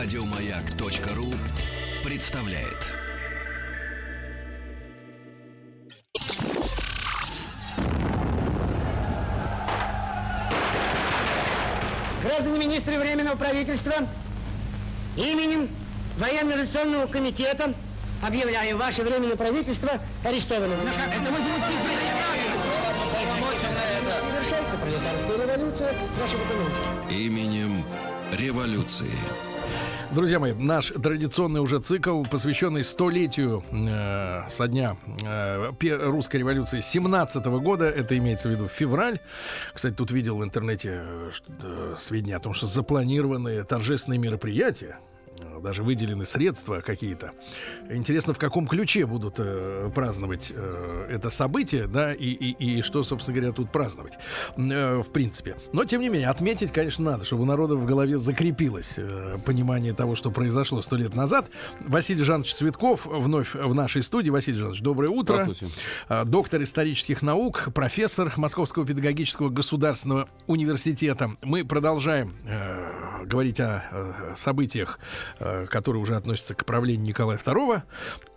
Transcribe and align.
Радиомаяк.ру 0.00 1.34
представляет. 2.04 2.86
Граждане 12.22 12.58
министры 12.60 13.00
Временного 13.00 13.34
правительства, 13.34 13.94
именем 15.16 15.68
Военно-революционного 16.16 17.08
комитета 17.08 17.74
объявляем 18.24 18.78
ваше 18.78 19.02
Временное 19.02 19.34
правительство 19.34 19.90
арестованным. 20.24 20.78
Завершается 24.30 24.76
пролетарская 24.80 25.44
революция 25.44 25.92
нашего 26.20 26.44
экономики. 26.44 26.80
Именем 27.10 27.84
революции. 28.30 29.10
Друзья 30.10 30.40
мои, 30.40 30.54
наш 30.54 30.86
традиционный 30.86 31.60
уже 31.60 31.80
цикл, 31.80 32.22
посвященный 32.22 32.82
столетию 32.82 33.62
э, 33.70 34.48
со 34.48 34.66
дня 34.66 34.96
э, 35.22 35.70
русской 35.98 36.38
революции 36.38 36.80
17 36.80 37.44
года, 37.44 37.84
это 37.84 38.16
имеется 38.16 38.48
в 38.48 38.52
виду 38.52 38.68
февраль. 38.68 39.20
Кстати, 39.74 39.94
тут 39.94 40.10
видел 40.10 40.38
в 40.38 40.44
интернете 40.44 41.02
э, 41.04 41.30
э, 41.62 41.94
сведения 41.98 42.36
о 42.36 42.40
том, 42.40 42.54
что 42.54 42.66
запланированы 42.66 43.62
торжественные 43.64 44.18
мероприятия, 44.18 44.98
даже 45.62 45.82
выделены 45.82 46.24
средства 46.24 46.80
какие-то. 46.80 47.32
Интересно, 47.90 48.34
в 48.34 48.38
каком 48.38 48.66
ключе 48.66 49.06
будут 49.06 49.36
э, 49.38 49.90
праздновать 49.94 50.52
э, 50.54 51.06
это 51.10 51.30
событие, 51.30 51.86
да, 51.86 52.12
и, 52.12 52.26
и, 52.26 52.78
и 52.78 52.82
что, 52.82 53.04
собственно 53.04 53.36
говоря, 53.36 53.52
тут 53.52 53.70
праздновать, 53.70 54.18
э, 54.56 54.98
в 54.98 55.10
принципе. 55.12 55.56
Но, 55.72 55.84
тем 55.84 56.00
не 56.00 56.08
менее, 56.08 56.28
отметить, 56.28 56.72
конечно, 56.72 57.04
надо, 57.04 57.24
чтобы 57.24 57.42
у 57.42 57.46
народа 57.46 57.76
в 57.76 57.84
голове 57.84 58.18
закрепилось 58.18 58.94
э, 58.96 59.38
понимание 59.44 59.94
того, 59.94 60.16
что 60.16 60.30
произошло 60.30 60.82
сто 60.82 60.96
лет 60.96 61.14
назад. 61.14 61.50
Василий 61.80 62.24
Жанович 62.24 62.54
Цветков 62.54 63.06
вновь 63.06 63.54
в 63.54 63.74
нашей 63.74 64.02
студии. 64.02 64.30
Василий 64.30 64.58
Жанович, 64.58 64.80
доброе 64.80 65.08
утро. 65.08 65.42
Здравствуйте. 65.42 65.74
А, 66.08 66.24
Доктор 66.24 66.62
исторических 66.62 67.22
наук, 67.22 67.68
профессор 67.74 68.32
Московского 68.36 68.86
педагогического 68.86 69.48
государственного 69.48 70.28
университета. 70.46 71.32
Мы 71.42 71.64
продолжаем 71.64 72.34
э, 72.44 73.07
говорить 73.24 73.60
о 73.60 73.84
э, 73.90 74.32
событиях, 74.36 74.98
э, 75.38 75.66
которые 75.66 76.02
уже 76.02 76.16
относятся 76.16 76.54
к 76.54 76.64
правлению 76.64 77.06
Николая 77.06 77.38
II. 77.38 77.82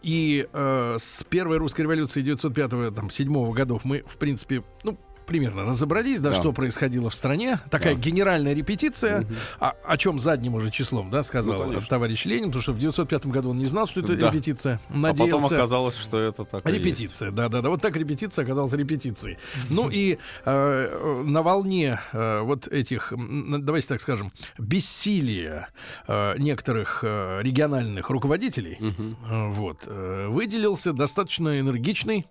И 0.04 0.48
э, 0.52 0.98
с 1.00 1.24
первой 1.26 1.58
русской 1.58 1.82
революции 1.82 2.24
905-7 2.24 3.54
годов 3.54 3.86
мы, 3.86 4.04
в 4.08 4.18
принципе, 4.18 4.64
ну, 4.84 4.98
примерно 5.32 5.64
разобрались, 5.64 6.20
да, 6.20 6.32
Да. 6.32 6.36
что 6.36 6.52
происходило 6.52 7.10
в 7.10 7.16
стране. 7.16 7.58
Такая 7.70 7.96
Да. 7.96 8.02
генеральная 8.02 8.54
репетиция, 8.54 9.26
о, 9.62 9.70
о 9.86 9.96
чем 9.96 10.20
задним 10.20 10.56
уже 10.56 10.70
числом, 10.72 11.10
да, 11.10 11.24
сказал 11.24 11.72
Ну, 11.72 11.80
товарищ 11.88 12.26
Ленин, 12.26 12.48
потому 12.48 12.62
что 12.62 12.74
в 12.74 12.80
905 12.80 13.28
году 13.28 13.52
он 13.52 13.58
не 13.58 13.66
знал, 13.68 13.88
что 13.88 14.02
это 14.02 14.18
Да. 14.18 14.30
репетиция. 14.30 14.82
А 14.90 14.98
Надеялся... 14.98 15.44
потом 15.44 15.58
оказалось, 15.58 15.96
что 15.96 16.20
это 16.20 16.44
так. 16.44 16.66
Репетиция, 16.66 17.32
да, 17.32 17.48
да, 17.48 17.62
да. 17.62 17.70
Вот 17.70 17.82
так 17.82 17.96
репетиция 17.96 18.44
оказалась 18.44 18.74
репетицией. 18.74 19.38
Ну 19.70 19.90
и 19.90 20.18
э, 20.44 21.24
на 21.26 21.42
волне 21.44 22.02
э, 22.12 22.42
вот 22.42 22.68
этих, 22.68 23.14
давайте 23.16 23.88
так 23.88 24.02
скажем, 24.02 24.34
бессилия 24.58 25.70
э, 26.08 26.36
некоторых 26.40 27.00
э, 27.04 27.40
региональных 27.42 28.10
руководителей, 28.10 28.76
Мгм. 28.82 29.18
э, 29.30 29.48
вот, 29.52 29.84
э, 29.86 30.28
выделился 30.28 30.92
достаточно 30.92 31.58
энергичный 31.58 32.26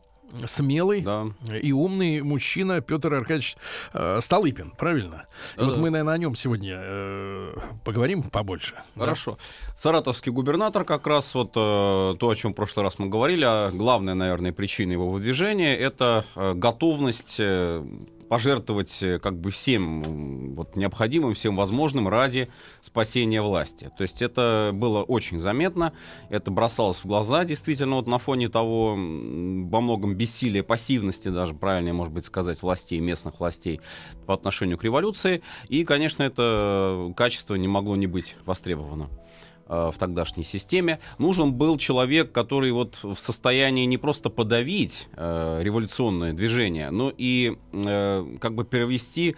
смелый 0.46 1.00
Да. 1.02 1.26
и 1.60 1.72
умный 1.72 2.22
мужчина 2.22 2.80
Петр 2.80 3.12
Аркадьевич 3.14 3.56
э, 3.92 4.18
Столыпин, 4.20 4.70
правильно? 4.78 5.26
И 5.56 5.60
вот 5.60 5.70
Да-да. 5.70 5.80
мы, 5.80 5.90
наверное, 5.90 6.14
о 6.14 6.18
нем 6.18 6.34
сегодня 6.36 6.76
э, 6.80 7.54
поговорим 7.84 8.22
побольше. 8.22 8.74
да? 8.94 9.04
Хорошо. 9.04 9.38
Саратовский 9.76 10.32
губернатор 10.32 10.84
как 10.84 11.06
раз 11.06 11.34
вот 11.34 11.50
э, 11.56 12.16
то, 12.18 12.28
о 12.28 12.34
чем 12.36 12.52
в 12.52 12.54
прошлый 12.54 12.84
раз 12.84 12.98
мы 12.98 13.08
говорили, 13.08 13.44
а 13.46 13.70
главная, 13.70 14.14
наверное, 14.14 14.52
причина 14.52 14.92
его 14.92 15.10
выдвижения 15.10 15.74
это 15.76 16.24
э, 16.36 16.54
готовность 16.54 17.36
э, 17.38 17.84
пожертвовать 18.30 19.02
э, 19.02 19.18
как 19.18 19.36
бы 19.40 19.50
всем 19.50 20.54
вот, 20.54 20.76
необходимым, 20.76 21.34
всем 21.34 21.56
возможным 21.56 22.06
ради 22.06 22.48
спасения 22.80 23.42
власти. 23.42 23.90
То 23.98 24.02
есть 24.02 24.22
это 24.22 24.70
было 24.72 25.02
очень 25.02 25.40
заметно, 25.40 25.92
это 26.28 26.52
бросалось 26.52 26.98
в 26.98 27.06
глаза 27.06 27.44
действительно 27.44 27.96
вот 27.96 28.06
на 28.06 28.20
фоне 28.20 28.48
того 28.48 28.90
во 28.90 29.80
многом 29.80 30.14
бессилия, 30.14 30.62
пассивности 30.62 31.28
даже, 31.28 31.54
правильнее, 31.54 31.92
может 31.92 32.14
быть, 32.14 32.24
сказать, 32.24 32.62
властей, 32.62 33.00
местных 33.00 33.40
властей 33.40 33.80
по 34.26 34.34
отношению 34.34 34.78
к 34.78 34.84
революции. 34.84 35.42
И, 35.68 35.82
конечно, 35.84 36.22
это 36.22 37.12
качество 37.16 37.56
не 37.56 37.66
могло 37.66 37.96
не 37.96 38.06
быть 38.06 38.36
востребовано 38.46 39.08
э, 39.10 39.29
в 39.70 39.94
тогдашней 39.98 40.44
системе. 40.44 40.98
Нужен 41.18 41.52
был 41.52 41.78
человек, 41.78 42.32
который 42.32 42.72
вот 42.72 42.98
в 43.02 43.16
состоянии 43.16 43.84
не 43.86 43.98
просто 43.98 44.28
подавить 44.28 45.08
э, 45.12 45.60
революционное 45.62 46.32
движение, 46.32 46.90
но 46.90 47.12
и 47.16 47.56
э, 47.72 48.36
как 48.40 48.54
бы 48.54 48.64
перевести 48.64 49.36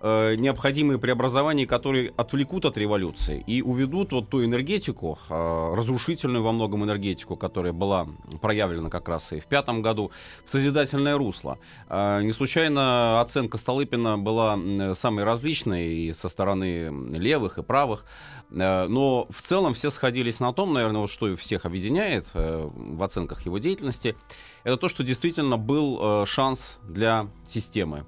э, 0.00 0.34
необходимые 0.36 0.98
преобразования, 0.98 1.66
которые 1.66 2.12
отвлекут 2.16 2.64
от 2.64 2.76
революции 2.78 3.42
и 3.46 3.62
уведут 3.62 4.12
вот 4.12 4.28
ту 4.28 4.44
энергетику, 4.44 5.18
э, 5.28 5.74
разрушительную 5.76 6.42
во 6.42 6.52
многом 6.52 6.84
энергетику, 6.84 7.36
которая 7.36 7.72
была 7.72 8.08
проявлена 8.40 8.90
как 8.90 9.08
раз 9.08 9.32
и 9.32 9.40
в 9.40 9.46
пятом 9.46 9.82
году, 9.82 10.10
в 10.44 10.50
созидательное 10.50 11.16
русло. 11.16 11.58
Э, 11.88 12.20
Не 12.22 12.32
случайно 12.32 13.20
оценка 13.20 13.58
Столыпина 13.58 14.18
была 14.18 14.58
самой 14.94 15.24
различной 15.24 15.94
и 15.94 16.12
со 16.12 16.28
стороны 16.28 16.90
левых 17.16 17.58
и 17.58 17.62
правых. 17.62 18.04
Э, 18.50 18.86
Но 18.88 19.26
в 19.30 19.42
целом 19.42 19.74
все 19.74 19.90
сходились 19.90 20.40
на 20.40 20.52
том, 20.52 20.72
наверное, 20.72 21.02
вот 21.02 21.10
что 21.10 21.28
и 21.28 21.36
всех 21.36 21.64
объединяет 21.66 22.26
э, 22.34 22.68
в 22.74 23.02
оценках 23.02 23.46
его 23.46 23.58
деятельности, 23.58 24.16
это 24.64 24.76
то, 24.76 24.88
что 24.88 25.02
действительно 25.02 25.56
был 25.56 25.98
э, 26.00 26.26
шанс 26.26 26.78
для 26.82 27.28
системы. 27.46 28.04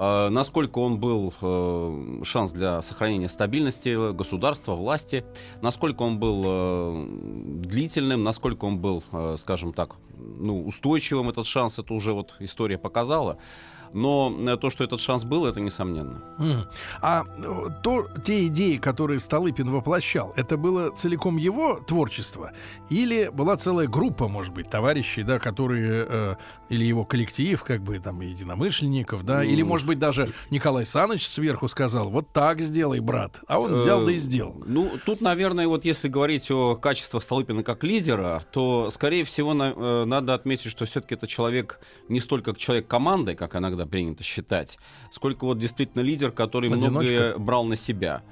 Э, 0.00 0.30
Насколько 0.30 0.78
он 0.78 0.98
был 0.98 1.34
э, 1.42 2.22
шанс 2.24 2.52
для 2.52 2.80
сохранения 2.80 3.28
стабильности 3.28 4.12
государства, 4.12 4.74
власти, 4.74 5.24
насколько 5.60 6.02
он 6.02 6.18
был 6.18 6.42
э, 6.46 7.06
длительным, 7.64 8.24
насколько 8.24 8.64
он 8.64 8.78
был, 8.78 9.04
скажем 9.36 9.74
так, 9.74 9.96
ну, 10.16 10.66
устойчивым 10.66 11.28
этот 11.28 11.46
шанс, 11.46 11.78
это 11.78 11.92
уже 11.92 12.14
вот 12.14 12.34
история 12.40 12.78
показала. 12.78 13.36
Но 13.92 14.32
э, 14.38 14.56
то, 14.56 14.70
что 14.70 14.84
этот 14.84 15.00
шанс 15.00 15.24
был, 15.24 15.46
это 15.46 15.60
несомненно. 15.60 16.22
Мгм. 16.38 16.66
А 17.00 17.24
э, 17.38 17.66
то, 17.82 18.06
те 18.24 18.46
идеи, 18.46 18.76
которые 18.76 19.18
Столыпин 19.20 19.70
воплощал, 19.70 20.32
это 20.36 20.56
было 20.56 20.90
целиком 20.96 21.36
его 21.36 21.80
творчество? 21.86 22.52
Или 22.88 23.28
была 23.32 23.56
целая 23.56 23.88
группа, 23.88 24.28
может 24.28 24.52
быть, 24.54 24.70
товарищей, 24.70 25.22
да, 25.22 25.38
которые, 25.38 26.06
э, 26.08 26.34
или 26.68 26.84
его 26.84 27.04
коллектив, 27.04 27.62
как 27.62 27.82
бы, 27.82 27.98
там, 27.98 28.20
единомышленников, 28.20 29.24
да? 29.24 29.44
Или, 29.44 29.62
Ну, 29.62 29.68
может 29.68 29.86
быть, 29.86 29.98
даже 29.98 30.32
Николай 30.50 30.86
Саныч 30.86 31.26
сверху 31.26 31.68
сказал, 31.68 32.10
вот 32.10 32.32
так 32.32 32.60
сделай, 32.60 33.00
брат. 33.00 33.40
А 33.46 33.58
он 33.58 33.74
взял 33.74 34.04
да 34.04 34.12
и 34.12 34.16
Э, 34.16 34.18
сделал. 34.20 34.62
Ну, 34.66 34.92
тут, 35.04 35.20
наверное, 35.20 35.66
вот 35.66 35.84
если 35.84 36.08
говорить 36.08 36.50
о 36.50 36.76
качествах 36.76 37.22
Столыпина 37.22 37.62
как 37.62 37.82
лидера, 37.84 38.42
то, 38.52 38.88
скорее 38.90 39.24
всего, 39.24 39.54
на- 39.54 39.72
э, 39.74 40.04
надо 40.04 40.34
отметить, 40.34 40.70
что 40.70 40.84
все-таки 40.86 41.14
это 41.14 41.26
человек 41.26 41.80
не 42.08 42.20
столько 42.20 42.54
человек 42.54 42.86
команды, 42.86 43.34
как 43.34 43.56
иногда 43.56 43.79
принято 43.86 44.22
считать, 44.24 44.78
сколько 45.10 45.44
вот 45.44 45.58
действительно 45.58 46.02
лидер, 46.02 46.30
который 46.30 46.70
Одиночка. 46.70 46.90
многое 46.90 47.36
брал 47.36 47.64
на 47.64 47.76
себя. 47.76 48.22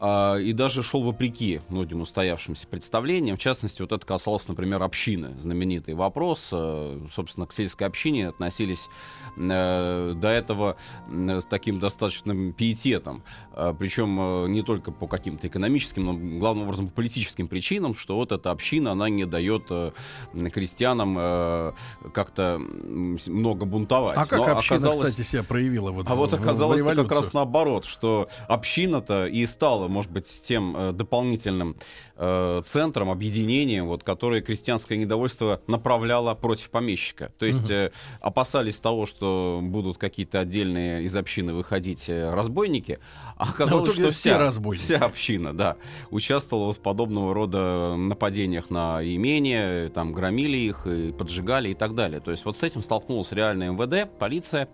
А, 0.00 0.36
и 0.36 0.52
даже 0.52 0.82
шел 0.84 1.02
вопреки 1.02 1.60
многим 1.68 2.00
устоявшимся 2.02 2.68
представлениям. 2.68 3.36
В 3.36 3.40
частности, 3.40 3.82
вот 3.82 3.90
это 3.90 4.06
касалось, 4.06 4.46
например, 4.46 4.80
общины. 4.82 5.34
Знаменитый 5.40 5.94
вопрос. 5.94 6.50
Э, 6.52 7.00
Собственно, 7.12 7.46
к 7.46 7.52
сельской 7.52 7.86
общине 7.88 8.28
относились 8.28 8.88
э, 9.36 10.12
до 10.16 10.28
этого 10.28 10.76
м, 11.10 11.40
с 11.40 11.44
таким 11.46 11.80
достаточным 11.80 12.52
пиететом. 12.52 13.22
Причем 13.80 14.44
э, 14.44 14.48
не 14.48 14.62
только 14.62 14.92
по 14.92 15.08
каким-то 15.08 15.48
экономическим, 15.48 16.04
но 16.04 16.38
главным 16.38 16.64
образом 16.64 16.88
по 16.88 16.94
политическим 16.94 17.48
причинам, 17.48 17.96
что 17.96 18.14
вот 18.16 18.30
эта 18.30 18.52
община, 18.52 18.92
она 18.92 19.08
не 19.08 19.24
дает 19.26 19.64
э, 19.70 19.90
крестьянам 20.52 21.16
э, 21.18 21.72
как-то 22.14 22.58
много 22.60 23.64
бунтовать. 23.64 24.16
А 24.16 24.26
как 24.26 24.38
Но 24.38 24.44
община, 24.56 24.76
оказалось- 24.76 25.08
кстати, 25.10 25.26
себя 25.26 25.42
проявила 25.42 25.90
вот 25.90 26.08
а 26.08 26.14
в- 26.14 26.18
вот 26.18 26.32
оказалось 26.34 26.82
как 26.82 27.10
раз 27.10 27.32
наоборот, 27.32 27.84
что 27.84 28.28
община-то 28.46 29.26
и 29.26 29.44
стала, 29.46 29.87
может 29.88 30.10
быть, 30.10 30.26
тем 30.44 30.76
э, 30.76 30.92
дополнительным 30.92 31.76
э, 32.16 32.62
центром, 32.64 33.10
объединением, 33.10 33.86
вот, 33.86 34.04
которое 34.04 34.40
крестьянское 34.40 34.96
недовольство 34.96 35.60
направляло 35.66 36.34
против 36.34 36.70
помещика. 36.70 37.32
То 37.38 37.46
есть 37.46 37.70
э, 37.70 37.92
опасались 38.20 38.78
того, 38.80 39.06
что 39.06 39.60
будут 39.62 39.98
какие-то 39.98 40.40
отдельные 40.40 41.04
из 41.04 41.16
общины 41.16 41.54
выходить 41.54 42.08
разбойники, 42.08 42.98
а 43.36 43.50
оказалось, 43.50 43.92
что 43.92 44.10
все 44.10 44.10
вся, 44.10 44.38
разбойники. 44.38 44.84
вся 44.84 44.98
община, 44.98 45.52
да, 45.52 45.76
участвовала 46.10 46.72
в 46.72 46.78
подобного 46.78 47.34
рода 47.34 47.96
нападениях 47.96 48.70
на 48.70 49.00
имения, 49.02 49.88
там 49.90 50.12
громили 50.12 50.56
их, 50.56 50.86
и 50.86 51.12
поджигали 51.12 51.70
и 51.70 51.74
так 51.74 51.94
далее. 51.94 52.20
То 52.20 52.30
есть 52.30 52.44
вот 52.44 52.56
с 52.56 52.62
этим 52.62 52.82
столкнулась 52.82 53.32
реальная 53.32 53.70
МВД, 53.70 54.10
полиция. 54.18 54.68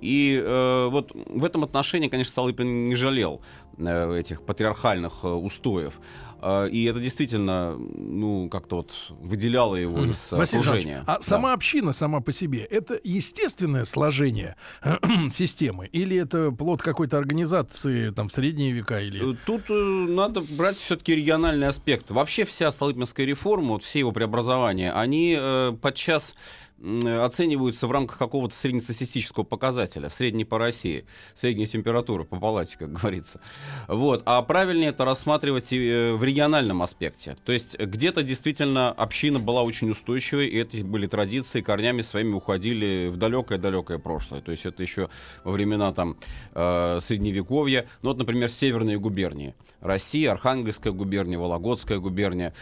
И 0.00 0.40
э, 0.42 0.88
вот 0.90 1.12
в 1.14 1.44
этом 1.44 1.64
отношении, 1.64 2.08
конечно, 2.08 2.30
Столыпин 2.32 2.88
не 2.88 2.94
жалел 2.94 3.40
этих 3.78 4.42
патриархальных 4.42 5.24
э, 5.24 5.28
устоев. 5.28 5.94
Э, 6.40 6.68
и 6.68 6.84
это 6.84 7.00
действительно, 7.00 7.76
ну, 7.76 8.48
как-то 8.48 8.76
вот 8.76 8.92
выделяло 9.20 9.76
его 9.76 10.04
из 10.04 10.32
Василий 10.32 10.60
окружения. 10.60 11.04
А 11.06 11.16
да. 11.16 11.20
сама 11.20 11.52
община 11.52 11.92
сама 11.92 12.20
по 12.20 12.32
себе, 12.32 12.64
это 12.64 12.98
естественное 13.04 13.84
сложение 13.84 14.56
системы? 15.30 15.86
Или 15.86 16.16
это 16.16 16.50
плод 16.50 16.82
какой-то 16.82 17.18
организации 17.18 18.10
там 18.10 18.28
в 18.28 18.32
средние 18.32 18.72
века? 18.72 19.00
Или... 19.00 19.36
Тут 19.46 19.64
надо 19.68 20.40
брать 20.40 20.76
все-таки 20.76 21.14
региональный 21.14 21.68
аспект. 21.68 22.10
Вообще 22.10 22.44
вся 22.44 22.70
Столыпинская 22.70 23.26
реформа, 23.26 23.74
вот 23.74 23.84
все 23.84 24.00
его 24.00 24.12
преобразования, 24.12 24.92
они 24.92 25.36
э, 25.38 25.72
подчас 25.80 26.34
оцениваются 26.80 27.86
в 27.86 27.92
рамках 27.92 28.18
какого-то 28.18 28.54
среднестатистического 28.54 29.42
показателя, 29.44 30.10
средней 30.10 30.44
по 30.44 30.58
России, 30.58 31.06
средняя 31.34 31.66
температура 31.66 32.24
по 32.24 32.38
палате, 32.38 32.76
как 32.78 32.92
говорится. 33.00 33.40
Вот. 33.88 34.22
А 34.26 34.40
правильнее 34.42 34.90
это 34.90 35.04
рассматривать 35.04 35.72
э, 35.72 36.12
в 36.12 36.22
региональном 36.22 36.82
аспекте. 36.82 37.36
То 37.44 37.52
есть 37.52 37.78
где-то 37.78 38.22
действительно 38.22 38.92
община 38.92 39.40
была 39.40 39.62
очень 39.62 39.90
устойчивой, 39.90 40.46
и 40.46 40.60
эти 40.60 40.82
были 40.82 41.06
традиции, 41.06 41.60
корнями 41.60 42.02
своими 42.02 42.34
уходили 42.34 43.08
в 43.08 43.16
далекое-далекое 43.16 43.98
прошлое. 43.98 44.40
То 44.40 44.52
есть 44.52 44.64
это 44.64 44.82
еще 44.82 45.08
во 45.42 45.52
времена 45.52 45.92
там 45.92 46.16
э, 46.54 46.98
Средневековья. 47.00 47.86
Ну 48.02 48.10
вот, 48.10 48.18
например, 48.18 48.48
северные 48.48 48.98
губернии. 48.98 49.54
Россия, 49.80 50.32
Архангельская 50.32 50.92
губерния, 50.92 51.38
Вологодская 51.38 51.98
губерния. 51.98 52.52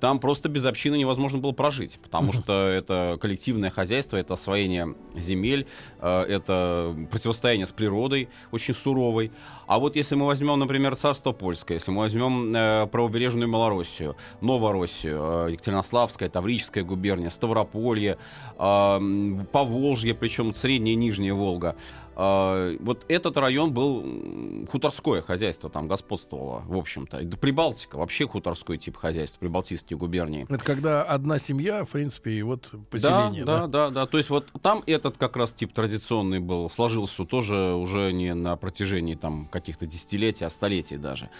Там 0.00 0.20
просто 0.20 0.48
без 0.48 0.64
общины 0.66 0.96
невозможно 0.96 1.38
было 1.38 1.52
прожить, 1.52 1.98
потому 2.02 2.32
что 2.32 2.66
это 2.68 3.18
коллективное 3.20 3.57
коллективное 3.58 3.70
хозяйство, 3.70 4.16
это 4.16 4.34
освоение 4.34 4.94
земель, 5.16 5.66
э, 6.00 6.22
это 6.28 6.94
противостояние 7.10 7.66
с 7.66 7.72
природой 7.72 8.28
очень 8.52 8.74
суровой. 8.74 9.30
А 9.66 9.78
вот 9.78 9.96
если 9.96 10.16
мы 10.16 10.26
возьмем, 10.26 10.58
например, 10.58 10.96
царство 10.96 11.32
польское, 11.32 11.78
если 11.78 11.90
мы 11.92 11.98
возьмем 11.98 12.54
э, 12.54 12.86
правобережную 12.86 13.48
Малороссию, 13.48 14.16
Новороссию, 14.40 15.46
э, 15.48 15.52
Екатеринославская, 15.52 16.28
Таврическая 16.28 16.84
губерния, 16.84 17.30
Ставрополье, 17.30 18.16
Поволжье, 18.56 20.14
причем 20.14 20.54
Средняя 20.54 20.94
и 20.94 20.96
Нижняя 20.96 21.34
Волга, 21.34 21.74
вот 22.18 23.04
этот 23.06 23.36
район 23.36 23.72
был 23.72 24.66
хуторское 24.68 25.22
хозяйство, 25.22 25.70
там 25.70 25.86
господствовало, 25.86 26.64
в 26.66 26.76
общем-то. 26.76 27.18
Прибалтика, 27.40 27.96
вообще 27.96 28.26
хуторской 28.26 28.76
тип 28.76 28.96
хозяйства, 28.96 29.38
прибалтийские 29.38 29.96
губернии. 29.96 30.44
Это 30.48 30.64
когда 30.64 31.04
одна 31.04 31.38
семья, 31.38 31.84
в 31.84 31.90
принципе, 31.90 32.32
и 32.32 32.42
вот 32.42 32.70
поселение, 32.90 33.44
да? 33.44 33.60
Да, 33.60 33.66
да, 33.66 33.88
да. 33.88 33.90
да. 33.90 34.06
То 34.06 34.18
есть 34.18 34.30
вот 34.30 34.50
там 34.62 34.82
этот 34.86 35.16
как 35.16 35.36
раз 35.36 35.52
тип 35.52 35.72
традиционный 35.72 36.40
был, 36.40 36.68
сложился 36.68 37.24
тоже 37.24 37.74
уже 37.74 38.12
не 38.12 38.34
на 38.34 38.56
протяжении 38.56 39.14
там 39.14 39.46
каких-то 39.46 39.86
десятилетий, 39.86 40.44
а 40.44 40.50
столетий 40.50 40.96
даже. 40.96 41.30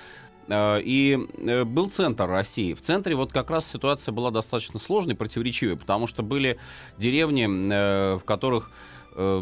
А, 0.48 0.78
и 0.78 1.18
э, 1.38 1.64
был 1.64 1.90
центр 1.90 2.26
России. 2.26 2.72
В 2.74 2.80
центре 2.80 3.14
вот 3.14 3.32
как 3.32 3.50
раз 3.50 3.68
ситуация 3.68 4.12
была 4.12 4.30
достаточно 4.30 4.78
сложной, 4.78 5.14
противоречивой, 5.14 5.76
потому 5.76 6.06
что 6.06 6.22
были 6.22 6.58
деревни, 6.96 7.48
э, 7.48 8.16
в 8.16 8.24
которых 8.24 8.70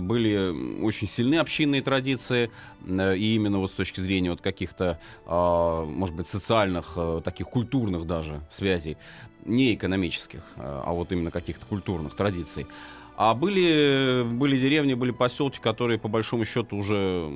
были 0.01 0.81
очень 0.83 1.07
сильны 1.07 1.37
общинные 1.37 1.83
традиции, 1.83 2.51
э, 2.87 3.17
и 3.17 3.35
именно 3.35 3.59
вот 3.59 3.71
с 3.71 3.75
точки 3.75 4.01
зрения 4.01 4.31
вот 4.31 4.41
каких-то, 4.41 4.99
а, 5.27 5.85
может 5.85 6.15
быть, 6.15 6.27
социальных, 6.27 6.95
э, 6.97 7.21
таких 7.23 7.49
культурных 7.49 8.07
даже 8.07 8.41
связей, 8.51 8.97
не 9.45 9.75
экономических, 9.75 10.41
а 10.57 10.93
вот 10.93 11.13
именно 11.13 11.31
каких-то 11.31 11.67
культурных 11.67 12.17
традиций. 12.17 12.67
А 13.17 13.35
были, 13.35 14.25
были 14.25 14.59
деревни, 14.59 14.93
были 14.93 15.11
поселки, 15.11 15.59
которые, 15.59 15.99
по 15.99 16.09
большому 16.09 16.45
счету, 16.45 16.77
уже 16.77 17.33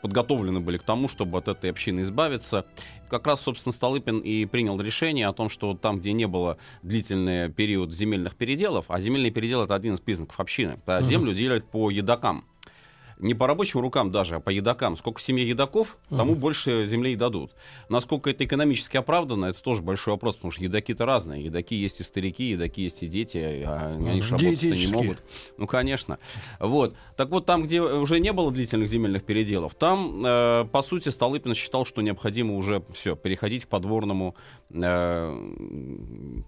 подготовлены 0.00 0.60
были 0.60 0.78
к 0.78 0.84
тому, 0.84 1.08
чтобы 1.08 1.38
от 1.38 1.48
этой 1.48 1.70
общины 1.70 2.02
избавиться. 2.02 2.66
Как 3.10 3.26
раз, 3.26 3.40
собственно, 3.40 3.72
Столыпин 3.72 4.20
и 4.20 4.44
принял 4.46 4.80
решение 4.80 5.26
о 5.26 5.32
том, 5.32 5.48
что 5.48 5.74
там, 5.74 5.98
где 5.98 6.12
не 6.12 6.26
было 6.26 6.58
длительный 6.82 7.50
период 7.50 7.92
земельных 7.92 8.36
переделов, 8.36 8.86
а 8.88 9.00
земельный 9.00 9.30
передел— 9.30 9.62
это 9.64 9.74
один 9.74 9.94
из 9.94 10.00
признаков 10.00 10.38
общины, 10.38 10.78
да, 10.86 11.02
землю 11.02 11.34
делят 11.34 11.68
по 11.68 11.90
едокам 11.90 12.44
не 13.18 13.34
по 13.34 13.46
рабочим 13.46 13.80
рукам 13.80 14.10
даже, 14.10 14.36
а 14.36 14.40
по 14.40 14.50
едокам. 14.50 14.96
Сколько 14.96 15.18
в 15.18 15.22
семье 15.22 15.48
едоков, 15.48 15.98
тому 16.08 16.32
uh 16.32 16.44
больше 16.44 16.86
земли 16.86 17.12
и 17.12 17.16
дадут. 17.16 17.52
Насколько 17.88 18.30
это 18.30 18.44
экономически 18.44 18.96
оправдано, 18.96 19.46
это 19.46 19.62
тоже 19.62 19.82
большой 19.82 20.14
вопрос, 20.14 20.36
потому 20.36 20.50
что 20.50 20.62
едоки-то 20.62 21.06
разные. 21.06 21.44
Едоки 21.44 21.74
есть 21.74 22.00
и 22.00 22.02
старики, 22.02 22.50
едоки 22.50 22.80
есть 22.80 23.02
и 23.02 23.08
дети, 23.08 23.62
а 23.66 23.94
они 23.96 24.20
же 24.20 24.36
работать 24.36 24.62
не 24.62 24.86
могут. 24.88 25.22
Ну, 25.56 25.66
конечно. 25.66 26.18
Вот. 26.58 26.94
Так 27.16 27.30
вот, 27.30 27.46
там, 27.46 27.62
где 27.62 27.80
уже 27.80 28.20
не 28.20 28.32
было 28.32 28.50
длительных 28.50 28.88
земельных 28.88 29.24
переделов, 29.24 29.74
там, 29.74 30.22
э, 30.24 30.66
по 30.70 30.82
сути, 30.82 31.08
Столыпин 31.08 31.54
считал, 31.54 31.86
что 31.86 32.02
необходимо 32.02 32.56
уже 32.56 32.82
все, 32.92 33.16
переходить 33.16 33.64
к 33.64 33.68
подворному 33.68 34.34
э, 34.70 35.50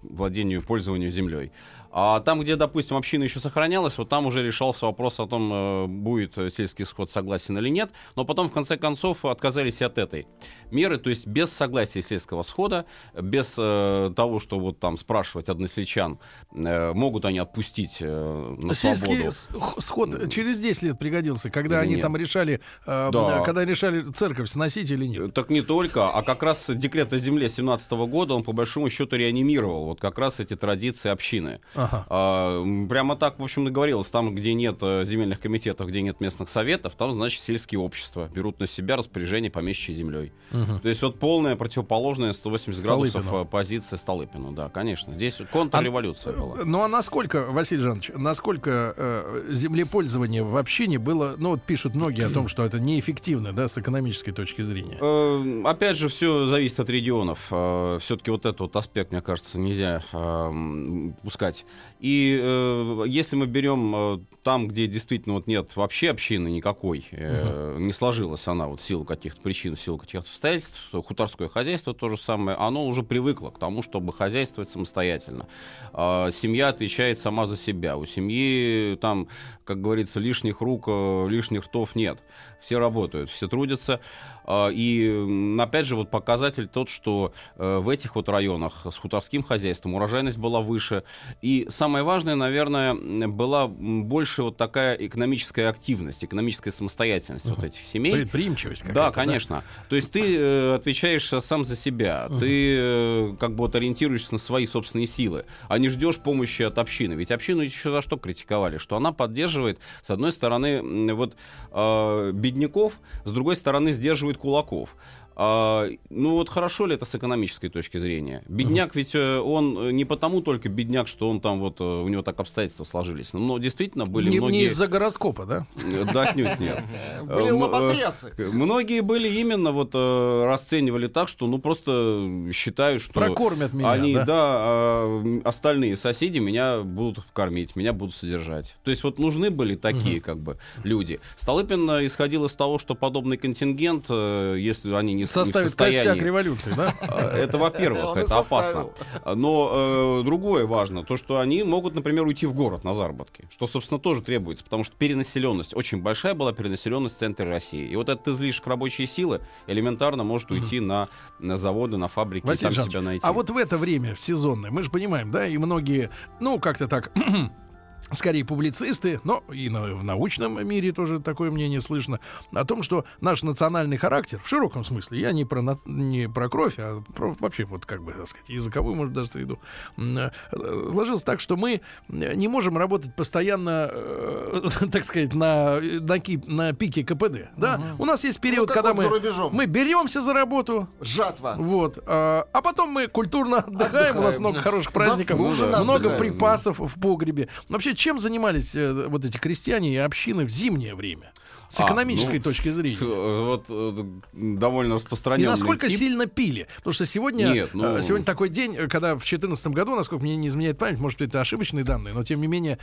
владению, 0.03 0.63
пользованию 0.63 1.11
землей. 1.11 1.53
А 1.99 2.21
там, 2.21 2.41
где, 2.41 2.57
допустим, 2.57 2.95
община 2.99 3.23
еще 3.25 3.41
сохранялась, 3.41 3.97
вот 3.97 4.11
там 4.11 4.27
уже 4.27 4.43
решался 4.43 4.85
вопрос 4.85 5.19
о 5.19 5.27
том, 5.27 5.51
э, 5.51 5.87
будет 5.87 6.35
сельский 6.53 6.85
сход 6.85 7.09
согласен 7.09 7.57
или 7.57 7.71
нет. 7.71 7.91
Но 8.17 8.27
потом, 8.27 8.51
в 8.51 8.53
конце 8.53 8.77
концов, 8.77 9.25
отказались 9.25 9.81
и 9.81 9.85
от 9.85 9.97
этой 9.97 10.27
меры, 10.71 10.99
то 10.99 11.09
есть 11.09 11.27
без 11.27 11.51
согласия 11.51 12.03
сельского 12.03 12.43
схода, 12.43 12.85
без 13.19 13.55
э, 13.57 14.13
того, 14.15 14.41
что 14.41 14.59
вот 14.59 14.79
там 14.79 14.99
спрашивать 14.99 15.49
односельчан, 15.49 16.19
э, 16.53 16.93
могут 16.93 17.25
они 17.25 17.39
отпустить 17.39 17.97
э, 18.01 18.57
на 18.59 18.75
Сельский 18.75 19.31
свободу. 19.31 19.81
сход 19.81 20.31
через 20.31 20.59
10 20.61 20.83
лет 20.83 20.99
пригодился, 20.99 21.49
когда 21.49 21.77
или 21.77 21.85
они 21.85 21.95
нет. 21.95 22.03
там 22.03 22.15
решали, 22.15 22.61
э, 22.85 23.11
да. 23.11 23.41
когда 23.41 23.65
решали 23.65 24.03
церковь 24.13 24.51
сносить 24.51 24.91
или 24.91 25.07
нет. 25.07 25.33
Так 25.33 25.49
не 25.49 25.63
только, 25.63 26.11
а 26.11 26.23
как 26.23 26.43
раз 26.43 26.67
декрет 26.69 27.15
о 27.15 27.19
земле 27.19 27.49
17 27.49 27.91
года, 27.93 28.35
он 28.35 28.43
по 28.43 28.53
большому 28.53 28.91
счету 28.91 29.17
реанимировал 29.17 29.87
вот 29.87 29.99
как 29.99 30.19
раз 30.19 30.41
эти 30.41 30.57
традиции 30.57 31.09
общины. 31.09 31.61
Ага. 31.75 31.86
А, 32.09 32.65
прямо 32.89 33.17
так, 33.17 33.39
в 33.39 33.43
общем, 33.43 33.65
договорилось, 33.65 34.09
там, 34.09 34.35
где 34.35 34.55
нет 34.55 34.79
э, 34.81 35.05
земельных 35.05 35.41
комитетов, 35.41 35.89
где 35.89 36.03
нет 36.03 36.21
местных 36.21 36.49
советов, 36.49 36.95
там, 36.97 37.13
значит, 37.13 37.43
сельские 37.43 37.81
общества 37.81 38.29
берут 38.33 38.61
на 38.61 38.67
себя 38.67 38.97
распоряжение 38.97 39.51
помещичьей 39.51 39.97
землей. 39.97 40.33
Угу. 40.53 40.81
То 40.83 40.89
есть 40.89 41.03
вот 41.03 41.19
полная 41.19 41.57
противоположная 41.57 42.33
180 42.33 42.81
Столыпину. 42.81 43.13
градусов 43.13 43.47
э, 43.47 43.51
позиция 43.51 43.97
Столыпину, 43.97 44.53
да, 44.53 44.69
конечно. 44.69 45.13
Здесь 45.13 45.41
контрреволюция 45.51 46.33
а, 46.33 46.37
была. 46.37 46.57
Ну 46.65 46.83
а 46.83 46.89
насколько, 46.89 47.47
Василий 47.47 47.83
Жанович, 47.83 48.13
насколько 48.15 48.95
э, 48.97 49.47
землепользование 49.51 50.43
в 50.43 50.57
общине 50.57 50.99
было, 50.99 51.35
ну 51.39 51.51
вот 51.51 51.63
пишут 51.63 51.95
многие 51.95 52.27
о 52.27 52.31
том, 52.31 52.49
что 52.49 52.65
это 52.65 52.79
неэффективно, 52.79 53.53
да, 53.53 53.69
с 53.69 53.79
экономической 53.79 54.33
точки 54.33 54.63
зрения? 54.63 54.99
Э, 55.01 55.63
опять 55.65 55.97
же, 55.97 56.09
все 56.09 56.47
зависит 56.47 56.81
от 56.81 56.91
регионов. 56.91 57.47
Э, 57.51 57.99
все-таки 58.01 58.31
вот 58.31 58.47
этот 58.47 58.61
вот 58.61 58.77
аспект, 58.77 59.13
мне 59.13 59.23
кажется, 59.23 59.59
нельзя 59.59 60.03
э, 60.13 61.11
пускать. 61.23 61.65
И 62.01 62.39
э, 62.41 63.05
если 63.07 63.37
мы 63.37 63.47
берем 63.47 63.95
э, 63.95 64.19
там, 64.43 64.69
где 64.69 64.87
действительно 64.87 65.35
вот 65.35 65.47
нет 65.47 65.75
вообще 65.77 66.11
общины 66.11 66.49
никакой, 66.49 67.07
э, 67.11 67.73
угу. 67.73 67.81
не 67.81 67.93
сложилась 67.93 68.47
она 68.47 68.69
вот 68.69 68.81
в 68.81 68.85
силу 68.85 69.05
каких-то 69.05 69.41
причин, 69.41 69.77
в 69.77 69.81
силу 69.81 69.99
каких-то 69.99 70.29
обстоятельств, 70.29 70.89
хуторское 70.93 71.49
хозяйство 71.49 71.95
то 71.95 72.09
же 72.09 72.19
самое, 72.19 72.57
оно 72.59 72.87
уже 72.87 73.03
привыкло 73.03 73.51
к 73.51 73.59
тому, 73.59 73.83
чтобы 73.83 74.13
хозяйствовать 74.13 74.69
самостоятельно. 74.69 75.49
Э, 75.95 76.29
семья 76.33 76.69
отвечает 76.69 77.19
сама 77.19 77.47
за 77.47 77.57
себя. 77.57 77.97
У 77.97 78.05
семьи 78.05 78.97
там, 79.01 79.29
как 79.65 79.81
говорится, 79.81 80.21
лишних 80.21 80.61
рук, 80.61 80.85
э, 80.89 81.27
лишних 81.29 81.65
ртов 81.65 81.97
нет. 81.97 82.19
Все 82.61 82.79
работают, 82.79 83.31
все 83.31 83.49
трудятся. 83.49 84.01
А, 84.47 84.69
и 84.69 85.59
опять 85.59 85.87
же, 85.87 85.97
вот 85.97 86.11
показатель 86.11 86.69
тот, 86.69 86.89
что 86.89 87.33
э, 87.57 87.79
в 87.79 87.89
этих 87.89 88.15
вот 88.15 88.29
районах 88.29 88.87
с 88.91 88.97
хуторским 88.97 89.43
хозяйством 89.43 89.95
урожайность 89.95 90.39
была 90.39 90.61
выше. 90.61 91.03
И 91.43 91.67
самое 91.69 92.05
важное, 92.05 92.37
наверное, 92.37 92.95
была 92.95 93.67
больше 93.67 94.45
вот 94.45 94.57
такая 94.57 94.95
экономическая 94.95 95.69
активность, 95.69 96.25
экономическая 96.25 96.71
самостоятельность 96.71 97.47
uh-huh. 97.47 97.57
вот 97.57 97.65
этих 97.65 97.83
семей. 97.83 98.13
Предприимчивость 98.13 98.85
Да, 98.93 99.11
конечно. 99.11 99.57
Да? 99.57 99.87
То 99.89 99.97
есть 99.97 100.13
ты 100.13 100.37
э, 100.39 100.75
отвечаешь 100.77 101.29
сам 101.29 101.65
за 101.65 101.77
себя. 101.77 102.29
Uh-huh. 102.31 102.39
Ты 102.39 102.77
э, 102.79 103.37
как 103.41 103.51
бы 103.51 103.65
вот 103.65 103.75
ориентируешься 103.75 104.33
на 104.33 104.39
свои 104.39 104.67
собственные 104.67 105.09
силы, 105.09 105.45
а 105.69 105.79
не 105.79 105.89
ждешь 105.89 106.19
помощи 106.19 106.63
от 106.63 106.79
общины. 106.79 107.15
Ведь 107.15 107.33
общину 107.33 107.63
еще 107.63 107.91
за 107.91 108.01
что 108.01 108.17
критиковали? 108.17 108.79
Что 108.79 108.97
она 108.97 109.13
поддерживает, 109.13 109.81
с 110.03 110.11
одной 110.11 110.31
стороны, 110.31 111.15
вот 111.15 111.37
э, 111.73 112.31
бедняков, 112.33 113.01
с 113.25 113.33
другой 113.33 113.57
стороны, 113.57 113.93
сдерживает 113.93 114.36
кулаков. 114.37 114.97
А, 115.39 115.89
ну 116.09 116.33
вот 116.33 116.49
хорошо 116.49 116.87
ли 116.87 116.95
это 116.95 117.05
с 117.05 117.15
экономической 117.15 117.69
точки 117.69 117.99
зрения? 117.99 118.43
Бедняк 118.49 118.97
ведь 118.97 119.15
э, 119.15 119.39
он 119.39 119.77
э, 119.79 119.93
не 119.93 120.07
потому 120.07 120.41
только 120.41 120.71
бедняк, 120.71 121.09
что 121.09 121.29
он 121.29 121.43
там 121.43 121.61
вот 121.61 121.79
э, 121.79 121.85
у 121.85 122.09
него 122.09 122.23
так 122.23 122.41
обстоятельства 122.41 122.85
сложились. 122.85 123.35
Но 123.35 123.59
действительно 123.59 124.07
были 124.07 124.31
не, 124.31 124.41
многие... 124.41 124.57
Не 124.57 124.65
из-за 124.65 124.87
гороскопа, 124.87 125.45
да? 125.45 125.67
Да, 126.15 126.31
отнюдь 126.31 126.59
нет. 126.59 126.83
Были 127.25 127.51
лоботрясы. 127.51 128.33
Многие 128.39 129.01
были 129.01 129.29
именно 129.29 129.73
вот 129.73 129.95
расценивали 129.95 131.07
так, 131.07 131.29
что 131.29 131.47
ну 131.47 131.59
просто 131.59 132.49
считают, 132.55 133.03
что... 133.03 133.13
Прокормят 133.13 133.75
меня, 133.75 133.91
Они, 133.91 134.15
да, 134.15 134.25
а, 134.29 135.41
остальные 135.45 135.97
соседи 135.99 136.39
меня 136.39 136.81
будут 136.81 137.25
кормить, 137.35 137.77
меня 137.77 137.93
будут 137.93 138.15
содержать. 138.15 138.75
То 138.85 138.91
есть 138.91 139.03
вот 139.05 139.19
нужны 139.19 139.51
были 139.51 139.75
такие 139.75 140.21
как 140.21 140.39
бы 140.39 140.57
люди. 140.83 141.21
Столыпин 141.37 142.07
исходил 142.07 142.47
из 142.47 142.53
того, 142.53 142.79
что 142.79 142.95
подобный 142.95 143.37
контингент, 143.37 144.09
если 144.09 144.95
они 144.95 145.13
не 145.13 145.26
не, 145.27 145.41
не 145.41 145.45
Составит 145.45 145.69
состоянии. 145.69 145.97
костяк 145.99 146.23
революции, 146.25 146.73
да? 146.77 146.95
А, 147.01 147.37
Это, 147.37 147.59
во-первых, 147.59 148.17
это 148.17 148.39
опасно. 148.39 148.89
Но 149.35 150.21
э, 150.21 150.23
другое 150.25 150.67
важно, 150.67 151.05
то, 151.05 151.17
что 151.17 151.39
они 151.39 151.63
могут, 151.63 151.95
например, 151.95 152.27
уйти 152.27 152.47
в 152.47 152.55
город 152.55 152.85
на 152.85 152.95
заработки, 152.95 153.49
что, 153.51 153.67
собственно, 153.67 154.01
тоже 154.01 154.23
требуется, 154.23 154.65
потому 154.65 154.85
что 154.85 154.95
перенаселенность, 154.97 155.75
очень 155.75 156.03
большая 156.03 156.35
была 156.35 156.53
перенаселенность 156.53 157.17
в 157.17 157.19
центре 157.19 157.49
России. 157.49 157.87
И 157.87 157.97
вот 157.97 158.09
этот 158.09 158.29
излишек 158.29 158.67
рабочей 158.67 159.07
силы 159.07 159.41
элементарно 159.67 160.25
может 160.25 160.51
уйти 160.51 160.81
на, 160.81 161.09
на 161.39 161.59
заводы, 161.59 161.97
на 161.97 162.09
фабрики, 162.09 162.45
и 162.45 162.49
Василий 162.49 162.75
там 162.75 162.91
себя 162.91 163.01
найти. 163.03 163.27
А 163.27 163.33
вот 163.33 163.51
в 163.51 163.57
это 163.57 163.77
время, 163.77 164.15
в 164.15 164.21
сезонное, 164.21 164.71
мы 164.71 164.83
же 164.83 164.91
понимаем, 164.91 165.31
да, 165.31 165.47
и 165.47 165.57
многие, 165.59 166.11
ну, 166.41 166.59
как-то 166.59 166.89
так, 166.89 167.13
скорее 168.13 168.45
публицисты, 168.45 169.21
но 169.25 169.43
и 169.53 169.69
на- 169.69 169.95
в 169.95 170.05
научном 170.05 170.67
мире 170.67 170.93
тоже 170.93 171.21
такое 171.21 171.51
мнение 171.51 171.81
слышно, 171.81 172.21
о 172.53 172.65
том, 172.65 172.83
что 172.83 173.05
наш 173.21 173.43
национальный 173.43 173.97
характер, 173.97 174.41
в 174.43 174.49
широком 174.49 174.85
смысле, 174.85 175.21
я 175.21 175.33
не 175.33 175.45
про, 175.45 175.63
на- 175.63 175.79
не 175.87 176.29
про 176.29 176.49
кровь, 176.49 176.75
а 176.79 177.03
про 177.15 177.35
вообще, 177.41 177.65
вот 177.65 177.85
как 177.87 178.03
бы, 178.03 178.13
так 178.13 178.29
сказать, 178.29 178.49
языковую, 178.49 178.95
может, 178.97 179.13
даже 179.13 179.31
среду, 179.31 179.59
э, 179.99 180.31
сложился 180.53 181.25
так, 181.25 181.41
что 181.41 181.57
мы 181.57 181.81
не 182.09 182.49
можем 182.49 182.79
работать 182.79 183.15
постоянно, 183.15 183.91
э, 183.93 184.61
так 184.93 185.05
сказать, 185.05 185.35
на, 185.35 185.81
на, 185.81 186.19
ки- 186.21 186.43
на 186.47 186.73
пике 186.73 187.05
КПД, 187.05 187.49
да? 187.57 187.81
У 187.99 188.05
нас 188.05 188.25
есть 188.25 188.41
период, 188.41 188.69
Ну, 188.69 188.75
когда 188.75 188.93
вот 188.93 189.03
мы, 189.05 189.09
рубежом. 189.09 189.53
мы 189.53 189.67
беремся 189.67 190.23
за 190.23 190.33
работу, 190.33 190.89
Жатва. 191.01 191.55
вот. 191.59 191.99
А, 192.07 192.47
а 192.53 192.63
потом 192.63 192.91
мы 192.91 193.09
культурно 193.09 193.59
отдыхаем. 193.59 194.17
У 194.19 194.21
нас 194.23 194.35
Отдыхаем. 194.37 194.41
много 194.41 194.61
хороших 194.61 194.93
праздников, 194.93 195.39
Заслуженно 195.39 195.83
много 195.83 195.97
отдыхаем. 196.11 196.19
припасов 196.21 196.79
в 196.79 197.01
погребе. 197.01 197.49
Вообще, 197.69 197.95
чем 197.97 198.19
занимались 198.19 198.75
э, 198.75 199.07
вот 199.09 199.25
эти 199.25 199.39
крестьяне 199.39 199.95
и 199.95 199.97
общины 199.97 200.45
в 200.45 200.51
зимнее 200.51 200.95
время? 200.95 201.33
С 201.69 201.81
А, 201.81 201.85
экономической 201.85 202.37
ну, 202.39 202.43
точки 202.43 202.71
зрения. 202.71 202.97
Э, 203.01 203.45
Вот 203.47 203.65
э, 203.69 204.05
довольно 204.33 204.95
И 204.95 204.97
распространенный 204.97 205.51
насколько 205.51 205.89
тип. 205.89 205.99
сильно 205.99 206.27
пили? 206.27 206.69
Потому 206.77 206.93
что 206.95 207.07
сегодня, 207.07 207.47
Нет, 207.53 207.71
ну- 207.75 207.97
э, 207.97 208.03
сегодня 208.03 208.25
такой 208.25 208.49
день, 208.49 208.75
когда 208.89 209.15
в 209.15 209.19
2014 209.19 209.67
году, 209.69 209.95
насколько 209.97 210.23
мне 210.23 210.37
не 210.37 210.49
изменяет 210.49 210.79
память, 210.79 210.99
может, 210.99 211.21
это 211.23 211.41
ошибочные 211.41 211.85
данные, 211.85 212.15
но 212.15 212.23
тем 212.25 212.41
не 212.41 212.47
менее 212.47 212.79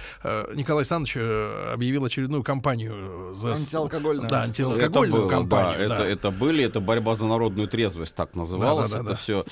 Николай 0.54 0.82
Александрович 0.82 1.18
объявил 1.74 2.06
очередную 2.06 2.44
кампанию 2.44 3.34
за... 3.34 3.52
Антиалкогольную. 3.54 4.28
Да, 4.28 4.38
Это 4.40 4.44
антиалкогольную 4.44 5.22
было, 5.24 5.30
кампанию. 5.30 5.88
да, 5.90 5.98
да. 5.98 6.04
Это, 6.06 6.10
это 6.10 6.32
были, 6.32 6.64
это 6.64 6.80
борьба 6.80 7.16
за 7.16 7.26
народную 7.26 7.68
трезвость, 7.68 8.16
так 8.16 8.36
называлось. 8.36 8.90
Да, 8.92 8.98
да, 8.98 9.04
да, 9.04 9.14
это 9.14 9.14
да. 9.14 9.16
все. 9.16 9.46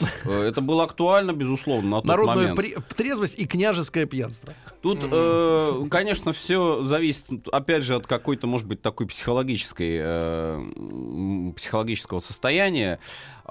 Это 0.43 0.61
было 0.61 0.83
актуально, 0.83 1.31
безусловно, 1.33 1.89
на 1.89 1.95
тот 1.97 2.05
Народную 2.05 2.37
момент. 2.55 2.57
при- 2.57 2.75
трезвость 2.95 3.35
и 3.39 3.45
княжеское 3.45 4.05
пьянство. 4.05 4.53
Тут, 4.81 4.99
э, 5.09 5.85
конечно, 5.89 6.33
все 6.33 6.83
зависит, 6.83 7.25
опять 7.51 7.83
же, 7.83 7.95
от 7.95 8.07
какой-то, 8.07 8.47
может 8.47 8.67
быть, 8.67 8.81
такой 8.81 9.07
психологической, 9.21 9.99
э, 10.01 11.51
психологического 11.55 12.19
состояния. 12.21 12.99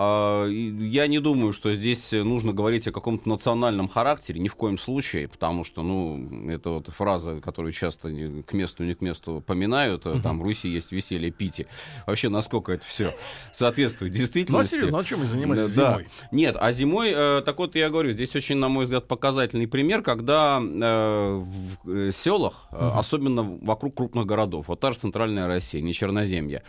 А, 0.02 0.46
Я 0.48 1.06
не 1.08 1.18
думаю, 1.18 1.52
что 1.52 1.74
здесь 1.74 2.12
нужно 2.12 2.54
говорить 2.54 2.88
о 2.88 2.90
каком-то 2.92 3.28
национальном 3.28 3.86
характере, 3.86 4.40
ни 4.40 4.48
в 4.48 4.54
коем 4.54 4.78
случае, 4.78 5.28
потому 5.28 5.62
что, 5.62 5.82
ну, 5.82 6.48
это 6.48 6.70
вот 6.70 6.88
фраза, 6.88 7.38
которую 7.42 7.72
часто 7.72 8.08
не- 8.10 8.42
к 8.42 8.54
месту, 8.54 8.82
не 8.84 8.94
к 8.94 9.02
месту 9.02 9.42
поминают, 9.46 10.06
э, 10.06 10.18
там, 10.22 10.40
в 10.40 10.42
Руси 10.42 10.68
есть 10.70 10.90
веселье, 10.92 11.30
пити. 11.30 11.66
Вообще, 12.06 12.30
насколько 12.30 12.72
это 12.72 12.86
все 12.86 13.12
соответствует 13.52 14.12
Ну, 14.12 14.16
а 14.16 14.20
действительности. 14.20 14.70
серьезно, 14.76 14.98
а 15.00 15.04
чем 15.04 15.20
мы 15.20 15.26
занимались 15.26 15.74
Да. 15.74 15.90
зимой? 15.90 16.08
Нет, 16.32 16.56
а 16.58 16.72
зимой, 16.72 17.12
э, 17.14 17.42
так 17.44 17.58
вот 17.58 17.74
я 17.76 17.90
говорю, 17.90 18.12
здесь 18.12 18.34
очень, 18.34 18.56
на 18.56 18.68
мой 18.70 18.84
взгляд, 18.84 19.06
показательный 19.06 19.68
пример, 19.68 20.00
когда 20.02 20.62
э, 20.62 21.44
в 21.84 21.90
э, 21.90 22.10
селах, 22.12 22.68
э, 22.72 22.90
особенно 22.94 23.42
вокруг 23.42 23.94
крупных 23.96 24.24
городов, 24.24 24.68
вот 24.68 24.80
та 24.80 24.92
же 24.92 24.98
центральная 24.98 25.46
Россия, 25.46 25.82
не 25.82 25.92
Черноземье, 25.92 26.62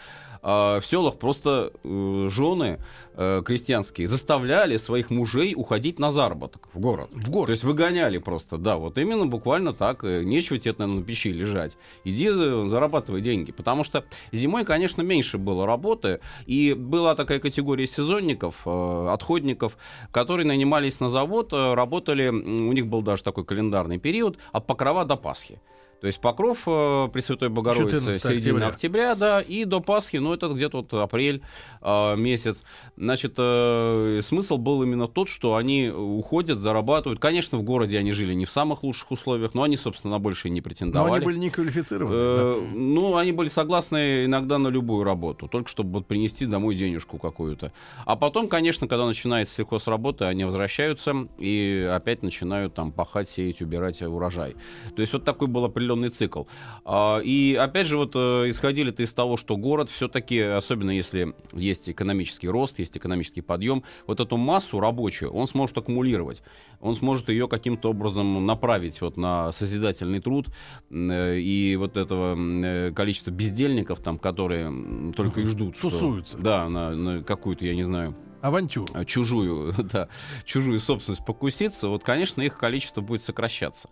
э, 0.43 0.47
в 0.79 0.83
селах 0.85 1.17
просто 1.17 1.71
э, 1.85 2.27
жены 2.29 2.79
э, 3.21 3.43
крестьянские 3.45 4.07
заставляли 4.07 4.77
своих 4.77 5.09
мужей 5.09 5.53
уходить 5.55 5.99
на 5.99 6.11
заработок 6.11 6.69
в 6.73 6.79
город. 6.79 7.09
В 7.11 7.29
город. 7.29 7.47
То 7.47 7.51
есть 7.51 7.63
выгоняли 7.63 8.17
просто, 8.17 8.57
да, 8.57 8.77
вот 8.77 8.97
именно 8.97 9.25
буквально 9.25 9.73
так. 9.73 10.03
э, 10.03 10.23
Нечего 10.23 10.57
тебе, 10.59 10.75
наверное, 10.77 10.99
на 11.01 11.05
печи 11.05 11.31
лежать. 11.31 11.77
Иди 12.03 12.29
э, 12.29 12.65
зарабатывай 12.67 13.21
деньги. 13.21 13.51
Потому 13.51 13.83
что 13.83 14.03
зимой, 14.31 14.65
конечно, 14.65 15.01
меньше 15.01 15.37
было 15.37 15.65
работы. 15.65 16.19
И 16.45 16.73
была 16.73 17.15
такая 17.15 17.39
категория 17.39 17.87
сезонников, 17.87 18.61
э, 18.65 19.07
отходников, 19.09 19.77
которые 20.11 20.45
нанимались 20.47 20.99
на 20.99 21.09
завод, 21.09 21.53
э, 21.53 21.73
работали, 21.73 22.29
у 22.29 22.73
них 22.73 22.87
был 22.87 23.01
даже 23.01 23.23
такой 23.23 23.45
календарный 23.45 23.99
период, 23.99 24.37
от 24.51 24.67
Покрова 24.67 25.05
до 25.05 25.15
Пасхи. 25.15 25.59
То 26.01 26.07
есть 26.07 26.19
Покров 26.19 26.63
э, 26.65 27.09
Пресвятой 27.13 27.49
Богородицы 27.49 27.99
14 28.19 28.23
середина 28.23 28.67
октября. 28.67 29.11
октября, 29.11 29.15
да, 29.15 29.41
и 29.41 29.65
до 29.65 29.81
Пасхи, 29.81 30.17
ну 30.17 30.33
это 30.33 30.47
где-то 30.47 30.77
вот 30.77 30.91
апрель 30.95 31.43
э, 31.79 32.15
месяц. 32.17 32.63
Значит, 32.97 33.35
э, 33.37 34.19
смысл 34.23 34.57
был 34.57 34.81
именно 34.81 35.07
тот, 35.07 35.29
что 35.29 35.55
они 35.55 35.89
уходят, 35.89 36.57
зарабатывают. 36.57 37.19
Конечно, 37.19 37.59
в 37.59 37.63
городе 37.63 37.99
они 37.99 38.13
жили 38.13 38.33
не 38.33 38.45
в 38.45 38.49
самых 38.49 38.81
лучших 38.81 39.11
условиях, 39.11 39.53
но 39.53 39.61
они, 39.61 39.77
собственно, 39.77 40.13
на 40.13 40.19
большее 40.19 40.51
не 40.51 40.59
Но 40.59 40.63
претендовали. 40.63 41.17
они 41.17 41.25
были 41.25 41.37
не 41.37 41.49
квалифицированы. 41.51 42.15
Э, 42.15 42.61
Ну, 42.73 43.15
они 43.15 43.31
были 43.31 43.49
согласны 43.49 44.25
иногда 44.25 44.57
на 44.57 44.69
любую 44.69 45.03
работу, 45.03 45.47
только 45.47 45.69
чтобы 45.69 45.99
вот 45.99 46.07
принести 46.07 46.47
домой 46.47 46.73
денежку 46.75 47.19
какую-то. 47.19 47.73
А 48.07 48.15
потом, 48.15 48.47
конечно, 48.47 48.87
когда 48.87 49.05
начинается 49.05 49.53
сельхозработа, 49.53 50.27
они 50.27 50.45
возвращаются 50.45 51.27
и 51.37 51.87
опять 51.93 52.23
начинают 52.23 52.73
там 52.73 52.91
пахать, 52.91 53.29
сеять, 53.29 53.61
убирать 53.61 54.01
урожай. 54.01 54.55
То 54.95 55.01
есть 55.01 55.13
вот 55.13 55.25
такой 55.25 55.47
был 55.47 55.63
определенный 55.65 55.90
цикл. 56.09 56.43
А, 56.85 57.19
И 57.19 57.55
опять 57.59 57.87
же, 57.87 57.97
вот 57.97 58.11
э, 58.15 58.49
исходили-то 58.49 59.03
из 59.03 59.13
того, 59.13 59.37
что 59.37 59.57
город 59.57 59.89
все-таки, 59.89 60.39
особенно 60.39 60.91
если 60.91 61.33
есть 61.53 61.89
экономический 61.89 62.49
рост, 62.49 62.79
есть 62.79 62.97
экономический 62.97 63.41
подъем, 63.41 63.83
вот 64.07 64.19
эту 64.19 64.37
массу 64.37 64.79
рабочую 64.79 65.31
он 65.31 65.47
сможет 65.47 65.77
аккумулировать. 65.77 66.41
Он 66.79 66.95
сможет 66.95 67.29
ее 67.29 67.47
каким-то 67.47 67.89
образом 67.89 68.45
направить 68.45 69.01
вот 69.01 69.17
на 69.17 69.51
созидательный 69.51 70.19
труд, 70.19 70.47
э, 70.89 71.37
и 71.39 71.75
вот 71.75 71.97
этого 71.97 72.35
э, 72.37 72.91
количества 72.91 73.31
бездельников 73.31 73.99
там, 73.99 74.17
которые 74.17 74.71
только 75.15 75.41
и 75.41 75.45
ждут, 75.45 75.75
что- 75.77 75.89
Тусуются. 75.89 76.37
да, 76.37 76.69
на, 76.69 76.95
на 76.95 77.23
какую-то, 77.23 77.65
я 77.65 77.75
не 77.75 77.83
знаю, 77.83 78.15
Авантюру. 78.41 78.93
э, 78.93 79.05
чужую, 79.05 79.73
да, 79.91 80.07
чужую 80.45 80.79
собственность 80.79 81.25
покуситься, 81.25 81.87
вот, 81.87 82.03
конечно, 82.03 82.41
их 82.41 82.57
количество 82.57 83.01
будет 83.01 83.21
сокращаться. 83.21 83.89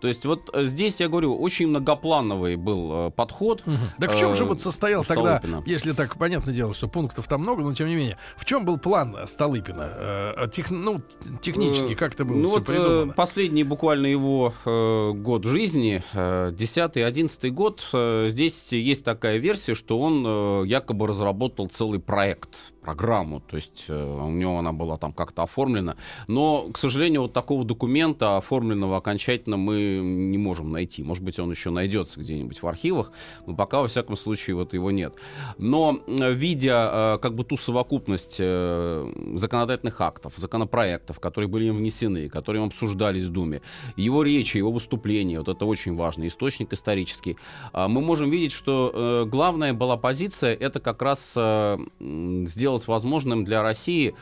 То 0.00 0.08
есть 0.08 0.24
вот 0.24 0.50
э, 0.52 0.64
здесь, 0.64 1.00
я 1.00 1.08
говорю, 1.08 1.36
очень 1.36 1.68
многоплановый 1.68 2.56
был 2.56 3.08
э, 3.08 3.10
подход. 3.10 3.62
Так 3.98 4.14
в 4.14 4.18
чем 4.18 4.34
же 4.34 4.44
э, 4.44 4.46
вот 4.46 4.60
состоял 4.60 5.02
у 5.02 5.04
тогда, 5.04 5.38
Столыпина. 5.38 5.62
если 5.66 5.92
так 5.92 6.16
понятное 6.16 6.54
дело, 6.54 6.74
что 6.74 6.88
пунктов 6.88 7.26
там 7.28 7.42
много, 7.42 7.62
но 7.62 7.74
тем 7.74 7.88
не 7.88 7.94
менее, 7.96 8.18
в 8.36 8.44
чем 8.44 8.64
был 8.64 8.78
план 8.78 9.16
Столыпина? 9.26 10.48
Тех- 10.52 10.70
ну, 10.70 11.00
технически, 11.42 11.94
как 11.94 12.14
это 12.14 12.24
было 12.24 12.36
ну 12.36 12.48
вот, 12.48 12.64
придумано? 12.66 13.12
последний 13.12 13.64
буквально 13.64 14.06
его 14.06 14.54
год 14.64 15.44
жизни, 15.44 16.02
э, 16.12 16.52
10-11 16.52 17.50
год, 17.50 17.86
здесь 18.30 18.72
есть 18.72 19.04
такая 19.04 19.38
версия, 19.38 19.74
что 19.74 19.98
он 20.00 20.64
якобы 20.66 21.06
разработал 21.06 21.66
целый 21.66 22.00
проект, 22.00 22.56
программу, 22.80 23.40
то 23.40 23.56
есть 23.56 23.84
э, 23.88 23.94
у 23.94 24.30
него 24.30 24.58
она 24.58 24.72
была 24.72 24.96
там 24.96 25.12
как-то 25.12 25.42
оформлена. 25.42 25.96
Но, 26.26 26.68
к 26.72 26.78
сожалению, 26.78 27.22
вот 27.22 27.32
такого 27.32 27.64
документа, 27.64 28.36
оформленного 28.36 28.96
окончательно, 28.96 29.56
мы 29.56 30.00
не 30.02 30.38
можем 30.38 30.72
найти. 30.72 31.02
Может 31.02 31.22
быть, 31.24 31.38
он 31.38 31.50
еще 31.50 31.70
найдется 31.70 32.20
где-нибудь 32.20 32.62
в 32.62 32.66
архивах, 32.66 33.12
но 33.46 33.54
пока, 33.54 33.82
во 33.82 33.88
всяком 33.88 34.16
случае, 34.16 34.56
вот 34.56 34.74
его 34.74 34.90
нет. 34.90 35.14
Но, 35.58 36.00
э, 36.06 36.32
видя 36.32 36.90
э, 36.92 37.18
как 37.22 37.34
бы 37.34 37.44
ту 37.44 37.56
совокупность 37.56 38.36
законодательных 38.36 40.00
актов, 40.00 40.34
законопроектов, 40.36 41.20
которые 41.20 41.48
были 41.48 41.66
им 41.66 41.76
внесены, 41.76 42.28
которые 42.28 42.62
им 42.62 42.68
обсуждались 42.68 43.24
в 43.24 43.30
Думе, 43.30 43.60
его 43.96 44.22
речи, 44.22 44.56
его 44.56 44.72
выступления, 44.72 45.38
вот 45.38 45.48
это 45.48 45.64
очень 45.64 45.96
важный 45.96 46.28
источник 46.28 46.72
исторический, 46.72 47.36
а, 47.72 47.88
мы 47.88 48.00
можем 48.00 48.30
видеть, 48.30 48.52
что 48.52 49.26
главная 49.30 49.72
была 49.72 49.96
позиция, 49.96 50.54
это 50.54 50.80
как 50.80 51.02
раз 51.02 51.32
э, 51.36 51.78
м, 52.00 52.46
сделать 52.70 52.86
возможным 52.86 53.44
для 53.44 53.62
России 53.62 54.14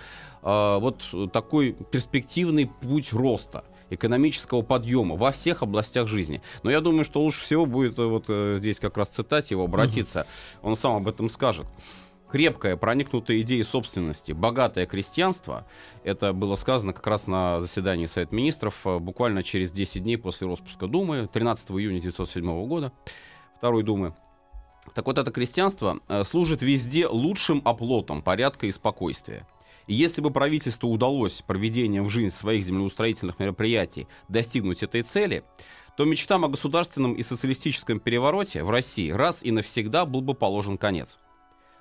э, 0.43 0.79
вот 0.81 1.05
такой 1.33 1.73
перспективный 1.91 2.67
путь 2.67 3.13
роста 3.13 3.65
экономического 3.91 4.63
подъема 4.63 5.17
во 5.17 5.33
всех 5.33 5.63
областях 5.63 6.09
жизни. 6.09 6.43
Но 6.63 6.71
я 6.71 6.81
думаю, 6.81 7.05
что 7.05 7.23
лучше 7.23 7.43
всего 7.43 7.67
будет 7.67 7.99
э, 7.99 8.05
вот 8.05 8.25
э, 8.29 8.57
здесь 8.59 8.79
как 8.79 8.97
раз 8.97 9.09
цитате 9.09 9.55
его 9.55 9.65
обратиться. 9.65 10.27
Он 10.63 10.77
сам 10.77 10.97
об 10.97 11.09
этом 11.09 11.29
скажет. 11.29 11.67
Крепкая, 12.31 12.77
проникнутая 12.77 13.41
идеей 13.41 13.63
собственности, 13.63 14.33
богатое 14.33 14.85
крестьянство, 14.85 15.67
это 16.05 16.35
было 16.35 16.57
сказано 16.57 16.93
как 16.93 17.07
раз 17.07 17.27
на 17.27 17.59
заседании 17.59 18.05
Совета 18.05 18.35
Министров 18.35 18.87
э, 18.87 18.99
буквально 18.99 19.43
через 19.43 19.73
10 19.73 20.03
дней 20.03 20.17
после 20.17 20.47
распуска 20.47 20.87
Думы, 20.87 21.29
13 21.33 21.71
июня 21.71 21.99
1907 21.99 22.67
года, 22.67 22.93
Второй 23.59 23.83
Думы. 23.83 24.15
Так 24.95 25.07
вот, 25.07 25.19
это 25.19 25.31
крестьянство 25.31 26.01
э, 26.09 26.25
служит 26.25 26.63
везде 26.63 27.07
лучшим 27.07 27.63
оплотом 27.65 28.23
порядка 28.23 28.67
и 28.67 28.73
спокойствия. 28.73 29.47
И 29.87 29.95
если 29.95 30.21
бы 30.21 30.31
правительству 30.31 30.91
удалось 30.91 31.43
проведением 31.47 32.05
в 32.05 32.11
жизнь 32.11 32.35
своих 32.35 32.63
землеустроительных 32.63 33.39
мероприятий 33.39 34.07
достигнуть 34.29 34.83
этой 34.83 35.03
цели, 35.03 35.45
то 35.97 36.05
мечтам 36.05 36.45
о 36.45 36.49
государственном 36.49 37.15
и 37.15 37.23
социалистическом 37.23 37.99
перевороте 37.99 38.63
в 38.63 38.71
России 38.71 39.11
раз 39.11 39.43
и 39.43 39.51
навсегда 39.51 40.05
был 40.05 40.21
бы 40.21 40.35
положен 40.35 40.79
конец. 40.79 41.19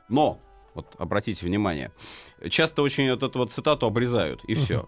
Но 0.10 0.40
Вот 0.74 0.96
обратите 1.00 1.44
внимание. 1.44 1.92
Часто 2.52 2.84
очень 2.84 3.10
вот 3.10 3.24
эту 3.24 3.40
вот 3.40 3.52
цитату 3.52 3.88
обрезают, 3.88 4.44
и 4.46 4.54
все. 4.54 4.88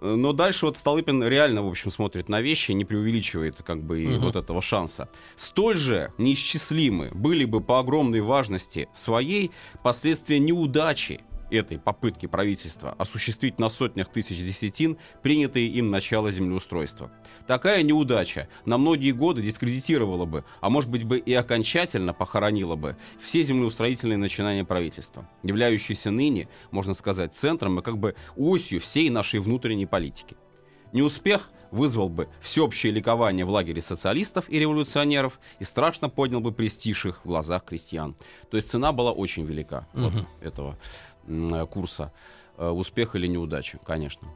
Но 0.00 0.32
дальше 0.32 0.66
вот 0.66 0.76
Столыпин 0.76 1.22
реально, 1.24 1.62
в 1.62 1.68
общем, 1.68 1.90
смотрит 1.90 2.28
на 2.28 2.40
вещи, 2.42 2.72
не 2.72 2.84
преувеличивает 2.84 3.56
как 3.62 3.82
бы 3.82 4.02
и 4.02 4.06
Мгм. 4.06 4.20
вот 4.26 4.36
этого 4.36 4.60
шанса. 4.60 5.08
Столь 5.36 5.76
же 5.78 6.12
неисчислимы 6.18 7.10
были 7.14 7.44
бы 7.44 7.60
по 7.60 7.78
огромной 7.78 8.20
важности 8.20 8.88
своей 8.94 9.50
последствия 9.82 10.38
неудачи 10.38 11.20
этой 11.50 11.78
попытки 11.78 12.26
правительства 12.26 12.94
осуществить 12.98 13.58
на 13.58 13.68
сотнях 13.68 14.08
тысяч 14.08 14.38
десятин 14.38 14.96
принятые 15.22 15.68
им 15.68 15.90
начало 15.90 16.30
землеустройства. 16.30 17.10
Такая 17.46 17.82
неудача 17.82 18.48
на 18.64 18.78
многие 18.78 19.12
годы 19.12 19.42
дискредитировала 19.42 20.24
бы, 20.24 20.44
а 20.60 20.70
может 20.70 20.90
быть 20.90 21.04
бы 21.04 21.18
и 21.18 21.32
окончательно 21.34 22.14
похоронила 22.14 22.76
бы 22.76 22.96
все 23.22 23.42
землеустроительные 23.42 24.18
начинания 24.18 24.64
правительства, 24.64 25.28
являющиеся 25.42 26.10
ныне, 26.10 26.48
можно 26.70 26.94
сказать, 26.94 27.34
центром 27.34 27.78
и 27.78 27.82
как 27.82 27.98
бы 27.98 28.14
осью 28.36 28.80
всей 28.80 29.10
нашей 29.10 29.40
внутренней 29.40 29.86
политики. 29.86 30.36
Неуспех 30.92 31.50
вызвал 31.72 32.08
бы 32.08 32.28
всеобщее 32.40 32.92
ликование 32.92 33.44
в 33.44 33.50
лагере 33.50 33.82
социалистов 33.82 34.44
и 34.48 34.60
революционеров 34.60 35.40
и 35.58 35.64
страшно 35.64 36.08
поднял 36.08 36.38
бы 36.40 36.52
престиж 36.52 37.06
их 37.06 37.24
в 37.24 37.28
глазах 37.28 37.64
крестьян. 37.64 38.14
То 38.48 38.56
есть 38.56 38.70
цена 38.70 38.92
была 38.92 39.10
очень 39.10 39.44
велика 39.44 39.88
вот 39.92 40.12
Мгм. 40.14 40.26
этого 40.40 40.78
курса. 41.70 42.12
Э, 42.56 42.70
Успех 42.70 43.16
или 43.16 43.26
неудача, 43.26 43.78
конечно. 43.84 44.28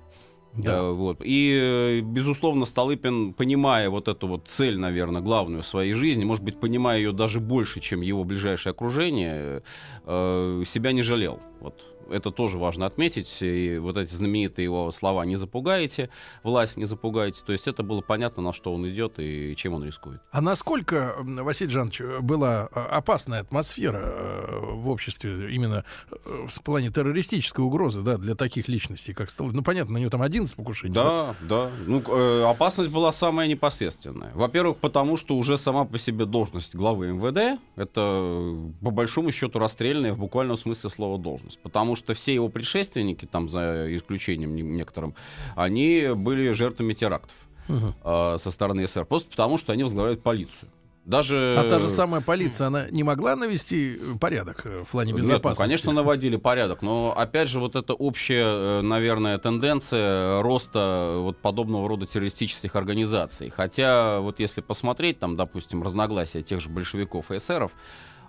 Да. 0.54 0.78
Э, 0.78 0.92
вот. 0.92 1.20
И, 1.22 1.56
э, 1.60 2.00
безусловно, 2.00 2.66
Столыпин, 2.66 3.32
понимая 3.32 3.90
вот 3.90 4.08
эту 4.08 4.26
вот 4.26 4.48
цель, 4.48 4.78
наверное, 4.78 5.22
главную 5.22 5.62
в 5.62 5.66
своей 5.66 5.94
жизни, 5.94 6.24
может 6.24 6.44
быть, 6.44 6.58
понимая 6.58 6.98
ее 6.98 7.12
даже 7.12 7.40
больше, 7.40 7.80
чем 7.80 8.00
его 8.00 8.24
ближайшее 8.24 8.72
окружение, 8.72 9.62
э, 10.04 10.62
себя 10.66 10.92
не 10.92 11.02
жалел. 11.02 11.40
Вот. 11.60 11.84
Это 12.10 12.30
тоже 12.30 12.58
важно 12.58 12.86
отметить. 12.86 13.38
И 13.40 13.78
вот 13.78 13.96
эти 13.96 14.14
знаменитые 14.14 14.64
его 14.64 14.90
слова 14.92 15.24
«не 15.24 15.36
запугаете», 15.36 16.10
«власть 16.42 16.76
не 16.76 16.84
запугаете». 16.84 17.42
То 17.44 17.52
есть 17.52 17.68
это 17.68 17.82
было 17.82 18.00
понятно, 18.00 18.42
на 18.42 18.52
что 18.52 18.72
он 18.74 18.88
идет 18.88 19.14
и 19.18 19.54
чем 19.56 19.74
он 19.74 19.84
рискует. 19.84 20.20
А 20.30 20.40
насколько, 20.40 21.14
Василий 21.18 21.70
Жанович, 21.70 22.00
была 22.20 22.68
э, 22.74 22.80
опасная 22.80 23.40
атмосфера 23.40 24.00
э, 24.02 24.60
в 24.74 24.88
обществе 24.88 25.54
именно 25.54 25.84
э, 26.10 26.46
в 26.48 26.62
плане 26.62 26.90
террористической 26.90 27.64
угрозы, 27.64 28.02
да, 28.02 28.16
для 28.16 28.34
таких 28.34 28.68
личностей, 28.68 29.12
как 29.12 29.30
Столыпин? 29.30 29.56
Ну, 29.58 29.62
понятно, 29.62 29.94
на 29.94 29.98
него 29.98 30.10
там 30.10 30.22
11 30.22 30.54
покушений. 30.56 30.94
Да, 30.94 31.34
да. 31.42 31.70
Ну, 31.86 32.00
к- 32.00 32.08
э, 32.10 32.42
опасность 32.44 32.90
была 32.90 33.12
самая 33.12 33.48
непосредственная. 33.48 34.32
Во-первых, 34.34 34.78
потому 34.78 35.16
что 35.16 35.36
уже 35.36 35.58
сама 35.58 35.84
по 35.84 35.98
себе 35.98 36.24
должность 36.24 36.74
главы 36.74 37.08
МВД 37.08 37.60
это 37.76 38.54
по 38.82 38.90
большому 38.90 39.30
счету 39.32 39.58
расстрельная 39.58 40.12
в 40.14 40.18
буквальном 40.18 40.56
смысле 40.56 40.90
слова 40.90 41.18
должность. 41.18 41.58
Потому 41.62 41.96
что 41.98 42.14
все 42.14 42.32
его 42.32 42.48
предшественники, 42.48 43.26
там 43.26 43.48
за 43.50 43.94
исключением 43.94 44.54
не- 44.56 44.62
некоторым, 44.62 45.14
они 45.56 46.08
были 46.14 46.52
жертвами 46.52 46.94
терактов 46.94 47.34
Мгм. 47.68 47.94
э, 48.02 48.36
со 48.40 48.50
стороны 48.50 48.86
СССР. 48.86 49.04
Просто 49.04 49.28
потому, 49.30 49.58
что 49.58 49.72
они 49.74 49.82
возглавляют 49.82 50.22
полицию. 50.22 50.70
Даже... 51.04 51.54
А 51.56 51.68
та 51.70 51.80
же 51.80 51.88
самая 51.88 52.20
полиция, 52.20 52.66
она 52.66 52.86
не 52.90 53.02
могла 53.02 53.34
навести 53.34 53.98
э, 53.98 54.18
порядок 54.20 54.60
э, 54.66 54.84
в 54.84 54.90
плане 54.90 55.12
Нет, 55.12 55.22
ну, 55.22 55.28
безопасности? 55.28 55.62
конечно, 55.62 55.92
наводили 55.92 56.36
порядок, 56.36 56.82
но 56.82 57.14
опять 57.16 57.48
же 57.48 57.60
вот 57.60 57.76
эта 57.76 57.94
общая, 57.94 58.44
э, 58.44 58.80
наверное, 58.82 59.38
тенденция 59.38 60.42
роста 60.42 61.16
вот 61.20 61.38
подобного 61.38 61.88
рода 61.88 62.04
террористических 62.04 62.76
организаций. 62.76 63.48
Хотя 63.48 64.20
вот 64.20 64.38
если 64.38 64.60
посмотреть, 64.60 65.18
там, 65.18 65.34
допустим, 65.36 65.82
разногласия 65.82 66.42
тех 66.42 66.60
же 66.60 66.68
большевиков 66.68 67.30
и 67.30 67.38
эсеров 67.38 67.72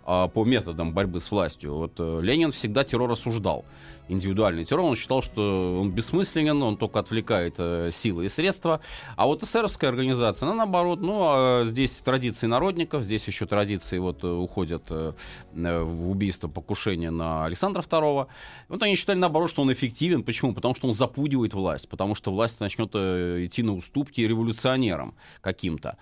по 0.10 0.44
методам 0.44 0.92
борьбы 0.92 1.20
с 1.20 1.30
властью, 1.30 1.76
вот 1.76 1.94
э, 2.00 2.20
Ленин 2.24 2.52
всегда 2.52 2.84
террор 2.84 3.12
осуждал. 3.12 3.64
Индивидуальный 4.08 4.66
террор, 4.66 4.86
он 4.86 4.96
считал, 4.96 5.22
что 5.22 5.80
он 5.80 5.92
бессмысленен, 5.92 6.64
он 6.64 6.78
только 6.78 6.98
отвлекает 6.98 7.54
э, 7.60 7.92
силы 7.94 8.26
и 8.26 8.30
средства. 8.30 8.82
А 9.16 9.28
вот 9.28 9.44
эсеровская 9.44 9.92
организация, 9.92 10.48
она 10.48 10.56
наоборот, 10.56 11.00
ну, 11.00 11.20
а 11.22 11.64
здесь 11.66 11.92
традиции 11.98 12.48
народников, 12.48 13.04
здесь 13.04 13.28
еще 13.28 13.46
традиции 13.46 14.00
вот 14.00 14.24
э, 14.24 14.28
уходят 14.28 14.90
в 14.90 16.10
убийство, 16.10 16.48
покушение 16.48 17.12
на 17.12 17.46
Александра 17.46 17.84
II. 17.84 18.28
Вот 18.68 18.82
они 18.82 18.96
считали, 18.96 19.20
наоборот, 19.20 19.52
что 19.52 19.62
он 19.62 19.72
эффективен. 19.72 20.24
Почему? 20.24 20.56
Потому 20.56 20.74
что 20.74 20.88
он 20.88 20.96
запугивает 20.96 21.54
власть, 21.54 21.88
потому 21.88 22.16
что 22.16 22.32
власть 22.32 22.60
начнет 22.60 22.96
идти 22.96 23.62
на 23.62 23.76
уступки 23.76 24.22
революционерам 24.22 25.14
каким-то. 25.42 25.98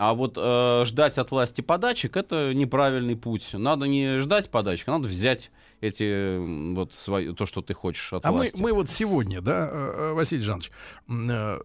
А 0.00 0.14
вот 0.14 0.34
э, 0.36 0.84
ждать 0.84 1.18
от 1.18 1.32
власти 1.32 1.60
подачек 1.60 2.16
это 2.16 2.54
неправильный 2.54 3.16
путь. 3.16 3.48
Надо 3.52 3.86
не 3.86 4.20
ждать 4.20 4.48
подачек, 4.48 4.86
а 4.86 4.92
надо 4.92 5.08
взять 5.08 5.50
эти 5.80 6.74
вот 6.74 6.94
свои, 6.94 7.32
то, 7.32 7.46
что 7.46 7.62
ты 7.62 7.74
хочешь 7.74 8.12
от 8.12 8.24
А 8.26 8.30
мы, 8.30 8.38
власти. 8.38 8.60
мы 8.60 8.72
вот 8.72 8.90
сегодня, 8.90 9.40
да, 9.40 9.68
э, 9.70 9.94
э, 10.10 10.12
Василий 10.12 10.42
Жанович, 10.42 10.70
э, 11.08 11.58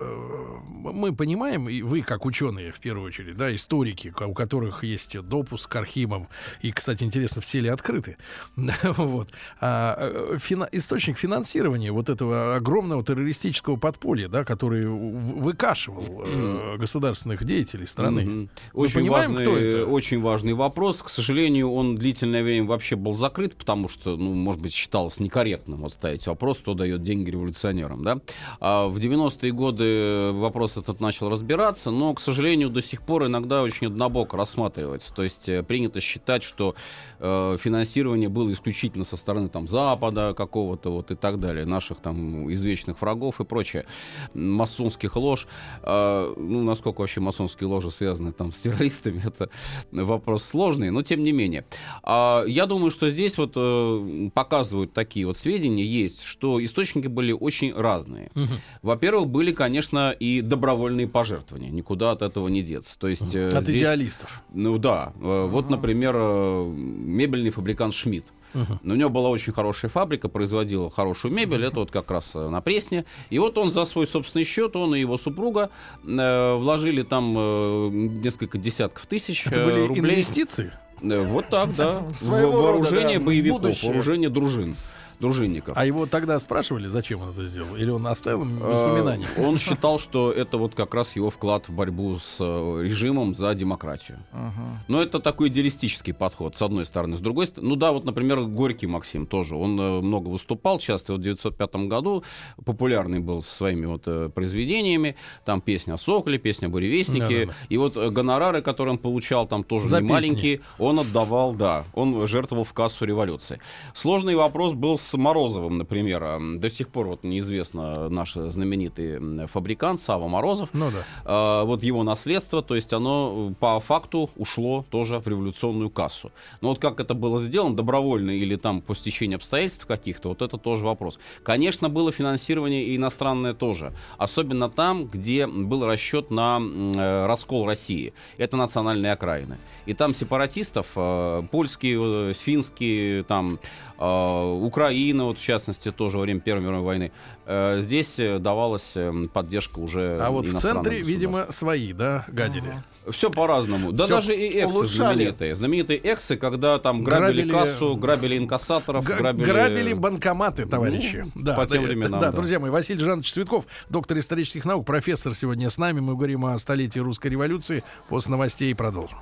мы 0.93 1.15
понимаем, 1.15 1.67
и 1.69 1.81
вы 1.81 2.01
как 2.01 2.25
ученые 2.25 2.71
в 2.71 2.79
первую 2.79 3.07
очередь, 3.07 3.35
да, 3.37 3.53
историки, 3.53 4.13
у 4.25 4.33
которых 4.33 4.83
есть 4.83 5.19
допуск 5.19 5.69
к 5.71 5.75
архивам, 5.75 6.27
и, 6.61 6.71
кстати, 6.71 7.03
интересно, 7.03 7.41
все 7.41 7.59
ли 7.59 7.69
открыты, 7.69 8.17
вот, 8.83 9.29
а, 9.59 10.37
фина- 10.39 10.69
источник 10.71 11.17
финансирования 11.17 11.91
вот 11.91 12.09
этого 12.09 12.55
огромного 12.55 13.03
террористического 13.03 13.77
подполья, 13.77 14.27
да, 14.27 14.43
который 14.43 14.85
выкашивал 14.87 16.23
э, 16.25 16.77
государственных 16.77 17.43
деятелей 17.43 17.87
страны. 17.87 18.25
Мы 18.25 18.49
Очень 18.73 18.95
понимаем, 19.01 19.31
важный, 19.31 19.45
кто 19.45 19.57
это? 19.57 19.85
очень 19.87 20.21
важный 20.21 20.53
вопрос. 20.53 21.01
К 21.01 21.09
сожалению, 21.09 21.71
он 21.71 21.97
длительное 21.97 22.43
время 22.43 22.67
вообще 22.67 22.95
был 22.95 23.13
закрыт, 23.13 23.55
потому 23.55 23.89
что, 23.89 24.02
ну, 24.05 24.33
может 24.33 24.61
быть, 24.61 24.73
считалось 24.73 25.19
некорректным 25.19 25.81
вот 25.81 25.93
ставить 25.93 26.25
вопрос, 26.27 26.57
кто 26.57 26.73
дает 26.73 27.03
деньги 27.03 27.29
революционерам, 27.29 28.03
да. 28.03 28.19
А 28.59 28.87
в 28.87 28.97
90-е 28.97 29.51
годы 29.51 30.31
вопрос 30.33 30.77
этот 30.77 30.99
начал 30.99 31.29
разбираться, 31.29 31.91
но, 31.91 32.13
к 32.13 32.21
сожалению, 32.21 32.69
до 32.69 32.81
сих 32.81 33.01
пор 33.01 33.25
иногда 33.25 33.63
очень 33.63 33.87
однобоко 33.87 34.37
рассматривается. 34.37 35.13
То 35.13 35.23
есть 35.23 35.49
э, 35.49 35.63
принято 35.63 36.01
считать, 36.01 36.43
что 36.43 36.75
э, 37.19 37.57
финансирование 37.59 38.29
было 38.29 38.51
исключительно 38.51 39.05
со 39.05 39.17
стороны 39.17 39.49
там 39.49 39.67
Запада 39.67 40.33
какого-то 40.35 40.91
вот 40.91 41.11
и 41.11 41.15
так 41.15 41.39
далее, 41.39 41.65
наших 41.65 41.99
там 41.99 42.51
извечных 42.51 43.01
врагов 43.01 43.39
и 43.39 43.45
прочее, 43.45 43.85
масонских 44.33 45.15
лож. 45.15 45.47
А, 45.81 46.33
ну, 46.35 46.63
насколько 46.63 47.01
вообще 47.01 47.19
масонские 47.21 47.67
ложи 47.67 47.91
связаны 47.91 48.31
там 48.31 48.51
с 48.51 48.61
террористами, 48.61 49.21
это 49.25 49.49
вопрос 49.91 50.43
сложный, 50.43 50.89
но 50.89 51.01
тем 51.01 51.23
не 51.23 51.31
менее. 51.31 51.65
А, 52.03 52.43
я 52.45 52.65
думаю, 52.65 52.91
что 52.91 53.09
здесь 53.09 53.37
вот 53.37 53.53
э, 53.55 53.92
показывают 54.33 54.93
такие 54.93 55.25
вот 55.25 55.37
сведения 55.37 55.85
есть, 55.85 56.23
что 56.23 56.63
источники 56.63 57.07
были 57.07 57.31
очень 57.31 57.73
разные. 57.73 58.31
Мгм. 58.35 58.55
Во-первых, 58.81 59.27
были, 59.27 59.51
конечно, 59.51 60.11
и 60.11 60.41
добровольные 60.41 61.07
пожертвования, 61.07 61.69
никуда 61.69 62.11
от 62.11 62.21
этого 62.21 62.47
не 62.47 62.61
деться. 62.61 62.97
То 62.99 63.07
есть 63.07 63.33
э, 63.35 63.47
От 63.49 63.63
здесь- 63.63 63.81
идеалистов. 63.81 64.41
ну 64.53 64.77
да, 64.77 65.13
э, 65.19 65.47
вот, 65.49 65.69
например, 65.69 66.13
э, 66.17 66.65
мебельный 66.75 67.49
фабрикант 67.49 67.93
Шмидт. 67.93 68.25
Мгм. 68.53 68.79
Но 68.83 68.93
у 68.93 68.97
него 68.97 69.09
была 69.09 69.29
очень 69.29 69.51
хорошая 69.51 69.89
фабрика, 69.89 70.29
производила 70.29 70.91
хорошую 70.91 71.33
мебель, 71.33 71.65
это 71.65 71.79
вот 71.79 71.89
как 71.89 72.11
раз 72.11 72.31
э, 72.35 72.49
на 72.49 72.61
Пресне. 72.61 73.03
И 73.31 73.39
вот 73.39 73.57
он 73.57 73.71
за 73.71 73.83
свой 73.85 74.05
собственный 74.05 74.45
счет, 74.45 74.75
он 74.75 74.93
и 74.93 74.99
его 74.99 75.17
супруга 75.17 75.71
э, 76.05 76.55
вложили 76.55 77.01
там 77.01 77.33
э, 77.35 77.89
несколько 77.91 78.59
десятков 78.59 79.07
тысяч 79.07 79.47
Это 79.47 79.65
были 79.65 79.79
рублей. 79.87 80.01
инвестиции? 80.13 80.71
Э, 81.03 81.21
вот 81.25 81.49
так, 81.49 81.75
да. 81.75 82.01
Своего 82.17 82.51
рода, 82.53 82.63
вооружение 82.63 83.17
да, 83.17 83.23
в 83.23 83.25
боевиков, 83.25 83.61
будущее. 83.61 83.89
вооружение 83.91 84.29
дружин, 84.29 84.75
дружинников. 85.19 85.77
А 85.77 85.85
его 85.85 86.05
тогда 86.05 86.39
спрашивали, 86.39 86.87
зачем 86.87 87.21
он 87.21 87.29
это 87.29 87.45
сделал? 87.45 87.75
Или 87.75 87.89
он 87.89 88.05
оставил 88.07 88.43
Э, 88.43 88.69
воспоминания? 88.69 89.27
Он 89.37 89.57
считал, 89.59 89.99
что 89.99 90.31
это 90.31 90.57
вот 90.57 90.75
как 90.75 90.93
раз 90.93 91.15
его 91.15 91.29
вклад 91.29 91.69
в 91.69 91.73
борьбу 91.73 92.17
с 92.19 92.37
э, 92.39 92.81
режимом 92.83 93.35
за 93.35 93.53
демократию. 93.53 94.19
Ага. 94.31 94.83
Но 94.87 95.01
это 95.01 95.19
такой 95.19 95.49
идеалистический 95.49 96.13
подход, 96.13 96.57
с 96.57 96.61
одной 96.61 96.85
стороны. 96.85 97.17
С 97.17 97.21
другой 97.21 97.47
стороны, 97.47 97.69
ну 97.69 97.75
да, 97.75 97.91
вот, 97.91 98.05
например, 98.05 98.41
Горький 98.41 98.87
Максим 98.87 99.25
тоже. 99.25 99.55
Он 99.55 99.79
э, 99.79 100.01
много 100.01 100.29
выступал 100.29 100.79
часто. 100.79 101.13
Вот 101.13 101.19
в 101.19 101.23
1905 101.23 101.75
году 101.87 102.23
популярный 102.65 103.19
был 103.19 103.41
со 103.41 103.55
своими 103.55 103.85
вот 103.85 104.33
произведениями. 104.33 105.15
Там 105.45 105.61
песня 105.61 105.93
о 105.93 105.97
Соколе, 105.97 106.37
песня 106.37 106.67
о 106.67 106.69
Буревестнике. 106.69 107.45
Да-да-да. 107.45 107.53
И 107.69 107.77
вот 107.77 107.97
гонорары, 107.97 108.61
которые 108.61 108.93
он 108.93 108.97
получал, 108.97 109.47
там 109.47 109.63
тоже 109.63 109.87
За 109.87 110.01
не 110.01 110.09
маленькие, 110.09 110.61
он 110.77 110.99
отдавал, 110.99 111.53
да. 111.53 111.85
Он 111.93 112.27
жертвовал 112.27 112.63
в 112.63 112.73
кассу 112.73 113.05
революции. 113.05 113.59
Сложный 113.93 114.35
вопрос 114.35 114.73
был 114.73 114.97
с 114.97 115.12
с 115.13 115.17
Морозовым, 115.17 115.77
например, 115.77 116.23
э, 116.23 116.39
до 116.57 116.69
сих 116.69 116.87
пор 116.89 117.07
вот 117.07 117.23
неизвестно 117.23 118.09
наш 118.09 118.33
знаменитый 118.33 119.47
фабрикант 119.47 120.01
Сава 120.01 120.27
Морозов. 120.27 120.69
Ну 120.73 120.89
да. 120.91 121.61
Э, 121.61 121.65
вот 121.65 121.83
его 121.83 122.03
наследство, 122.03 122.61
то 122.61 122.75
есть 122.75 122.93
оно 122.93 123.53
по 123.59 123.79
факту 123.79 124.29
ушло 124.35 124.85
тоже 124.89 125.19
в 125.19 125.27
революционную 125.27 125.89
кассу. 125.89 126.31
Но 126.61 126.69
вот 126.69 126.79
как 126.79 126.99
это 126.99 127.13
было 127.13 127.41
сделано, 127.41 127.75
добровольно 127.75 128.31
или 128.31 128.55
там 128.55 128.81
по 128.81 128.95
стечению 128.95 129.37
обстоятельств 129.37 129.85
каких-то, 129.85 130.29
вот 130.29 130.41
это 130.41 130.57
тоже 130.57 130.83
вопрос. 130.83 131.19
Конечно, 131.43 131.89
было 131.89 132.11
финансирование 132.11 132.83
и 132.85 132.95
иностранное 132.95 133.53
тоже. 133.53 133.93
Особенно 134.17 134.69
там, 134.69 135.05
где 135.05 135.45
был 135.47 135.85
расчет 135.85 136.31
на 136.31 136.59
э, 136.59 137.25
раскол 137.27 137.65
России. 137.65 138.13
Это 138.37 138.57
национальные 138.57 139.11
окраины. 139.11 139.57
И 139.85 139.93
там 139.93 140.15
сепаратистов, 140.15 140.87
э, 140.95 141.43
польские, 141.51 142.31
э, 142.31 142.33
финские, 142.33 143.23
там, 143.23 143.59
э, 143.92 143.92
Украина, 144.05 145.25
вот 145.25 145.37
в 145.37 145.43
частности, 145.43 145.91
тоже 145.91 146.17
во 146.17 146.23
время 146.23 146.39
Первой 146.39 146.61
мировой 146.63 146.83
войны, 146.83 147.11
э, 147.45 147.79
здесь 147.81 148.19
давалась 148.39 148.91
э, 148.95 149.11
поддержка 149.33 149.79
уже 149.79 150.19
А 150.21 150.29
вот 150.29 150.47
в 150.47 150.57
центре, 150.59 151.01
видимо, 151.01 151.51
свои, 151.51 151.93
да, 151.93 152.25
гадили. 152.27 152.69
Ага. 152.69 152.83
Все 153.11 153.29
по-разному. 153.29 153.91
Да 153.91 154.05
Всё 154.05 154.15
даже 154.15 154.35
и 154.35 154.59
эксы 154.59 154.67
улучшали. 154.67 154.95
знаменитые. 155.15 155.55
Знаменитые 155.55 155.99
эксы, 155.99 156.37
когда 156.37 156.79
там 156.79 157.03
грабили, 157.03 157.43
Грабили- 157.43 157.51
кассу, 157.51 157.95
грабили 157.97 158.37
инкассаторов, 158.37 159.03
Г- 159.05 159.17
грабили... 159.17 159.45
Грабили 159.45 159.93
банкоматы, 159.93 160.65
товарищи. 160.65 161.25
Ну, 161.35 161.41
да, 161.43 161.53
по 161.53 161.65
тем 161.65 161.81
да, 161.81 161.87
временам, 161.87 162.19
Да, 162.21 162.31
да. 162.31 162.37
друзья 162.37 162.59
мои, 162.59 162.71
Василий 162.71 163.03
Жанович 163.03 163.33
Цветков, 163.33 163.65
доктор 163.89 164.17
исторических 164.19 164.63
наук, 164.65 164.85
профессор 164.85 165.33
сегодня 165.35 165.69
с 165.69 165.77
нами. 165.77 165.99
Мы 165.99 166.15
говорим 166.15 166.45
о 166.45 166.57
столетии 166.57 166.99
русской 166.99 167.27
революции. 167.27 167.83
После 168.07 168.31
новостей 168.31 168.73
продолжим. 168.73 169.17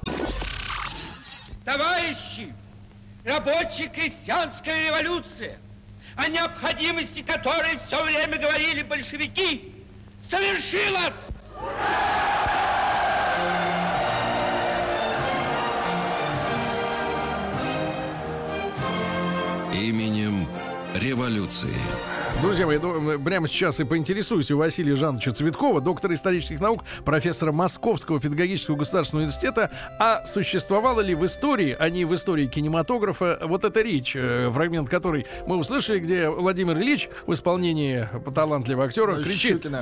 Товарищи, 1.65 2.53
рабочая 3.25 3.87
крестьянская 3.87 4.87
революция, 4.87 5.57
о 6.15 6.27
необходимости 6.27 7.21
которой 7.21 7.79
все 7.87 8.03
время 8.03 8.37
говорили 8.37 8.83
большевики, 8.83 9.73
совершилась! 10.29 11.13
Именем 19.73 20.47
революции. 20.93 21.75
Друзья 22.41 22.65
мои, 22.65 22.79
ну, 22.79 23.19
прямо 23.19 23.47
сейчас 23.47 23.79
и 23.79 23.83
поинтересуюсь 23.83 24.49
у 24.49 24.57
Василия 24.57 24.95
Жановича 24.95 25.31
Цветкова, 25.31 25.79
доктора 25.79 26.15
исторических 26.15 26.59
наук, 26.59 26.83
профессора 27.05 27.51
Московского 27.51 28.19
педагогического 28.19 28.75
государственного 28.77 29.25
университета, 29.25 29.69
а 29.99 30.25
существовала 30.25 31.01
ли 31.01 31.13
в 31.13 31.23
истории, 31.23 31.75
а 31.77 31.89
не 31.89 32.03
в 32.03 32.15
истории 32.15 32.47
кинематографа, 32.47 33.37
вот 33.43 33.63
эта 33.63 33.81
речь, 33.81 34.15
э, 34.15 34.49
фрагмент 34.51 34.89
которой 34.89 35.27
мы 35.45 35.57
услышали, 35.57 35.99
где 35.99 36.29
Владимир 36.29 36.77
Ильич 36.77 37.09
в 37.27 37.33
исполнении 37.33 38.09
талантливого 38.33 38.85
актера 38.85 39.21
кричит 39.21 39.61
Щукина. 39.61 39.81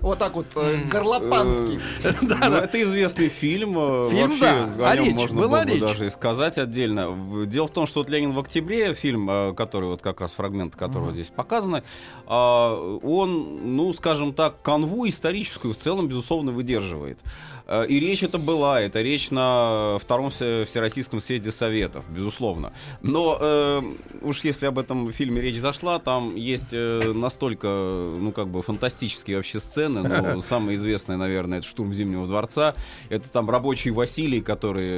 Вот 0.00 0.18
так 0.18 0.34
вот, 0.34 0.46
э, 0.56 0.78
горлопанский. 0.90 1.78
Ну, 2.22 2.54
это 2.56 2.82
известный 2.82 3.28
фильм. 3.28 3.74
э, 3.78 4.08
Фильм, 4.10 4.38
да. 4.40 4.64
о 4.78 4.90
А 4.92 4.96
нем 4.96 5.04
речь? 5.04 5.14
можно 5.14 5.40
было 5.42 5.62
бы 5.62 5.78
даже 5.78 6.06
и 6.06 6.10
сказать 6.10 6.56
отдельно. 6.56 7.44
Дело 7.46 7.66
в 7.68 7.72
том, 7.72 7.86
что 7.86 8.00
вот 8.00 8.08
«Ленин 8.08 8.32
в 8.32 8.38
октябре», 8.38 8.94
фильм, 8.94 9.28
э, 9.30 9.52
который 9.54 9.90
вот 9.90 10.00
как 10.00 10.20
раз 10.22 10.32
фрагмент 10.32 10.74
которого 10.74 11.12
здесь 11.12 11.28
показаны, 11.50 11.82
а, 12.26 12.98
он, 13.02 13.76
ну, 13.76 13.92
скажем 13.92 14.32
так, 14.32 14.62
канву 14.62 15.08
историческую 15.08 15.74
в 15.74 15.76
целом, 15.76 16.06
безусловно, 16.08 16.52
выдерживает. 16.52 17.18
Э, 17.66 17.86
И 17.88 17.98
речь 18.00 18.22
это 18.22 18.38
была, 18.38 18.80
это 18.80 19.02
речь 19.02 19.30
на 19.30 19.98
Втором 20.00 20.30
Все- 20.30 20.64
Всероссийском 20.64 21.20
съезде 21.20 21.50
Советов, 21.50 22.04
безусловно. 22.08 22.72
Но 23.02 23.36
э, 23.40 23.82
уж 24.22 24.44
если 24.44 24.66
об 24.66 24.78
этом 24.78 25.12
фильме 25.12 25.40
речь 25.40 25.58
зашла, 25.58 25.98
там 25.98 26.36
есть 26.36 26.68
э, 26.72 27.12
настолько, 27.14 27.66
ну, 27.68 28.32
как 28.32 28.48
бы 28.48 28.62
фантастические 28.62 29.36
вообще 29.36 29.58
сцены. 29.60 30.02
Ну, 30.02 30.40
самая 30.48 30.74
известная, 30.76 31.16
наверное, 31.16 31.58
это 31.58 31.66
«Штурм 31.66 31.92
Зимнего 31.94 32.26
дворца». 32.26 32.74
Это 33.08 33.28
там 33.28 33.50
рабочий 33.50 33.90
Василий, 33.90 34.40
который 34.40 34.88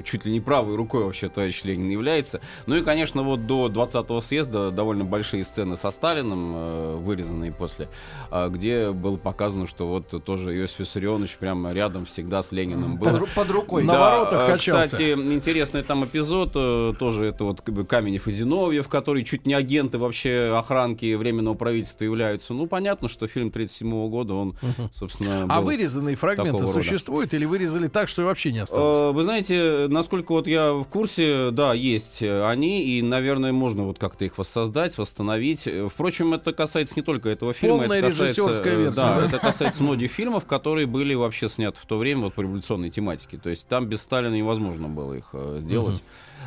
э, 0.00 0.02
чуть 0.04 0.24
ли 0.24 0.32
не 0.32 0.40
правой 0.40 0.76
рукой 0.76 1.04
вообще 1.04 1.28
товарищ 1.28 1.64
Ленин 1.64 1.90
является. 1.90 2.40
Ну 2.66 2.76
и, 2.76 2.82
конечно, 2.82 3.22
вот 3.22 3.46
до 3.46 3.68
20-го 3.68 4.20
съезда 4.20 4.70
довольно 4.70 5.04
большие 5.04 5.44
сцены 5.44 5.76
со 5.76 5.89
Сталиным, 5.90 6.52
э, 6.54 6.96
вырезанные 6.96 7.52
после, 7.52 7.88
а, 8.30 8.48
где 8.48 8.90
было 8.90 9.16
показано, 9.16 9.66
что 9.66 9.86
вот 9.86 10.24
тоже 10.24 10.56
Иосиф 10.56 10.80
Виссарионович 10.80 11.36
прямо 11.36 11.72
рядом 11.72 12.04
всегда 12.04 12.42
с 12.42 12.52
Лениным 12.52 12.96
был. 12.96 13.18
Под, 13.18 13.28
под 13.30 13.50
рукой. 13.50 13.84
На 13.84 13.94
Да, 13.94 14.00
воротах 14.00 14.48
э, 14.48 14.52
качался. 14.52 14.84
Кстати, 14.84 15.12
интересный 15.12 15.82
там 15.82 16.04
эпизод, 16.04 16.52
э, 16.54 16.92
тоже 16.98 17.24
это 17.24 17.44
вот 17.44 17.62
Каменев 17.88 18.26
и 18.28 18.30
Зиновьев, 18.30 18.88
которые 18.88 19.24
чуть 19.24 19.46
не 19.46 19.54
агенты 19.54 19.98
вообще 19.98 20.54
охранки 20.56 21.14
Временного 21.14 21.54
правительства 21.54 22.04
являются. 22.04 22.54
Ну, 22.54 22.66
понятно, 22.66 23.08
что 23.08 23.26
фильм 23.26 23.50
37 23.50 24.08
года, 24.08 24.34
он, 24.34 24.56
собственно, 24.94 25.46
А 25.48 25.60
вырезанные 25.60 26.16
фрагменты 26.16 26.66
существуют 26.66 27.34
или 27.34 27.44
вырезали 27.44 27.88
так, 27.88 28.08
что 28.08 28.22
и 28.22 28.24
вообще 28.24 28.52
не 28.52 28.60
осталось? 28.60 29.14
Вы 29.14 29.22
знаете, 29.22 29.86
насколько 29.88 30.32
вот 30.32 30.46
я 30.46 30.72
в 30.72 30.84
курсе, 30.84 31.50
да, 31.50 31.74
есть 31.74 32.22
они, 32.22 32.84
и, 32.84 33.02
наверное, 33.02 33.52
можно 33.52 33.84
вот 33.84 33.98
как-то 33.98 34.24
их 34.24 34.38
воссоздать, 34.38 34.96
восстановить. 34.98 35.66
Впрочем, 35.88 36.34
это 36.34 36.52
касается 36.52 36.94
не 36.96 37.02
только 37.02 37.28
этого 37.28 37.52
фильма. 37.52 37.78
Полная 37.78 37.98
это 37.98 38.10
касается, 38.10 38.42
режиссерская 38.42 38.74
э, 38.74 38.76
версия, 38.76 38.96
Да, 38.96 39.20
да? 39.20 39.26
это 39.26 39.38
касается 39.38 39.82
многих 39.82 40.10
фильмов, 40.10 40.44
которые 40.44 40.86
были 40.86 41.14
вообще 41.14 41.48
сняты 41.48 41.78
в 41.80 41.86
то 41.86 41.98
время 41.98 42.22
вот 42.22 42.34
по 42.34 42.40
революционной 42.40 42.90
тематике. 42.90 43.38
То 43.38 43.50
есть 43.50 43.66
там 43.68 43.86
без 43.86 44.00
Сталина 44.02 44.34
невозможно 44.34 44.88
было 44.88 45.14
их 45.14 45.30
э, 45.32 45.58
сделать. 45.60 46.02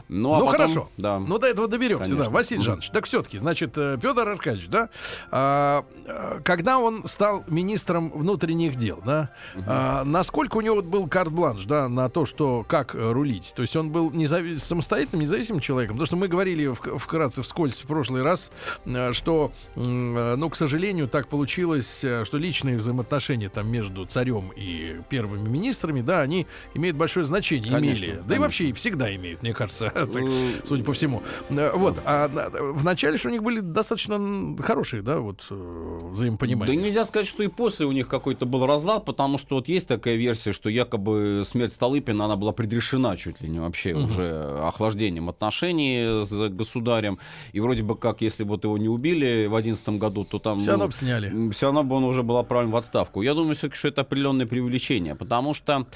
Ну, 0.10 0.34
а 0.34 0.39
ну 0.39 0.45
потом- 0.45 0.51
хорошо. 0.62 0.89
Да. 0.97 1.19
Ну 1.19 1.38
до 1.39 1.47
этого 1.47 1.67
доберемся, 1.67 2.06
Конечно. 2.06 2.23
да. 2.25 2.29
Василий. 2.29 2.62
Жанович, 2.62 2.89
так 2.89 3.06
все-таки, 3.06 3.39
значит, 3.39 3.77
э, 3.77 3.97
Петр 4.01 4.27
Аркадьевич, 4.27 4.67
да, 4.69 4.89
а, 5.32 5.86
а, 6.08 6.41
когда 6.43 6.79
он 6.79 7.06
стал 7.06 7.43
министром 7.47 8.10
внутренних 8.12 8.75
дел, 8.75 9.01
да, 9.06 9.29
а, 9.67 10.03
насколько 10.06 10.58
у 10.58 10.62
него 10.62 10.82
был 10.82 11.08
карт-бланш, 11.08 11.65
да, 11.65 11.88
на 11.89 12.10
то, 12.10 12.25
что 12.25 12.63
как 12.67 12.95
э, 12.95 13.12
рулить? 13.12 13.53
То 13.56 13.62
есть 13.62 13.75
он 13.75 13.91
был 13.91 14.12
незави- 14.12 14.58
самостоятельным, 14.58 15.21
независимым 15.21 15.60
человеком? 15.62 15.95
Потому 15.97 16.06
что 16.06 16.15
мы 16.17 16.27
говорили 16.27 16.65
вк- 16.71 16.97
вкратце, 16.97 17.41
вскользь 17.41 17.79
в 17.79 17.88
прошлый 17.88 18.21
раз, 18.23 18.51
э, 18.86 19.13
что, 19.13 19.51
э, 19.75 20.36
ну, 20.38 20.49
к 20.49 20.56
сожалению, 20.56 21.08
так 21.08 21.27
получилось, 21.27 22.03
э, 22.03 22.23
что 22.25 22.38
личные 22.38 22.77
взаимоотношения 22.77 23.49
там 23.49 23.69
между 23.69 24.06
царем 24.06 24.51
и 24.56 25.01
первыми 25.10 25.47
министрами, 25.49 26.01
да, 26.01 26.21
они 26.21 26.47
имеют 26.73 26.97
большое 26.97 27.25
значение, 27.25 27.71
Конечно, 27.71 28.06
имели. 28.06 28.12
Да 28.15 28.17
и 28.17 28.21
конечно. 28.21 28.41
вообще 28.41 28.73
всегда 28.73 29.13
имеют, 29.15 29.41
мне 29.41 29.53
кажется, 29.53 29.83
так, 29.93 30.15
Э, 30.15 30.52
судя 30.63 30.84
по 30.84 30.93
всему. 30.93 31.22
Э, 31.50 31.72
Вот. 31.76 31.98
А 32.06 32.28
на- 32.28 32.50
в 32.74 32.84
начале 32.84 33.17
же 33.17 33.28
у 33.30 33.32
них 33.32 33.43
были 33.43 33.60
достаточно 33.60 34.56
хорошие, 34.62 35.02
да, 35.02 35.19
вот 35.19 35.46
э, 35.50 36.00
взаимопонимания. 36.12 36.76
Да 36.76 36.82
нельзя 36.82 37.06
сказать, 37.06 37.28
что 37.28 37.43
и 37.43 37.48
после 37.48 37.86
у 37.86 37.91
них 37.91 38.08
какой-то 38.08 38.46
был 38.46 38.65
разлад, 38.65 39.06
потому 39.06 39.38
что 39.38 39.56
вот 39.56 39.67
есть 39.67 39.88
такая 39.88 40.15
версия, 40.15 40.52
что 40.52 40.69
якобы 40.69 41.43
смерть 41.46 41.74
Столыпина, 41.74 42.26
она 42.26 42.36
была 42.36 42.52
предрешена 42.52 43.17
чуть 43.17 43.41
ли 43.41 43.50
не 43.50 43.60
вообще 43.60 43.93
уже 43.93 44.60
охлаждением 44.63 45.30
отношений 45.30 46.24
с 46.26 46.50
государем. 46.50 47.19
И 47.52 47.60
вроде 47.60 47.84
бы 47.84 47.96
как, 47.98 48.22
если 48.22 48.43
вот 48.43 48.63
его 48.63 48.78
не 48.78 48.89
убили 48.89 49.48
в 49.48 49.56
одиннадцатом 49.56 50.00
году, 50.00 50.24
то 50.26 50.39
там... 50.39 50.60
Все 50.60 50.72
ну, 50.72 50.78
равно 50.78 50.88
бы 50.88 50.93
сняли. 50.93 51.52
все 51.52 51.65
равно 51.67 51.84
бы 51.84 51.96
он 51.96 52.04
уже 52.04 52.24
был 52.24 52.38
отправлен 52.38 52.72
в 52.72 52.76
отставку. 52.76 53.22
Я 53.22 53.34
думаю, 53.34 53.56
все-таки, 53.56 53.78
что 53.78 53.88
это 53.88 54.02
определенное 54.02 54.46
преувеличение, 54.46 55.15
потому 55.15 55.54
что 55.54 55.88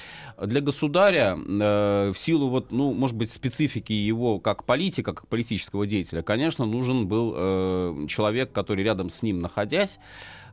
для 0.42 0.60
государя 0.60 1.36
э, 1.38 2.12
в 2.14 2.18
силу 2.18 2.48
вот, 2.48 2.72
ну, 2.72 2.92
может 2.94 3.16
быть, 3.16 3.30
специфики 3.30 3.77
его 3.86 4.38
как 4.40 4.64
политика, 4.64 5.12
как 5.12 5.28
политического 5.28 5.86
деятеля, 5.86 6.22
конечно, 6.22 6.66
нужен 6.66 7.06
был 7.06 7.34
э, 7.36 8.06
человек, 8.08 8.52
который 8.52 8.84
рядом 8.84 9.10
с 9.10 9.22
ним 9.22 9.40
находясь, 9.40 9.98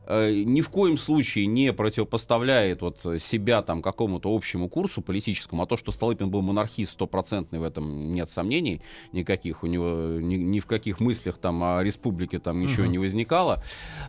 э, 0.06 0.42
ни 0.44 0.60
в 0.60 0.68
коем 0.68 0.96
случае 0.98 1.46
не 1.46 1.72
противопоставляет 1.72 2.80
вот 2.80 3.00
себя 3.20 3.62
там 3.62 3.82
какому-то 3.82 4.34
общему 4.34 4.68
курсу 4.68 5.02
политическому, 5.02 5.62
а 5.62 5.66
то, 5.66 5.76
что 5.76 5.90
Столыпин 5.90 6.30
был 6.30 6.42
монархист 6.42 6.92
стопроцентный, 6.92 7.58
в 7.58 7.64
этом 7.64 8.12
нет 8.12 8.30
сомнений 8.30 8.82
никаких, 9.12 9.64
у 9.64 9.66
него 9.66 10.20
ни, 10.20 10.36
ни 10.36 10.60
в 10.60 10.66
каких 10.66 11.00
мыслях 11.00 11.38
там 11.38 11.62
о 11.64 11.82
республике 11.82 12.38
там 12.38 12.60
ничего 12.60 12.84
Мгм. 12.84 12.92
не 12.92 12.98
возникало. 12.98 13.62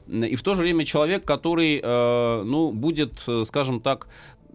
И 0.08 0.36
в 0.36 0.44
то 0.44 0.54
же 0.54 0.62
время 0.62 0.86
человек, 0.86 1.26
который, 1.26 1.80
э, 1.84 2.44
ну, 2.46 2.72
будет, 2.72 3.24
э, 3.28 3.44
скажем 3.48 3.82
так, 3.82 4.08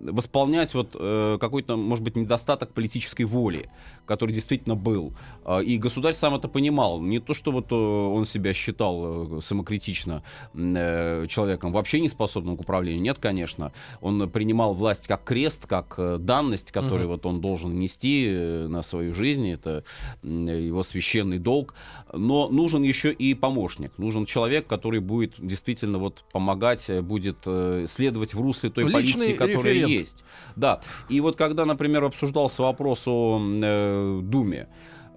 восполнять 0.03 0.75
вот 0.75 0.97
э, 0.99 1.39
какой-то, 1.41 1.77
может 1.77 2.05
быть, 2.05 2.17
недостаток 2.17 2.73
политической 2.73 3.25
воли, 3.25 3.71
который 4.07 4.33
действительно 4.33 4.75
был. 4.75 5.15
А, 5.45 5.61
И 5.61 5.79
государь 5.79 6.15
сам 6.15 6.35
это 6.35 6.49
понимал. 6.49 7.01
Не 7.01 7.21
то, 7.21 7.35
что 7.35 7.53
вот 7.53 7.71
э, 7.71 7.75
он 7.75 8.27
себя 8.27 8.53
считал 8.53 9.39
э, 9.39 9.41
самокритично 9.41 10.23
э, 10.55 11.27
человеком, 11.29 11.73
вообще 11.73 12.01
не 12.01 12.09
способным 12.09 12.57
к 12.57 12.61
управлению. 12.61 13.03
Нет, 13.03 13.19
конечно. 13.19 13.73
Он 14.01 14.29
принимал 14.29 14.75
власть 14.75 15.07
как 15.07 15.25
крест, 15.25 15.67
как 15.67 15.95
э, 15.99 16.19
данность, 16.19 16.73
которую 16.73 17.03
Мгм. 17.03 17.09
вот 17.13 17.27
он 17.27 17.41
должен 17.41 17.79
нести 17.79 18.27
э, 18.29 18.67
на 18.69 18.83
свою 18.83 19.15
жизнь. 19.15 19.49
Это 19.49 19.85
его 20.23 20.83
священный 20.83 21.39
долг. 21.39 21.75
Но 22.13 22.49
нужен 22.49 22.83
еще 22.83 23.13
и 23.13 23.35
помощник. 23.35 23.99
Нужен 23.99 24.27
человек, 24.27 24.67
который 24.67 25.01
будет 25.01 25.35
действительно 25.39 25.99
вот 25.99 26.25
помогать, 26.33 26.91
э, 26.91 27.03
будет 27.03 27.39
э, 27.47 27.87
следовать 27.89 28.35
в 28.35 28.41
русле 28.41 28.71
той 28.71 28.85
Личный 28.85 29.03
политики, 29.03 29.33
которая 29.37 29.73
референт. 29.75 29.92
Есть. 29.93 30.25
Да. 30.57 30.81
И 31.09 31.21
вот 31.21 31.37
когда, 31.37 31.65
например, 31.65 32.05
обсуждался 32.05 32.63
вопрос 32.63 33.03
о 33.07 33.41
э, 33.41 34.21
Думе, 34.23 34.69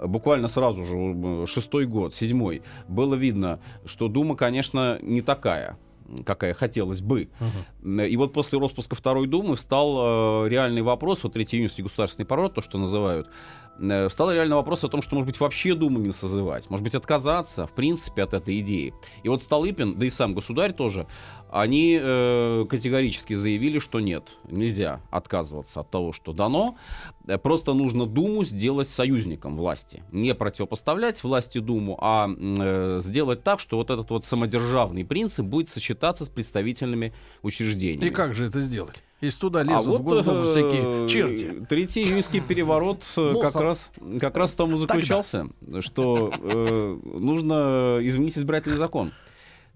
буквально 0.03 0.47
сразу 0.47 0.83
же, 0.83 1.47
шестой 1.47 1.85
год, 1.85 2.13
седьмой, 2.13 2.61
было 2.87 3.15
видно, 3.15 3.59
что 3.85 4.07
Дума, 4.07 4.35
конечно, 4.35 4.99
не 5.01 5.21
такая 5.21 5.77
какая 6.25 6.53
хотелось 6.53 7.01
бы. 7.01 7.29
Uh-huh. 7.83 8.07
И 8.07 8.15
вот 8.17 8.33
после 8.33 8.59
распуска 8.59 8.95
Второй 8.95 9.27
Думы 9.27 9.55
встал 9.55 10.45
э, 10.45 10.49
реальный 10.49 10.81
вопрос, 10.81 11.23
вот 11.23 11.33
Третий 11.33 11.57
июньский 11.57 11.83
государственный 11.83 12.25
пород, 12.25 12.53
то, 12.53 12.61
что 12.61 12.77
называют, 12.77 13.27
э, 13.79 14.09
встал 14.09 14.31
реальный 14.31 14.55
вопрос 14.55 14.83
о 14.83 14.89
том, 14.89 15.01
что, 15.01 15.15
может 15.15 15.27
быть, 15.27 15.39
вообще 15.39 15.75
Думу 15.75 15.99
не 15.99 16.11
созывать, 16.11 16.69
может 16.69 16.83
быть, 16.83 16.95
отказаться, 16.95 17.67
в 17.67 17.71
принципе, 17.71 18.23
от 18.23 18.33
этой 18.33 18.59
идеи. 18.59 18.93
И 19.23 19.29
вот 19.29 19.41
Столыпин, 19.41 19.97
да 19.97 20.05
и 20.05 20.09
сам 20.09 20.33
государь 20.33 20.73
тоже, 20.73 21.07
они 21.51 21.97
э, 22.01 22.65
категорически 22.69 23.33
заявили, 23.33 23.79
что 23.79 23.99
нет, 23.99 24.37
нельзя 24.49 25.01
отказываться 25.09 25.79
от 25.79 25.89
того, 25.89 26.11
что 26.11 26.33
дано. 26.33 26.75
Э, 27.27 27.37
просто 27.37 27.73
нужно 27.73 28.05
Думу 28.05 28.43
сделать 28.43 28.89
союзником 28.89 29.55
власти. 29.55 30.03
Не 30.11 30.35
противопоставлять 30.35 31.23
власти 31.23 31.59
Думу, 31.59 31.97
а 32.01 32.27
э, 32.29 32.99
сделать 33.01 33.43
так, 33.43 33.59
что 33.59 33.77
вот 33.77 33.89
этот 33.89 34.09
вот 34.09 34.25
самодержавный 34.25 35.05
принцип 35.05 35.45
будет 35.45 35.69
сочетаться 35.69 36.25
с 36.25 36.29
представительными 36.29 37.13
учреждениями. 37.41 38.05
И 38.05 38.09
как 38.09 38.35
же 38.35 38.47
это 38.47 38.61
сделать? 38.61 39.01
Если 39.25 39.39
туда 39.39 39.63
лезут 39.63 39.87
а 39.87 39.89
вот, 39.89 40.01
в 40.01 40.03
Госдуму 40.03 40.39
э, 40.39 40.45
всякие 40.45 41.09
черти. 41.09 41.65
Третий 41.67 42.03
июньский 42.03 42.41
переворот 42.41 43.03
э, 43.17 43.33
как 43.41 43.55
раз, 43.55 43.91
как 44.19 44.37
раз 44.37 44.51
в 44.51 44.55
том 44.55 44.73
и 44.73 44.77
заключался, 44.77 45.47
Тогда. 45.59 45.81
что 45.81 46.31
э, 46.39 46.99
нужно 47.03 47.99
изменить 48.01 48.37
избирательный 48.37 48.77
закон. 48.77 49.11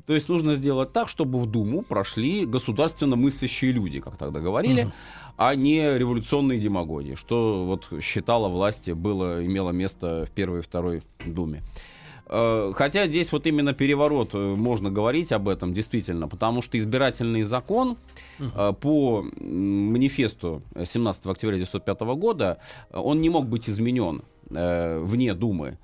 То 0.05 0.13
есть 0.13 0.27
нужно 0.27 0.55
сделать 0.55 0.91
так, 0.91 1.07
чтобы 1.07 1.39
в 1.39 1.45
Думу 1.45 1.83
прошли 1.83 2.45
государственно 2.45 3.15
мыслящие 3.15 3.71
люди, 3.71 3.99
как 3.99 4.17
тогда 4.17 4.39
говорили, 4.39 4.85
угу. 4.85 4.91
а 5.37 5.53
не 5.53 5.97
революционные 5.97 6.59
демагоги, 6.59 7.13
что 7.13 7.65
вот 7.65 8.01
считала 8.01 8.47
власти 8.47 8.89
было, 8.91 9.45
имело 9.45 9.69
место 9.69 10.25
в 10.27 10.31
первой 10.31 10.59
и 10.59 10.63
второй 10.63 11.03
Думе. 11.25 11.61
Э, 12.29 12.71
хотя 12.75 13.07
здесь 13.07 13.31
вот 13.31 13.47
именно 13.47 13.73
переворот, 13.73 14.29
э, 14.33 14.37
можно 14.37 14.89
говорить 14.89 15.31
об 15.31 15.49
этом 15.49 15.73
действительно, 15.73 16.27
потому 16.27 16.61
что 16.61 16.77
избирательный 16.77 17.43
закон 17.43 17.97
uh 18.39 18.73
по 18.73 19.25
манифесту 19.41 20.61
17 20.81 21.25
октября 21.25 21.55
1905 21.55 22.01
года, 22.15 22.59
он 22.91 23.21
не 23.21 23.29
мог 23.29 23.47
быть 23.47 23.69
изменен 23.69 24.21
вне 24.49 25.33
Думы. 25.33 25.77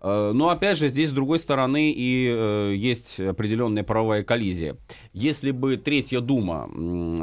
Э, 0.00 0.32
но 0.32 0.50
опять 0.50 0.78
же, 0.78 0.88
здесь 0.88 1.10
с 1.10 1.12
другой 1.12 1.38
стороны 1.38 1.90
и 1.90 2.28
э, 2.30 2.74
есть 2.76 3.18
определенная 3.18 3.82
правовая 3.82 4.22
коллизия. 4.22 4.76
Если 5.12 5.50
бы 5.50 5.76
Третья 5.76 6.20
Дума, 6.20 6.70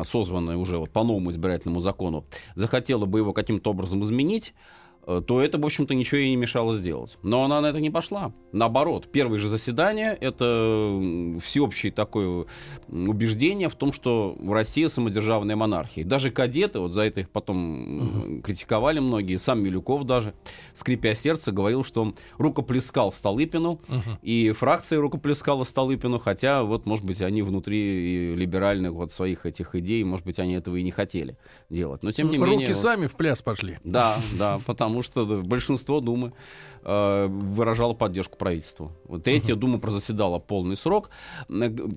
созванная 0.04 0.58
уже 0.58 0.78
вот 0.78 0.90
по 0.90 1.04
новому 1.04 1.32
избирательному 1.32 1.80
закону, 1.80 2.26
захотела 2.56 3.06
бы 3.06 3.20
его 3.20 3.34
каким-то 3.34 3.72
образом 3.72 4.04
изменить, 4.04 4.54
Э, 4.54 4.83
то 5.06 5.42
это, 5.42 5.58
в 5.58 5.66
общем-то, 5.66 5.94
ничего 5.94 6.20
ей 6.20 6.30
не 6.30 6.36
мешало 6.36 6.78
сделать. 6.78 7.18
Но 7.24 7.44
она 7.44 7.62
на 7.62 7.68
это 7.68 7.80
не 7.80 7.89
пошла. 7.89 8.32
Наоборот, 8.52 9.08
первое 9.12 9.39
же 9.39 9.48
заседание— 9.48 10.18
это 10.22 11.00
всеобщее 11.42 11.92
такое 11.92 12.46
убеждение 12.88 13.68
в 13.70 13.76
том, 13.76 13.92
что 13.92 14.36
в 14.39 14.52
России 14.54 14.88
самодержавная 14.88 15.56
монархия. 15.56 16.06
Даже 16.06 16.32
кадеты, 16.32 16.80
вот 16.80 16.92
за 16.92 17.02
это 17.02 17.22
их 17.22 17.30
потом 17.30 18.00
угу. 18.00 18.42
критиковали 18.42 19.00
многие, 19.00 19.38
сам 19.38 19.62
Милюков 19.63 20.06
даже, 20.06 20.34
скрипя 20.76 21.16
сердце, 21.16 21.52
говорил, 21.52 21.84
что 21.84 22.02
он 22.02 22.16
рукоплескал 22.38 23.12
Столыпину, 23.12 23.74
угу. 23.74 24.18
и 24.22 24.52
фракция 24.52 25.00
рукоплескала 25.00 25.63
Столыпину, 25.63 26.20
хотя, 26.20 26.63
вот, 26.63 26.86
может 26.86 27.06
быть, 27.06 27.22
они 27.22 27.42
внутри 27.42 28.36
либеральных 28.36 28.92
вот 28.92 29.12
своих 29.12 29.46
этих 29.46 29.76
идей, 29.76 30.04
может 30.04 30.26
быть, 30.26 30.39
они 30.39 30.54
этого 30.54 30.76
и 30.76 30.84
не 30.84 30.92
хотели 30.92 31.38
делать. 31.70 32.04
Но, 32.04 32.12
тем 32.12 32.30
не 32.30 32.38
Руки 32.38 32.50
менее... 32.50 32.68
Руки 32.68 32.80
сами 32.80 33.08
в 33.08 33.16
пляс 33.16 33.42
пошли. 33.42 33.80
Да, 33.84 34.20
да, 34.38 34.60
потому 34.66 34.92
потому 35.01 35.25
что 35.25 35.41
большинство 35.43 35.99
Думы 35.99 36.34
э, 36.84 37.27
выражало 37.27 37.93
поддержку 37.93 38.38
правительству. 38.38 38.91
Третья 39.23 39.53
uh-huh. 39.53 39.58
Дума 39.58 39.79
прозаседала 39.79 40.39
полный 40.39 40.75
срок. 40.75 41.10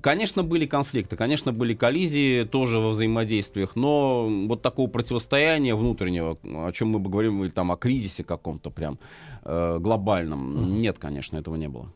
Конечно, 0.01 0.43
были 0.43 0.65
конфликты, 0.65 1.15
конечно, 1.15 1.51
были 1.51 1.73
коллизии 1.73 2.43
тоже 2.43 2.79
во 2.79 2.89
взаимодействиях, 2.89 3.75
но 3.75 4.27
вот 4.47 4.61
такого 4.61 4.89
противостояния 4.89 5.75
внутреннего, 5.75 6.37
о 6.43 6.71
чем 6.71 6.89
мы 6.89 6.99
бы 6.99 7.09
говорим, 7.09 7.43
или 7.43 7.49
там 7.49 7.71
о 7.71 7.77
кризисе 7.77 8.23
каком-то 8.23 8.69
прям 8.69 8.99
э, 9.43 9.77
глобальном, 9.79 10.57
uh-huh. 10.57 10.79
нет, 10.79 10.97
конечно, 10.99 11.37
этого 11.37 11.55
не 11.55 11.67
было 11.67 11.91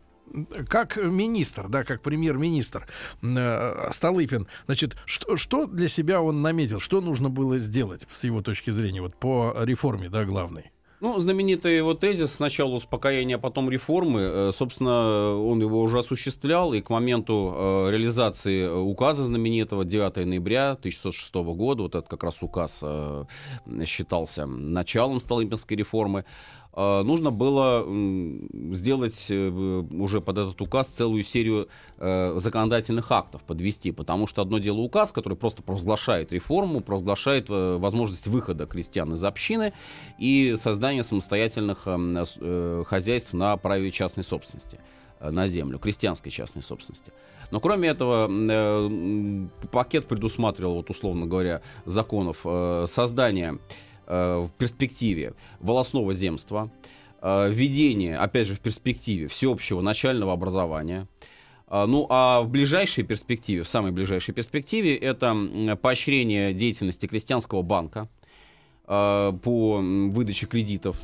как 0.70 0.96
министр, 0.96 1.68
да, 1.68 1.84
как 1.84 2.02
премьер-министр 2.02 2.88
э, 3.22 3.90
Столыпин, 3.92 4.48
значит, 4.66 4.96
что, 5.06 5.36
что 5.36 5.66
для 5.66 5.90
себя 5.90 6.22
он 6.22 6.42
наметил, 6.42 6.80
что 6.80 7.02
нужно 7.02 7.30
было 7.30 7.60
сделать 7.60 8.08
с 8.12 8.24
его 8.24 8.42
точки 8.42 8.70
зрения 8.70 9.02
вот 9.02 9.16
по 9.16 9.54
реформе, 9.62 10.10
да, 10.10 10.24
главной? 10.24 10.72
Ну, 11.02 11.18
знаменитый 11.18 11.78
его 11.78 11.96
тезис 11.96 12.32
сначала 12.32 12.76
успокоения, 12.76 13.38
а 13.38 13.40
потом 13.40 13.72
реформы, 13.72 14.20
э, 14.22 14.52
собственно, 14.56 15.36
он 15.36 15.60
его 15.60 15.82
уже 15.82 15.98
осуществлял, 15.98 16.74
и 16.76 16.82
к 16.82 16.92
моменту 16.92 17.56
э, 17.56 17.88
реализации 17.90 18.68
указа 18.68 19.26
знаменитого 19.26 19.84
9 19.84 20.28
ноября 20.28 20.74
1606 20.74 21.34
года, 21.56 21.82
вот 21.82 21.96
этот 21.96 22.08
как 22.08 22.24
раз 22.24 22.36
указ 22.42 22.82
э, 22.84 23.26
считался 23.88 24.46
началом 24.46 25.22
Столыпинской 25.22 25.76
реформы, 25.76 26.24
нужно 26.74 27.32
было 27.32 27.86
сделать 28.74 29.26
э, 29.30 29.50
уже 29.92 30.22
под 30.22 30.38
этот 30.38 30.62
указ 30.62 30.88
целую 30.88 31.24
серию 31.24 31.68
э, 31.98 32.36
законодательных 32.38 33.12
актов 33.12 33.42
подвести, 33.44 33.92
потому 33.92 34.26
что 34.26 34.42
одно 34.42 34.58
дело 34.58 34.78
указ, 34.78 35.12
который 35.12 35.38
просто 35.38 35.64
провозглашает 35.64 36.32
реформу, 36.32 36.80
провозглашает 36.80 37.48
э, 37.50 37.78
возможность 37.78 38.28
выхода 38.28 38.66
крестьян 38.68 39.14
из 39.14 39.24
общины 39.24 39.74
и 40.18 40.56
создания 40.62 41.04
самостоятельных 41.04 41.88
хозяйств 42.88 43.34
на 43.34 43.58
праве 43.58 43.92
частной 43.92 44.24
собственности 44.24 44.80
на 45.20 45.48
землю, 45.48 45.78
крестьянской 45.78 46.32
частной 46.32 46.64
собственности. 46.64 47.12
Но 47.52 47.60
кроме 47.60 47.90
этого, 47.90 48.28
пакет 49.72 50.08
предусматривал, 50.08 50.76
вот 50.76 50.90
условно 50.90 51.28
говоря, 51.28 51.62
законов 51.86 52.40
создания 52.90 53.60
Э, 53.60 53.91
в 54.12 54.52
перспективе 54.58 55.34
волосного 55.62 56.14
земства, 56.14 56.70
э, 57.22 57.50
введение, 57.50 58.18
опять 58.18 58.48
же, 58.48 58.56
в 58.56 58.60
перспективе 58.60 59.28
всеобщего 59.28 59.82
начального 59.82 60.34
образования. 60.34 61.08
Э, 61.68 61.86
ну, 61.88 62.08
а 62.10 62.42
в 62.42 62.50
ближайшей 62.50 63.06
перспективе, 63.06 63.64
в 63.64 63.70
самой 63.70 63.92
ближайшей 63.92 64.34
перспективе, 64.34 64.98
это 64.98 65.78
поощрение 65.82 66.54
деятельности 66.54 67.06
крестьянского 67.06 67.62
банка, 67.62 68.10
по 68.88 69.80
выдаче 69.82 70.48
кредитов 70.48 70.98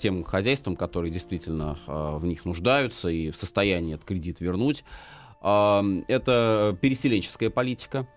тем 0.00 0.24
хозяйствам, 0.24 0.74
которые 0.74 1.12
действительно 1.12 1.78
в 1.86 2.24
них 2.24 2.44
нуждаются 2.44 3.10
и 3.10 3.30
в 3.30 3.36
состоянии 3.36 3.94
этот 3.94 4.06
кредит 4.06 4.40
вернуть. 4.40 4.82
Это 5.40 6.76
переселенческая 6.80 7.50
политика. 7.50 8.08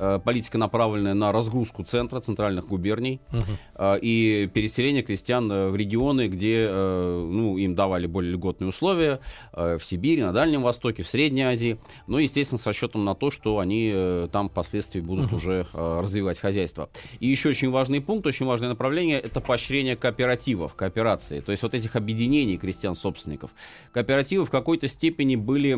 Э, 0.00 0.20
политика, 0.24 0.58
направленная 0.58 1.14
на 1.14 1.32
разгрузку 1.32 1.82
центра, 1.82 2.20
центральных 2.20 2.68
губерний 2.68 3.20
uh-huh. 3.32 3.98
и 4.00 4.48
переселение 4.52 5.02
крестьян 5.02 5.50
э, 5.50 5.70
в 5.70 5.76
регионы, 5.76 6.28
где 6.28 6.68
ну, 6.70 7.58
им 7.58 7.74
давали 7.74 8.06
более 8.06 8.32
льготные 8.32 8.68
условия, 8.68 9.20
в 9.52 9.80
Сибири, 9.82 10.22
на 10.22 10.32
Дальнем 10.32 10.62
Востоке, 10.62 11.02
в 11.02 11.08
Средней 11.08 11.42
Азии. 11.42 11.78
Ну, 12.06 12.18
естественно, 12.18 12.58
с 12.58 12.66
расчетом 12.66 13.04
на 13.04 13.14
то, 13.14 13.30
что 13.30 13.58
они 13.58 13.92
там 14.32 14.48
впоследствии 14.50 15.00
будут 15.00 15.32
uh-huh. 15.32 15.36
уже 15.36 15.66
развивать 15.72 16.38
хозяйство. 16.38 16.90
И 17.18 17.26
еще 17.26 17.48
очень 17.48 17.70
важный 17.70 18.00
пункт, 18.00 18.26
очень 18.26 18.46
важное 18.46 18.68
направление, 18.68 19.18
это 19.18 19.40
поощрение 19.40 19.96
кооперативов, 19.96 20.74
кооперации, 20.74 21.40
то 21.40 21.50
есть 21.50 21.62
вот 21.62 21.74
этих 21.74 21.96
объединений 21.96 22.56
крестьян-собственников. 22.58 23.50
Кооперативы 23.92 24.44
в 24.44 24.50
какой-то 24.50 24.88
степени 24.88 25.36
были, 25.36 25.74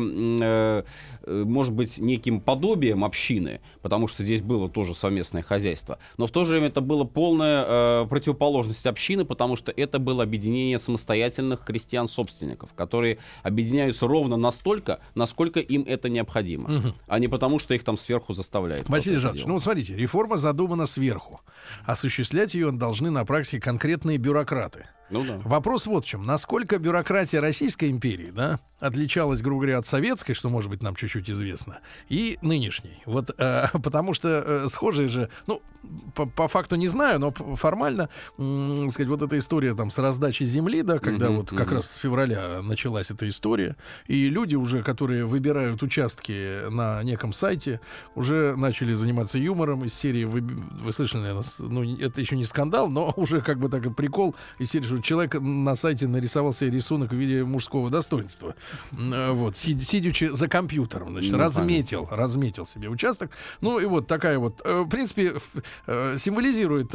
может 1.25 1.73
быть, 1.73 1.97
неким 1.97 2.41
подобием 2.41 3.03
общины, 3.03 3.61
потому 3.81 4.07
что 4.07 4.10
здесь 4.19 4.41
было 4.41 4.69
тоже 4.69 4.95
совместное 4.95 5.41
хозяйство. 5.41 5.99
Но 6.17 6.27
в 6.27 6.31
то 6.31 6.45
же 6.45 6.51
время 6.51 6.67
это 6.67 6.81
была 6.81 7.05
полная 7.05 7.65
э, 7.67 8.07
противоположность 8.07 8.85
общины, 8.85 9.25
потому 9.25 9.55
что 9.55 9.71
это 9.75 9.99
было 9.99 10.23
объединение 10.23 10.79
самостоятельных 10.79 11.63
крестьян-собственников, 11.63 12.73
которые 12.73 13.17
объединяются 13.43 14.07
ровно 14.07 14.37
настолько, 14.37 14.99
насколько 15.15 15.59
им 15.59 15.83
это 15.87 16.09
необходимо, 16.09 16.77
угу. 16.77 16.93
а 17.07 17.19
не 17.19 17.27
потому, 17.27 17.59
что 17.59 17.73
их 17.73 17.83
там 17.83 17.97
сверху 17.97 18.33
заставляют. 18.33 18.89
Василий 18.89 19.17
Жанович, 19.17 19.45
ну 19.45 19.53
вот 19.53 19.63
смотрите, 19.63 19.95
реформа 19.95 20.37
задумана 20.37 20.85
сверху. 20.85 21.41
Осуществлять 21.85 22.53
ее 22.53 22.71
должны 22.71 23.09
на 23.09 23.25
практике 23.25 23.59
конкретные 23.59 24.17
бюрократы. 24.17 24.85
Ну, 25.11 25.23
да. 25.25 25.39
Вопрос 25.43 25.85
вот 25.85 26.05
в 26.05 26.07
чем. 26.07 26.25
Насколько 26.25 26.77
бюрократия 26.79 27.39
Российской 27.39 27.91
империи 27.91 28.31
да, 28.31 28.59
отличалась, 28.79 29.41
грубо 29.41 29.61
говоря, 29.61 29.77
от 29.77 29.85
советской, 29.85 30.33
что, 30.33 30.49
может 30.49 30.69
быть, 30.69 30.81
нам 30.81 30.95
чуть-чуть 30.95 31.29
известно, 31.29 31.79
и 32.09 32.37
нынешней. 32.41 33.01
Вот, 33.05 33.29
э, 33.37 33.67
потому 33.83 34.13
что 34.13 34.29
э, 34.29 34.69
схожие 34.69 35.07
же, 35.07 35.29
ну, 35.47 35.61
по, 36.15 36.25
по 36.25 36.47
факту 36.47 36.75
не 36.75 36.87
знаю, 36.87 37.19
но 37.19 37.31
формально, 37.31 38.09
э, 38.37 38.89
сказать, 38.91 39.09
вот 39.09 39.21
эта 39.21 39.37
история 39.37 39.75
там 39.75 39.91
с 39.91 39.97
раздачей 39.97 40.45
земли, 40.45 40.81
да, 40.81 40.99
когда 40.99 41.27
uh-huh, 41.27 41.37
вот 41.37 41.51
uh-huh. 41.51 41.57
как 41.57 41.71
раз 41.71 41.91
с 41.91 41.95
февраля 41.95 42.61
началась 42.61 43.11
эта 43.11 43.29
история, 43.29 43.75
и 44.07 44.29
люди 44.29 44.55
уже, 44.55 44.83
которые 44.83 45.25
выбирают 45.25 45.83
участки 45.83 46.67
на 46.69 47.03
неком 47.03 47.33
сайте, 47.33 47.81
уже 48.15 48.55
начали 48.55 48.93
заниматься 48.93 49.37
юмором 49.37 49.85
из 49.85 49.93
серии, 49.93 50.23
вы, 50.23 50.41
вы 50.41 50.91
слышали, 50.91 51.21
наверное, 51.21 51.43
ну, 51.59 51.97
это 51.99 52.19
еще 52.19 52.35
не 52.35 52.45
скандал, 52.45 52.89
но 52.89 53.13
уже 53.15 53.41
как 53.41 53.59
бы 53.59 53.69
так 53.69 53.85
и 53.85 53.89
прикол 53.89 54.35
из 54.57 54.71
серии, 54.71 54.85
что 54.85 55.00
человек 55.01 55.35
на 55.39 55.75
сайте 55.75 56.07
нарисовал 56.07 56.53
себе 56.53 56.71
рисунок 56.71 57.11
в 57.11 57.15
виде 57.15 57.43
мужского 57.43 57.89
достоинства. 57.89 58.55
Э, 58.91 59.31
вот, 59.31 59.57
сид, 59.57 59.81
сидячи 59.83 60.29
за 60.33 60.47
компьютером, 60.47 61.11
значит, 61.11 61.31
Ну, 61.31 61.37
разметил, 61.37 62.07
разметил 62.11 62.65
себе 62.65 62.89
участок. 62.89 63.31
Ну 63.61 63.79
и 63.79 63.85
вот 63.85 64.07
такая 64.07 64.37
вот, 64.39 64.61
э, 64.63 64.81
в 64.81 64.89
принципе, 64.89 65.33
э, 65.87 66.15
символизирует 66.17 66.93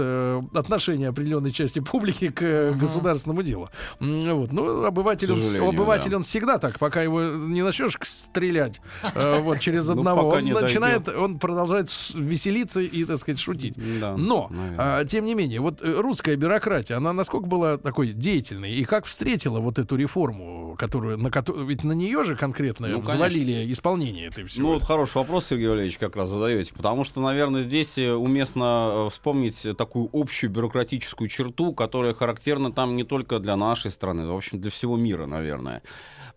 отношение 0.54 1.08
определенной 1.08 1.52
части 1.52 1.80
публики 1.80 2.30
к 2.30 2.42
э, 2.42 2.72
государственному 2.72 3.42
делу. 3.42 3.70
Вот, 4.00 4.52
ну, 4.52 4.84
обыватель, 4.84 5.32
он, 5.32 5.68
обыватель 5.68 6.10
да. 6.10 6.18
он 6.18 6.24
всегда 6.24 6.58
так, 6.58 6.78
пока 6.78 7.02
его 7.02 7.22
не 7.22 7.62
начнешь 7.62 7.96
стрелять 8.02 8.80
вот 9.14 9.60
через 9.60 9.86
Ну, 9.96 10.00
одного, 10.00 10.28
он 10.28 10.44
начинает, 10.44 11.08
он 11.08 11.38
продолжает 11.38 11.90
веселиться 12.14 12.80
и, 12.80 13.04
так 13.04 13.18
сказать, 13.18 13.40
шутить. 13.40 13.74
Но, 13.76 14.50
а, 14.76 15.04
тем 15.04 15.24
не 15.24 15.34
менее, 15.34 15.60
вот 15.60 15.80
русская 15.80 16.36
бюрократия, 16.36 16.96
она 16.96 17.12
насколько 17.12 17.46
была 17.46 17.78
такой 17.78 17.95
деятельной 18.04 18.72
и 18.72 18.84
как 18.84 19.06
встретила 19.06 19.60
вот 19.60 19.78
эту 19.78 19.96
реформу, 19.96 20.76
которую, 20.78 21.18
на 21.18 21.30
которую, 21.30 21.66
ведь 21.66 21.84
на 21.84 21.92
нее 21.92 22.24
же 22.24 22.36
конкретно 22.36 22.88
Ну, 22.88 23.00
взвалили 23.00 23.70
исполнение 23.72 24.26
этой 24.26 24.44
всего. 24.44 24.68
Ну, 24.68 24.74
вот 24.74 24.82
хороший 24.82 25.16
вопрос, 25.16 25.46
Сергей 25.46 25.68
Валерьевич, 25.68 25.98
как 25.98 26.16
раз 26.16 26.28
задаете. 26.28 26.72
Потому 26.74 27.04
что, 27.04 27.20
наверное, 27.20 27.62
здесь 27.62 27.98
э, 27.98 28.12
уместно 28.12 29.06
э, 29.06 29.10
вспомнить 29.10 29.66
такую 29.76 30.08
общую 30.12 30.50
бюрократическую 30.50 31.28
черту, 31.28 31.72
которая 31.72 32.14
характерна 32.14 32.72
там 32.72 32.96
не 32.96 33.04
только 33.04 33.38
для 33.38 33.56
нашей 33.56 33.90
страны, 33.90 34.26
в 34.26 34.36
общем, 34.36 34.60
для 34.60 34.70
всего 34.70 34.96
мира, 34.96 35.26
наверное. 35.26 35.82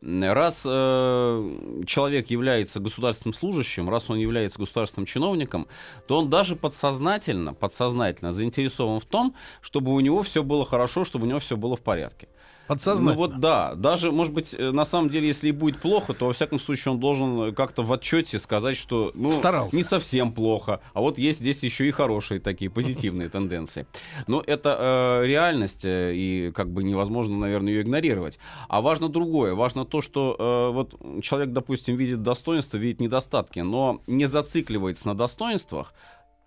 Раз 0.01 0.63
э, 0.65 1.81
человек 1.85 2.29
является 2.29 2.79
государственным 2.79 3.33
служащим, 3.33 3.89
раз 3.89 4.09
он 4.09 4.17
является 4.17 4.57
государственным 4.57 5.05
чиновником, 5.05 5.67
то 6.07 6.19
он 6.19 6.29
даже 6.29 6.55
подсознательно, 6.55 7.53
подсознательно 7.53 8.31
заинтересован 8.31 9.01
в 9.01 9.05
том, 9.05 9.35
чтобы 9.59 9.93
у 9.93 9.99
него 9.99 10.23
все 10.23 10.41
было 10.41 10.65
хорошо, 10.65 11.03
чтобы 11.03 11.25
у 11.25 11.29
него 11.29 11.39
все 11.39 11.57
было 11.57 11.75
в 11.75 11.81
порядке. 11.81 12.29
Подсознательно. 12.69 13.13
Ну 13.13 13.17
вот 13.17 13.39
да, 13.39 13.73
даже, 13.73 14.11
может 14.11 14.31
быть, 14.31 14.53
э, 14.53 14.69
на 14.69 14.85
самом 14.85 15.09
деле, 15.09 15.27
если 15.27 15.47
и 15.47 15.51
будет 15.51 15.81
плохо, 15.81 16.13
то 16.13 16.27
во 16.27 16.33
всяком 16.33 16.59
случае 16.59 16.91
он 16.91 16.99
должен 16.99 17.41
э, 17.41 17.51
как-то 17.51 17.81
в 17.81 17.91
отчете 17.91 18.37
сказать, 18.37 18.77
что 18.77 19.11
ну, 19.15 19.31
Старался. 19.31 19.75
не 19.75 19.81
совсем 19.81 20.31
плохо, 20.31 20.79
а 20.93 21.01
вот 21.01 21.17
есть 21.17 21.39
здесь 21.39 21.63
еще 21.63 21.87
и 21.87 21.91
хорошие 21.91 22.39
такие 22.39 22.69
позитивные 22.69 23.27
тенденции. 23.29 23.87
Но 24.27 24.43
это 24.45 24.77
э, 25.23 25.25
реальность, 25.25 25.83
э, 25.83 26.13
и 26.13 26.51
как 26.53 26.71
бы 26.71 26.83
невозможно, 26.83 27.39
наверное, 27.39 27.73
ее 27.73 27.81
игнорировать. 27.81 28.37
А 28.67 28.81
важно 28.81 29.09
другое, 29.09 29.55
важно 29.55 29.83
то, 29.83 30.03
что 30.03 30.35
э, 30.37 30.71
вот 30.71 31.23
человек, 31.23 31.51
допустим, 31.51 31.95
видит 31.95 32.21
достоинства, 32.21 32.77
видит 32.77 33.01
недостатки, 33.01 33.61
но 33.61 34.03
не 34.05 34.27
зацикливается 34.27 35.07
на 35.07 35.15
достоинствах, 35.15 35.95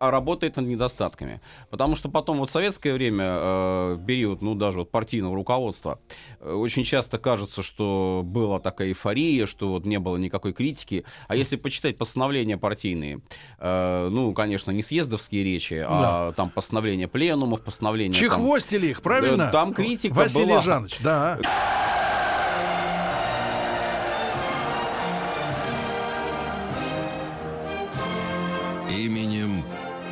а 0.03 0.11
работает 0.11 0.57
над 0.57 0.67
недостатками. 0.67 1.41
Потому 1.71 1.95
что 1.95 2.09
потом 2.09 2.39
вот 2.39 2.49
в 2.49 2.53
советское 2.53 2.93
время, 2.93 3.25
э, 3.25 3.99
период, 4.05 4.43
ну, 4.43 4.57
даже 4.57 4.79
вот 4.79 4.91
партийного 4.91 5.37
руководства, 5.37 6.01
э, 6.41 6.53
очень 6.53 6.83
часто 6.83 7.19
кажется, 7.19 7.63
что 7.63 8.23
была 8.25 8.59
такая 8.59 8.89
эйфория, 8.89 9.47
что 9.47 9.69
вот 9.69 9.87
не 9.87 10.01
было 10.01 10.17
никакой 10.17 10.55
критики. 10.55 11.05
А 11.29 11.37
если 11.37 11.55
почитать 11.55 11.99
постановления 11.99 12.59
партийные, 12.59 13.21
э, 13.61 14.09
ну, 14.11 14.35
конечно, 14.35 14.73
не 14.73 14.83
съездовские 14.83 15.45
речи, 15.45 15.85
а 15.89 16.33
там 16.33 16.51
постановления 16.51 17.07
пленумов, 17.07 17.63
постановления... 17.63 18.15
там- 18.15 18.23
Чехвостили 18.23 18.89
их, 18.89 19.03
правильно? 19.03 19.37
Да, 19.37 19.51
там 19.53 19.73
критика 19.73 20.15
Василий 20.15 20.47
была. 20.47 20.63
Жанович, 20.63 20.99
да. 20.99 21.39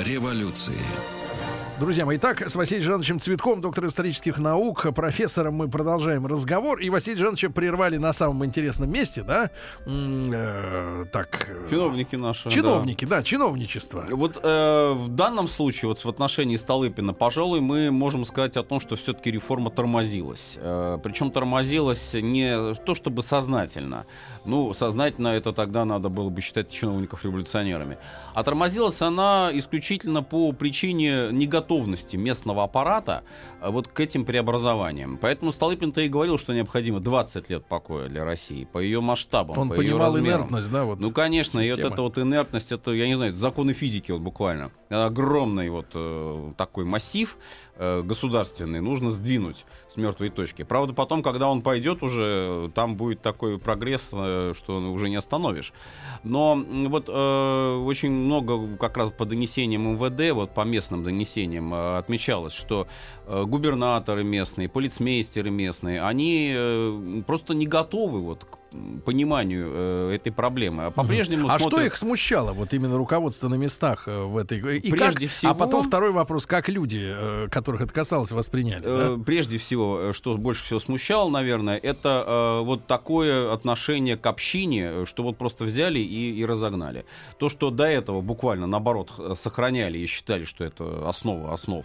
Революции. 0.02 1.19
Друзья 1.80 2.04
мои, 2.04 2.18
итак, 2.18 2.42
с 2.42 2.54
Василием 2.56 2.84
Жановичем 2.84 3.20
Цветком, 3.20 3.62
доктором 3.62 3.88
исторических 3.88 4.36
наук, 4.36 4.86
профессором, 4.94 5.54
мы 5.54 5.66
продолжаем 5.66 6.26
разговор. 6.26 6.78
И 6.78 6.90
Василия 6.90 7.16
Жановича 7.16 7.48
прервали 7.48 7.96
на 7.96 8.12
самом 8.12 8.44
интересном 8.44 8.90
месте, 8.92 9.22
да? 9.22 9.50
Э, 9.86 11.06
так. 11.10 11.48
э, 11.48 11.68
Чиновники 11.70 12.16
наши. 12.16 12.44
да. 12.44 12.50
Чиновники, 12.50 13.06
да, 13.06 13.22
чиновничество. 13.22 14.06
Вот 14.10 14.38
э, 14.42 14.92
в 14.94 15.08
данном 15.08 15.48
случае, 15.48 15.88
вот 15.88 16.04
в 16.04 16.06
отношении 16.06 16.56
Столыпина, 16.56 17.14
пожалуй, 17.14 17.62
мы 17.62 17.90
можем 17.90 18.26
сказать 18.26 18.58
о 18.58 18.62
том, 18.62 18.78
что 18.78 18.96
все-таки 18.96 19.30
реформа 19.30 19.70
тормозилась. 19.70 20.58
Э, 20.58 20.98
причем 21.02 21.30
тормозилась 21.30 22.12
не 22.12 22.74
то 22.74 22.94
чтобы 22.94 23.22
сознательно. 23.22 24.04
Ну, 24.44 24.74
сознательно 24.74 25.28
это 25.28 25.54
тогда 25.54 25.86
надо 25.86 26.10
было 26.10 26.28
бы 26.28 26.42
считать 26.42 26.70
чиновников 26.70 27.24
революционерами. 27.24 27.96
А 28.34 28.44
тормозилась 28.44 29.00
она 29.00 29.48
исключительно 29.54 30.22
по 30.22 30.52
причине 30.52 31.28
неготовности 31.32 31.69
местного 32.16 32.64
аппарата 32.64 33.22
э, 33.60 33.70
вот 33.70 33.88
к 33.88 34.00
этим 34.00 34.24
преобразованиям. 34.24 35.18
Поэтому 35.18 35.52
Столыпин-то 35.52 36.00
и 36.00 36.08
говорил, 36.08 36.38
что 36.38 36.52
необходимо 36.52 37.00
20 37.00 37.50
лет 37.50 37.64
покоя 37.66 38.08
для 38.08 38.24
России 38.24 38.64
по 38.64 38.78
ее 38.78 39.00
масштабам, 39.00 39.56
Он 39.58 39.68
по 39.68 39.76
понимал 39.76 40.12
размерам. 40.14 40.40
инертность, 40.40 40.70
да, 40.70 40.84
вот. 40.84 41.00
Ну, 41.00 41.10
конечно, 41.10 41.60
и 41.60 41.68
вот 41.68 41.76
системы. 41.76 41.92
эта 41.94 42.02
вот 42.02 42.18
инертность, 42.18 42.72
это, 42.72 42.92
я 42.92 43.06
не 43.06 43.14
знаю, 43.14 43.30
это 43.32 43.40
законы 43.40 43.72
физики 43.72 44.10
вот 44.12 44.20
буквально. 44.20 44.70
Огромный 44.90 45.70
вот 45.70 45.86
э, 45.94 46.52
такой 46.56 46.84
массив 46.84 47.36
э, 47.76 48.02
государственный 48.02 48.80
нужно 48.80 49.12
сдвинуть 49.12 49.64
с 49.88 49.96
мертвой 49.96 50.30
точки. 50.30 50.64
Правда, 50.64 50.92
потом, 50.92 51.22
когда 51.22 51.48
он 51.48 51.62
пойдет 51.62 52.02
уже, 52.02 52.66
э, 52.66 52.70
там 52.74 52.96
будет 52.96 53.22
такой 53.22 53.60
прогресс, 53.60 54.10
э, 54.12 54.52
что 54.56 54.80
уже 54.90 55.08
не 55.08 55.14
остановишь. 55.14 55.72
Но 56.24 56.60
вот 56.88 57.04
э, 57.08 57.76
очень 57.84 58.10
много 58.10 58.76
как 58.78 58.96
раз 58.96 59.12
по 59.12 59.24
донесениям 59.24 59.94
МВД, 59.94 60.32
вот 60.32 60.54
по 60.54 60.62
местным 60.62 61.04
донесениям 61.04 61.72
э, 61.72 61.98
отмечалось, 61.98 62.52
что 62.52 62.88
э, 63.26 63.44
губернаторы 63.46 64.24
местные, 64.24 64.68
полицмейстеры 64.68 65.50
местные, 65.50 66.02
они 66.02 66.52
э, 66.52 67.22
просто 67.28 67.54
не 67.54 67.68
готовы 67.68 68.20
вот 68.20 68.44
к 68.44 68.59
пониманию 69.04 69.68
э, 69.72 70.12
этой 70.14 70.32
проблемы. 70.32 70.84
А 70.86 70.90
по-прежнему 70.90 71.48
А 71.48 71.58
что 71.58 71.70
смотрят- 71.70 71.86
их 71.88 71.96
смущало, 71.96 72.52
вот 72.52 72.72
именно 72.72 72.96
руководство 72.96 73.48
на 73.48 73.54
местах 73.56 74.06
э, 74.06 74.22
в 74.22 74.36
этой... 74.36 74.58
И 74.78 74.90
Прежде 74.90 75.26
как- 75.26 75.36
всего- 75.36 75.50
А 75.52 75.54
потом 75.54 75.82
второй 75.82 76.12
вопрос, 76.12 76.46
как 76.46 76.68
люди, 76.68 77.00
э, 77.02 77.48
которых 77.50 77.80
это 77.82 77.92
касалось, 77.92 78.30
восприняли? 78.30 78.82
Да? 78.82 79.16
Прежде 79.24 79.58
всего, 79.58 80.12
что 80.12 80.36
больше 80.36 80.64
всего 80.64 80.78
смущало, 80.80 81.28
наверное, 81.30 81.76
это 81.76 82.60
вот 82.64 82.86
такое 82.86 83.52
отношение 83.52 84.16
к 84.16 84.26
общине, 84.26 85.06
что 85.06 85.22
вот 85.22 85.36
просто 85.36 85.64
взяли 85.64 85.98
и, 85.98 86.32
и 86.34 86.44
разогнали. 86.44 87.04
То, 87.38 87.48
что 87.48 87.70
до 87.70 87.84
этого 87.84 88.20
буквально 88.20 88.66
наоборот 88.66 89.12
сохраняли 89.38 89.98
и 89.98 90.06
считали, 90.06 90.44
что 90.44 90.64
это 90.64 91.08
основа 91.08 91.52
основ 91.52 91.84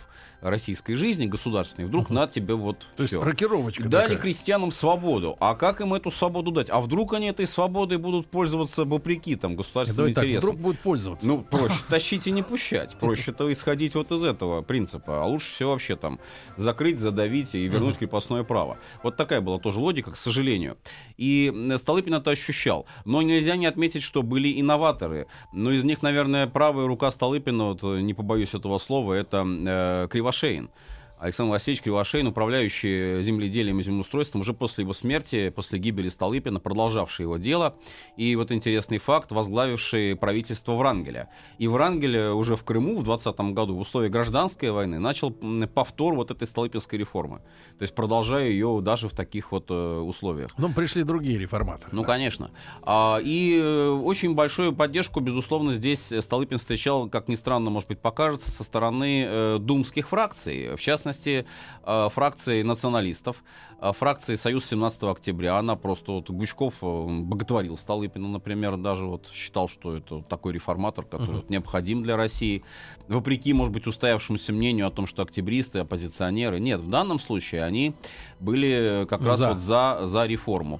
российской 0.49 0.93
жизни 0.95 1.25
государственной, 1.25 1.87
вдруг 1.87 2.09
на 2.09 2.27
тебе 2.27 2.53
вот 2.53 2.79
То 2.95 3.03
есть 3.03 3.13
всё. 3.13 3.23
рокировочка 3.23 3.83
Дали 3.89 4.09
такая. 4.09 4.21
крестьянам 4.21 4.71
свободу. 4.71 5.35
А 5.39 5.55
как 5.55 5.81
им 5.81 5.93
эту 5.93 6.11
свободу 6.11 6.51
дать? 6.51 6.69
А 6.69 6.79
вдруг 6.81 7.13
они 7.13 7.27
этой 7.27 7.47
свободой 7.47 7.97
будут 7.97 8.27
пользоваться 8.27 8.85
вопреки 8.85 9.35
там 9.35 9.55
государственным 9.55 9.97
Давай 9.97 10.13
так, 10.13 10.23
интересам? 10.25 10.49
вдруг 10.49 10.61
будет 10.61 10.79
пользоваться. 10.79 11.27
Ну, 11.27 11.41
проще 11.41 11.75
тащить 11.89 12.27
и 12.27 12.31
не 12.31 12.43
пущать. 12.43 12.95
Проще-то 12.99 13.51
исходить 13.51 13.95
вот 13.95 14.11
из 14.11 14.23
этого 14.23 14.61
принципа. 14.61 15.23
А 15.23 15.25
лучше 15.25 15.51
все 15.51 15.67
вообще 15.67 15.95
там 15.95 16.19
закрыть, 16.57 16.99
задавить 16.99 17.55
и 17.55 17.67
вернуть 17.67 17.97
крепостное 17.97 18.43
право. 18.43 18.77
Вот 19.03 19.17
такая 19.17 19.41
была 19.41 19.59
тоже 19.59 19.79
логика, 19.79 20.11
к 20.11 20.17
сожалению. 20.17 20.77
И 21.17 21.53
Столыпин 21.77 22.13
это 22.13 22.31
ощущал. 22.31 22.85
Но 23.05 23.21
нельзя 23.21 23.55
не 23.55 23.65
отметить, 23.65 24.03
что 24.03 24.21
были 24.21 24.59
инноваторы. 24.59 25.27
Но 25.53 25.71
из 25.71 25.83
них, 25.83 26.01
наверное, 26.01 26.47
правая 26.47 26.87
рука 26.87 27.11
Столыпина, 27.11 27.65
вот, 27.65 27.83
не 27.83 28.13
побоюсь 28.13 28.53
этого 28.53 28.77
слова, 28.77 29.13
это 29.13 29.45
э, 29.45 30.07
Кривошеин. 30.35 30.69
Александр 31.17 31.51
Васильевич 31.51 31.81
Кривошеин, 31.81 32.27
управляющий 32.27 33.23
земледелием 33.23 33.79
и 33.79 33.83
землеустройством, 33.83 34.41
уже 34.41 34.53
после 34.53 34.83
его 34.83 34.93
смерти, 34.93 35.49
после 35.49 35.79
гибели 35.79 36.09
Столыпина, 36.09 36.59
продолжавший 36.59 37.23
его 37.23 37.37
дело. 37.37 37.75
И 38.17 38.35
вот 38.35 38.51
интересный 38.51 38.97
факт, 38.97 39.31
возглавивший 39.31 40.15
правительство 40.15 40.73
Врангеля. 40.73 41.29
И 41.57 41.67
Врангель 41.67 42.17
уже 42.17 42.55
в 42.55 42.63
Крыму 42.63 42.97
в 42.97 43.03
20 43.03 43.35
году 43.53 43.75
в 43.75 43.79
условиях 43.79 44.11
гражданской 44.11 44.71
войны 44.71 44.99
начал 44.99 45.31
повтор 45.31 46.15
вот 46.15 46.31
этой 46.31 46.47
Столыпинской 46.47 46.99
реформы. 46.99 47.39
То 47.77 47.83
есть 47.83 47.95
продолжая 47.95 48.49
ее 48.49 48.79
даже 48.81 49.07
в 49.09 49.13
таких 49.13 49.51
вот 49.51 49.65
э, 49.69 49.99
условиях. 49.99 50.53
Потом 50.55 50.73
пришли 50.73 51.03
другие 51.03 51.39
реформаторы. 51.39 51.89
Ну, 51.93 52.01
да. 52.01 52.07
конечно. 52.07 52.51
А, 52.81 53.19
и 53.23 53.57
э, 53.61 53.89
очень 53.89 54.35
большую 54.35 54.73
поддержку, 54.73 55.21
безусловно, 55.21 55.73
здесь 55.73 56.13
Столыпин 56.19 56.57
встречал, 56.57 57.09
как 57.09 57.27
ни 57.29 57.35
странно, 57.35 57.69
может 57.69 57.87
быть, 57.89 57.99
покажется, 57.99 58.51
со 58.51 58.63
стороны 58.63 59.25
э, 59.27 59.57
думских 59.59 60.09
фракций. 60.09 60.75
В 60.75 60.79
частности, 60.79 61.04
э, 61.83 62.09
фракции 62.09 62.61
националистов, 62.61 63.43
э, 63.81 63.91
фракции 63.91 64.35
Союз 64.35 64.65
17 64.65 65.03
октября. 65.03 65.57
Она 65.57 65.75
просто 65.75 66.11
вот 66.13 66.29
Гучков 66.29 66.75
э, 66.81 67.05
боготворил 67.21 67.77
Столыпина, 67.77 68.27
например, 68.27 68.77
даже 68.77 69.05
вот 69.05 69.27
считал, 69.33 69.67
что 69.67 69.95
это 69.95 70.21
такой 70.21 70.53
реформатор, 70.53 71.05
который 71.05 71.35
вот 71.35 71.49
необходим 71.49 72.03
для 72.03 72.17
России. 72.17 72.63
Вопреки, 73.07 73.53
может 73.53 73.73
быть, 73.73 73.87
устоявшемуся 73.87 74.53
мнению 74.53 74.87
о 74.87 74.91
том, 74.91 75.07
что 75.07 75.21
октябристы, 75.23 75.79
оппозиционеры. 75.79 76.59
Нет, 76.59 76.79
в 76.81 76.89
данном 76.89 77.19
случае 77.19 77.63
они 77.63 77.93
были 78.39 79.05
как 79.09 79.21
раз 79.23 79.39
За. 79.39 79.49
вот 79.49 79.59
за, 79.59 80.01
за 80.03 80.25
реформу. 80.25 80.79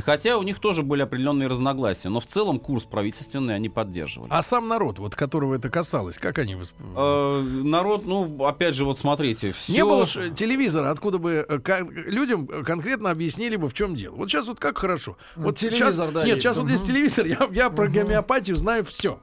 Хотя 0.00 0.38
у 0.38 0.42
них 0.42 0.58
тоже 0.58 0.82
были 0.82 1.02
определенные 1.02 1.48
разногласия, 1.48 2.08
но 2.08 2.20
в 2.20 2.26
целом 2.26 2.58
курс 2.58 2.84
правительственный 2.84 3.54
они 3.54 3.68
поддерживали. 3.68 4.28
А 4.32 4.42
сам 4.42 4.68
народ, 4.68 4.98
вот 4.98 5.14
которого 5.14 5.54
это 5.54 5.68
касалось, 5.68 6.18
как 6.18 6.38
они 6.38 6.54
восп... 6.54 6.74
Э, 6.96 7.40
народ, 7.42 8.06
ну, 8.06 8.44
опять 8.44 8.74
же, 8.74 8.84
вот 8.84 8.98
смотрите, 8.98 9.48
Не 9.48 9.52
Всё- 9.52 9.88
было 9.88 10.06
ж 10.06 10.30
телевизора, 10.34 10.90
откуда 10.90 11.18
бы 11.18 11.44
э, 11.48 11.58
людям 12.06 12.46
конкретно 12.46 13.10
объяснили 13.10 13.56
бы, 13.56 13.68
в 13.68 13.74
чем 13.74 13.94
дело. 13.94 14.14
Вот 14.16 14.30
сейчас 14.30 14.46
вот 14.46 14.58
как 14.58 14.78
хорошо. 14.78 15.16
Вот 15.36 15.58
телевизор, 15.58 15.92
сейчас, 15.92 16.12
да, 16.12 16.20
Нет, 16.24 16.26
есть. 16.36 16.42
сейчас 16.42 16.56
вот 16.56 16.70
есть 16.70 16.84
Мгм. 16.84 16.92
телевизор, 16.92 17.26
я, 17.26 17.48
я 17.52 17.70
про 17.70 17.88
гомеопатию 17.88 18.56
знаю 18.56 18.84
все. 18.84 19.20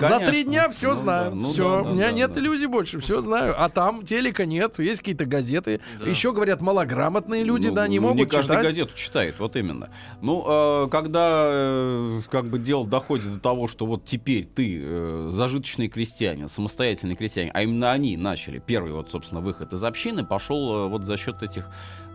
За 0.00 0.20
три 0.20 0.44
дня 0.44 0.68
все 0.70 0.90
Ну 0.90 0.96
знаю. 0.96 1.34
ну 1.34 1.52
все. 1.52 1.82
У 1.82 1.94
меня 1.94 2.10
нет 2.12 2.36
иллюзий 2.36 2.66
больше, 2.66 2.98
все 3.00 3.20
знаю. 3.20 3.54
А 3.58 3.68
там 3.68 4.04
телека 4.04 4.46
нет, 4.46 4.78
есть 4.78 5.00
какие-то 5.00 5.26
газеты. 5.26 5.80
Еще 6.04 6.32
говорят, 6.32 6.60
малограмотные 6.60 7.44
люди, 7.44 7.68
Ну, 7.68 7.74
да, 7.74 7.88
не 7.88 7.98
могут 8.00 8.16
Не 8.16 8.24
каждый 8.26 8.50
читать. 8.52 8.64
газету 8.66 8.92
читает, 8.96 9.36
вот 9.38 9.56
именно. 9.56 9.90
Ну, 10.20 10.44
э, 10.46 10.88
когда 10.90 11.44
э, 11.50 12.20
как 12.30 12.46
бы 12.48 12.58
дело 12.58 12.86
доходит 12.86 13.32
до 13.34 13.40
того, 13.40 13.68
что 13.68 13.86
вот 13.86 14.04
теперь 14.04 14.46
ты 14.46 14.80
э, 14.82 15.28
зажиточный 15.30 15.88
крестьянин, 15.88 16.48
самостоятельный 16.48 17.16
крестьянин, 17.16 17.50
а 17.54 17.62
именно 17.62 17.92
они 17.92 18.16
начали 18.16 18.58
первый 18.58 18.92
вот, 18.92 19.10
собственно, 19.10 19.40
выход 19.40 19.72
из 19.72 19.82
общины 19.84 20.24
пошел 20.24 20.86
э, 20.86 20.88
вот 20.88 21.04
за 21.04 21.16
счет 21.16 21.42
этих 21.42 21.68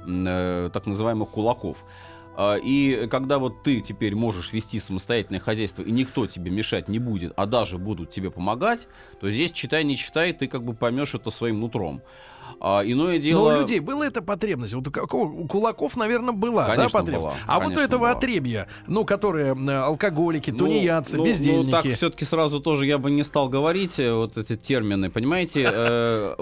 так 0.05 0.85
называемых 0.85 1.29
кулаков. 1.29 1.77
А, 2.35 2.55
И 2.55 3.07
когда 3.07 3.37
вот 3.39 3.63
ты 3.63 3.81
теперь 3.81 4.15
можешь 4.15 4.53
вести 4.53 4.79
самостоятельное 4.79 5.39
хозяйство, 5.39 5.83
и 5.83 5.91
никто 5.91 6.25
тебе 6.27 6.51
мешать 6.51 6.87
не 6.87 6.99
будет, 6.99 7.33
а 7.35 7.45
даже 7.45 7.77
будут 7.77 8.09
тебе 8.11 8.31
помогать, 8.31 8.87
то 9.19 9.29
здесь 9.29 9.51
читай, 9.51 9.83
не 9.83 9.97
читай, 9.97 10.33
ты 10.33 10.47
как 10.47 10.63
бы 10.63 10.73
поймешь 10.73 11.13
это 11.13 11.29
своим 11.29 11.59
нутром. 11.59 12.01
А 12.59 12.81
иное 12.85 13.15
Но 13.17 13.21
дело... 13.21 13.55
у 13.57 13.59
людей 13.61 13.79
была 13.79 14.05
эта 14.07 14.21
потребность. 14.21 14.73
Вот 14.73 14.87
у, 14.87 14.91
какого- 14.91 15.25
у 15.31 15.47
кулаков, 15.47 15.97
наверное, 15.97 16.33
была, 16.33 16.65
да, 16.67 16.75
Конечно, 16.75 16.99
потребность. 16.99 17.25
была. 17.27 17.35
А 17.45 17.55
вот 17.55 17.59
у 17.59 17.63
Конечно, 17.69 17.81
этого 17.85 17.99
была. 18.01 18.11
отребья, 18.11 18.67
ну, 18.87 19.05
которые 19.05 19.51
алкоголики, 19.81 20.51
Ну, 20.51 20.57
тунеядцы, 20.59 21.17
ну, 21.17 21.25
бездельники. 21.25 21.65
Ну, 21.65 21.71
так 21.71 21.85
все-таки 21.85 22.25
сразу 22.25 22.59
тоже 22.61 22.85
я 22.85 22.97
бы 22.97 23.11
не 23.11 23.23
стал 23.23 23.49
говорить 23.49 23.99
э, 23.99 24.13
вот 24.13 24.37
эти 24.37 24.55
термины, 24.55 25.09
понимаете? 25.09 25.63
э, 25.73 26.35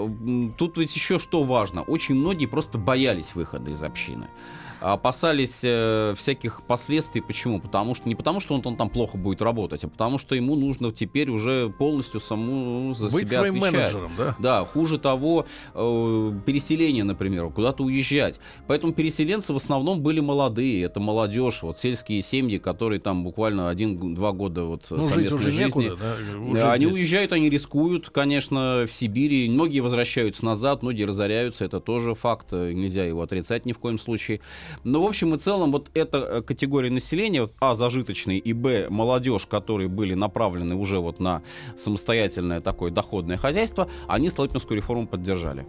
Тут 0.58 0.78
ведь 0.78 0.94
еще 0.94 1.18
что 1.18 1.42
важно. 1.42 1.82
Очень 1.82 2.14
многие 2.14 2.46
просто 2.46 2.78
боялись 2.78 3.34
выхода 3.34 3.70
из 3.70 3.82
общины. 3.82 4.28
Опасались 4.82 5.60
э, 5.62 6.14
всяких 6.16 6.62
последствий. 6.66 7.20
Почему? 7.20 7.60
Потому 7.60 7.94
что 7.94 8.08
не 8.08 8.14
потому, 8.14 8.40
что 8.40 8.54
он, 8.54 8.62
он 8.64 8.76
там 8.76 8.90
плохо 8.90 9.16
будет 9.16 9.40
работать, 9.42 9.84
а 9.84 9.88
потому 9.88 10.18
что 10.18 10.34
ему 10.34 10.56
нужно 10.56 10.92
теперь 10.92 11.30
уже 11.30 11.70
полностью 11.78 12.20
саму 12.20 12.94
за 12.94 13.08
Быть 13.08 13.28
себя 13.28 13.38
своим 13.40 13.62
отвечать. 13.62 13.72
менеджером, 13.92 14.12
да? 14.18 14.36
Да, 14.38 14.64
хуже 14.64 14.98
того, 14.98 15.46
э, 15.74 16.32
переселение, 16.46 17.04
например, 17.04 17.48
куда-то 17.50 17.84
уезжать. 17.84 18.40
Поэтому 18.66 18.92
переселенцы 18.92 19.52
в 19.52 19.56
основном 19.56 20.00
были 20.02 20.20
молодые, 20.20 20.82
это 20.84 21.00
молодежь, 21.00 21.62
вот 21.62 21.78
сельские 21.78 22.20
семьи, 22.22 22.58
которые 22.58 22.98
там 23.00 23.22
буквально 23.24 23.68
один-два 23.68 24.32
года 24.32 24.64
вот 24.64 24.86
Ну, 24.90 25.02
совместной 25.02 25.38
уже 25.38 25.50
жизни. 25.50 25.64
некуда, 25.64 25.96
да? 25.96 26.16
уже 26.40 26.62
они 26.70 26.84
здесь. 26.86 26.94
уезжают, 26.96 27.32
они 27.32 27.48
рискуют, 27.48 28.10
конечно, 28.10 28.84
в 28.88 28.92
Сибири. 28.92 29.48
Многие 29.48 29.80
возвращаются 29.80 30.44
назад, 30.44 30.82
многие 30.82 31.04
разоряются. 31.04 31.64
Это 31.64 31.80
тоже 31.80 32.14
факт, 32.14 32.48
э, 32.52 32.72
нельзя 32.72 33.04
его 33.04 33.22
отрицать 33.22 33.64
ни 33.66 33.72
в 33.72 33.78
коем 33.78 33.98
случае. 33.98 34.40
Но, 34.84 35.02
в 35.02 35.06
общем 35.06 35.34
и 35.34 35.38
целом, 35.38 35.72
вот 35.72 35.90
эта 35.94 36.18
э, 36.18 36.42
категория 36.42 36.90
населения, 36.90 37.42
вот, 37.42 37.52
а, 37.60 37.74
зажиточные, 37.74 38.38
и, 38.38 38.52
б, 38.52 38.88
молодежь, 38.90 39.46
которые 39.46 39.88
были 39.88 40.14
направлены 40.14 40.74
уже 40.74 40.98
вот 40.98 41.20
на 41.20 41.42
самостоятельное 41.76 42.60
такое 42.60 42.90
доходное 42.90 43.36
хозяйство, 43.36 43.88
они 44.08 44.28
Столыпинскую 44.28 44.76
реформу 44.76 45.06
поддержали. 45.06 45.66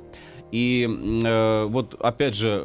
И 0.54 0.88
э, 0.88 1.66
вот 1.66 1.96
опять 2.00 2.36
же, 2.36 2.64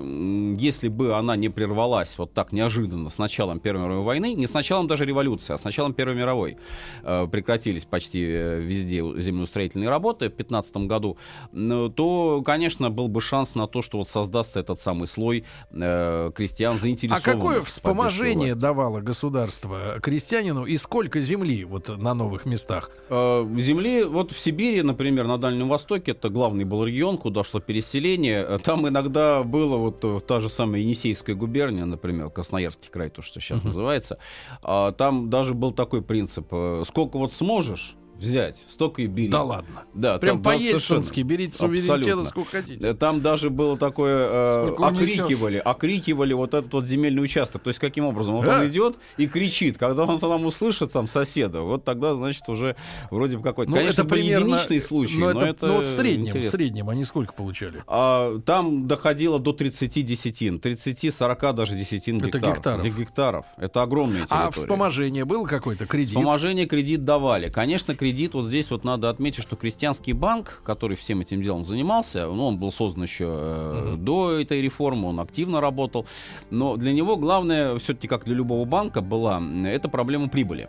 если 0.59 0.89
бы 0.89 1.15
она 1.15 1.37
не 1.37 1.49
прервалась 1.49 2.19
вот 2.19 2.35
так 2.35 2.53
неожиданно 2.53 3.09
с 3.09 3.17
началом 3.17 3.61
Первой 3.61 3.85
мировой 3.85 4.05
войны, 4.05 4.35
не 4.35 4.47
с 4.47 4.53
началом 4.53 4.89
даже 4.89 5.07
революции, 5.07 5.55
а 5.55 5.57
с 5.57 5.65
началом 5.65 5.95
Первой 5.95 6.15
мировой, 6.15 6.59
э, 7.03 7.27
прекратились 7.33 7.87
почти 7.87 8.23
э, 8.29 8.61
везде 8.61 8.99
землеустроительные 8.99 9.89
работы 9.89 10.29
в 10.29 10.35
15 10.35 10.77
году, 10.87 11.17
то, 11.51 12.43
конечно, 12.45 12.91
был 12.91 13.09
бы 13.09 13.23
шанс 13.23 13.55
на 13.55 13.67
то, 13.67 13.81
что 13.81 13.97
вот 13.97 14.09
создастся 14.11 14.61
этот 14.61 14.79
самый 14.79 15.07
слой 15.07 15.47
э, 15.71 16.31
крестьян 16.35 16.75
А 16.75 16.79
заинтересованных. 16.79 17.25
какое 17.25 17.41
в 17.41 17.55
поддержке 17.55 17.71
вспоможение 17.71 18.55
давало 18.55 19.01
государство 19.01 19.99
крестьянину 20.03 20.67
и 20.67 20.77
сколько 20.77 21.21
земли 21.21 21.65
вот 21.65 21.89
на 21.89 22.13
новых 22.13 22.45
местах? 22.45 22.91
Э, 23.09 23.49
Земли, 23.57 24.05
вот 24.05 24.33
в 24.33 24.39
Сибири, 24.39 24.83
например, 24.83 25.27
на 25.27 25.39
Дальнем 25.39 25.71
Востоке, 25.71 26.11
это 26.11 26.29
главный 26.29 26.65
был 26.65 26.85
регион, 26.85 27.17
куда 27.17 27.45
шло 27.45 27.61
переселение. 27.83 28.45
Э, 28.49 28.59
Там 28.63 28.89
иногда 28.89 29.43
было 29.43 29.77
вот 29.77 30.05
э, 30.05 30.21
та 30.27 30.41
же 30.41 30.49
самая 30.49 30.81
Енисейская 30.81 31.37
губерния, 31.37 31.85
например, 31.85 32.31
Красноярский 32.31 32.91
край, 32.91 33.11
то, 33.11 33.23
что 33.23 33.41
сейчас 33.41 33.63
называется. 33.63 34.19
А 34.63 34.93
Там 34.93 35.31
даже 35.31 35.55
был 35.55 35.73
такой 35.73 36.03
принцип. 36.03 36.47
э, 36.51 36.83
Сколько 36.87 37.19
вот 37.19 37.33
сможешь 37.33 37.95
взять, 38.19 38.65
столько 38.69 39.03
и 39.03 39.07
бери. 39.07 39.29
Да 39.29 39.43
ладно. 39.43 39.85
Да, 39.95 40.19
Прям 40.19 40.37
там- 40.37 40.43
да, 40.43 40.51
по-ельцински 40.59 40.87
совершенно. 40.87 41.25
берите 41.29 41.57
суверенитета 41.57 42.27
сколько 42.27 42.51
хотите. 42.51 42.85
Э, 42.87 42.95
Там 42.95 43.21
даже 43.21 43.51
было 43.51 43.79
такое, 43.79 44.29
э, 44.31 44.67
Сколько 44.75 44.87
окрикивали, 44.89 45.57
окрикивали 45.59 46.33
вот 46.35 46.55
этот 46.55 46.73
вот 46.73 46.85
земельный 46.85 47.23
участок. 47.23 47.63
То 47.63 47.69
есть 47.69 47.79
каким 47.79 48.05
образом? 48.05 48.35
Вот 48.37 48.45
Да. 48.45 48.59
он 48.61 48.69
идет 48.69 48.97
и 49.17 49.27
кричит. 49.27 49.79
Когда 49.79 50.05
он 50.05 50.19
там 50.19 50.45
услышит 50.47 50.93
там 50.93 51.07
соседа, 51.07 51.63
вот 51.63 51.85
тогда, 51.85 52.15
значит, 52.15 52.49
уже 52.49 52.77
вроде 53.11 53.37
бы 53.37 53.43
какой-то... 53.43 53.71
Ну, 53.71 53.77
Конечно, 53.77 54.03
это 54.03 54.11
примерно- 54.11 54.47
единичные 54.57 54.81
случаи, 54.81 55.17
но 55.17 55.33
но, 55.33 55.41
это, 55.41 55.47
это 55.51 55.67
ну, 55.67 55.75
вот 55.77 55.87
в 55.87 55.91
среднем, 55.93 56.25
в 56.27 56.29
интересно. 56.31 56.51
среднем 56.51 56.89
они 56.91 57.05
сколько 57.05 57.33
получали? 57.33 57.83
А, 57.87 58.39
там 58.41 58.87
доходило 58.89 59.39
до 59.39 59.53
30 59.53 60.03
десятин, 60.03 60.59
30-40 60.59 61.53
даже 61.53 61.75
десятин 61.77 62.17
Это 62.19 62.27
гектар. 62.39 62.55
гектаров. 62.57 62.83
Для 62.83 62.91
гектаров. 62.93 63.47
Это 63.57 63.83
огромные 63.83 64.23
территории. 64.23 64.47
А 64.47 64.51
вспоможение 64.51 65.25
было 65.25 65.47
какое-то 65.47 65.87
кредит? 65.87 66.09
Вспоможение 66.09 66.67
кредит 66.67 67.05
давали. 67.05 67.49
Конечно, 67.49 67.95
кредит, 67.95 68.08
вот 68.35 68.47
здесь 68.47 68.71
вот 68.71 68.85
надо 68.85 69.11
отметить, 69.11 69.43
что 69.43 69.57
крестьянский 69.57 70.13
банк, 70.13 70.63
который 70.65 70.97
всем 70.97 71.21
этим 71.21 71.43
делом 71.43 71.65
занимался, 71.65 72.27
ну, 72.27 72.47
он 72.47 72.59
был 72.59 72.73
создан 72.73 73.03
еще 73.05 73.27
э, 73.29 73.97
до 73.99 74.33
этой 74.33 74.61
реформы, 74.63 75.09
он 75.09 75.21
активно 75.21 75.61
работал, 75.61 76.07
но 76.51 76.77
для 76.77 76.93
него 76.93 77.17
главное, 77.17 77.79
все-таки 77.79 78.09
как 78.09 78.25
для 78.25 78.35
любого 78.35 78.65
банка, 78.65 79.01
была 79.01 79.43
это 79.67 79.89
проблема 79.89 80.29
прибыли. 80.29 80.69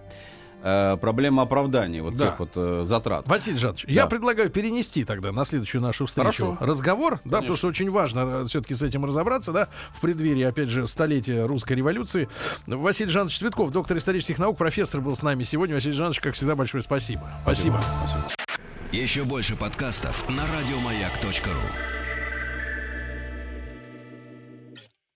Э, 0.61 0.97
проблема 0.99 1.43
оправдания 1.43 2.01
вот 2.01 2.15
Да. 2.17 2.25
тех 2.27 2.39
вот 2.39 2.51
э, 2.55 2.81
затрат. 2.85 3.27
Василий 3.27 3.57
Жанович, 3.57 3.85
Да. 3.85 3.91
я 3.93 4.07
предлагаю 4.07 4.49
перенести 4.49 5.05
тогда 5.05 5.31
на 5.31 5.45
следующую 5.45 5.81
нашу 5.81 6.05
встречу 6.05 6.51
Хорошо. 6.53 6.57
разговор, 6.59 7.11
да, 7.13 7.19
потому 7.23 7.41
Конечно. 7.41 7.57
что 7.57 7.67
очень 7.67 7.89
важно 7.91 8.45
все-таки 8.45 8.75
с 8.75 8.81
этим 8.81 9.05
разобраться, 9.05 9.51
да, 9.51 9.69
в 9.95 10.01
преддверии, 10.01 10.43
опять 10.43 10.69
же, 10.69 10.85
столетия 10.87 11.45
русской 11.45 11.73
революции. 11.73 12.27
Василий 12.67 13.11
Жанович 13.11 13.39
Цветков, 13.39 13.71
доктор 13.71 13.97
исторических 13.97 14.37
наук, 14.37 14.57
профессор 14.57 15.01
был 15.01 15.15
с 15.15 15.21
нами 15.23 15.43
сегодня. 15.43 15.75
Василий 15.75 15.93
Жанович, 15.95 16.19
как 16.19 16.35
всегда, 16.35 16.55
большое 16.55 16.83
спасибо. 16.83 17.29
Спасибо. 17.43 17.79
Еще 18.91 19.23
больше 19.23 19.55
подкастов 19.55 20.27
на 20.29 20.43
радиомаяк.ру. 20.43 21.98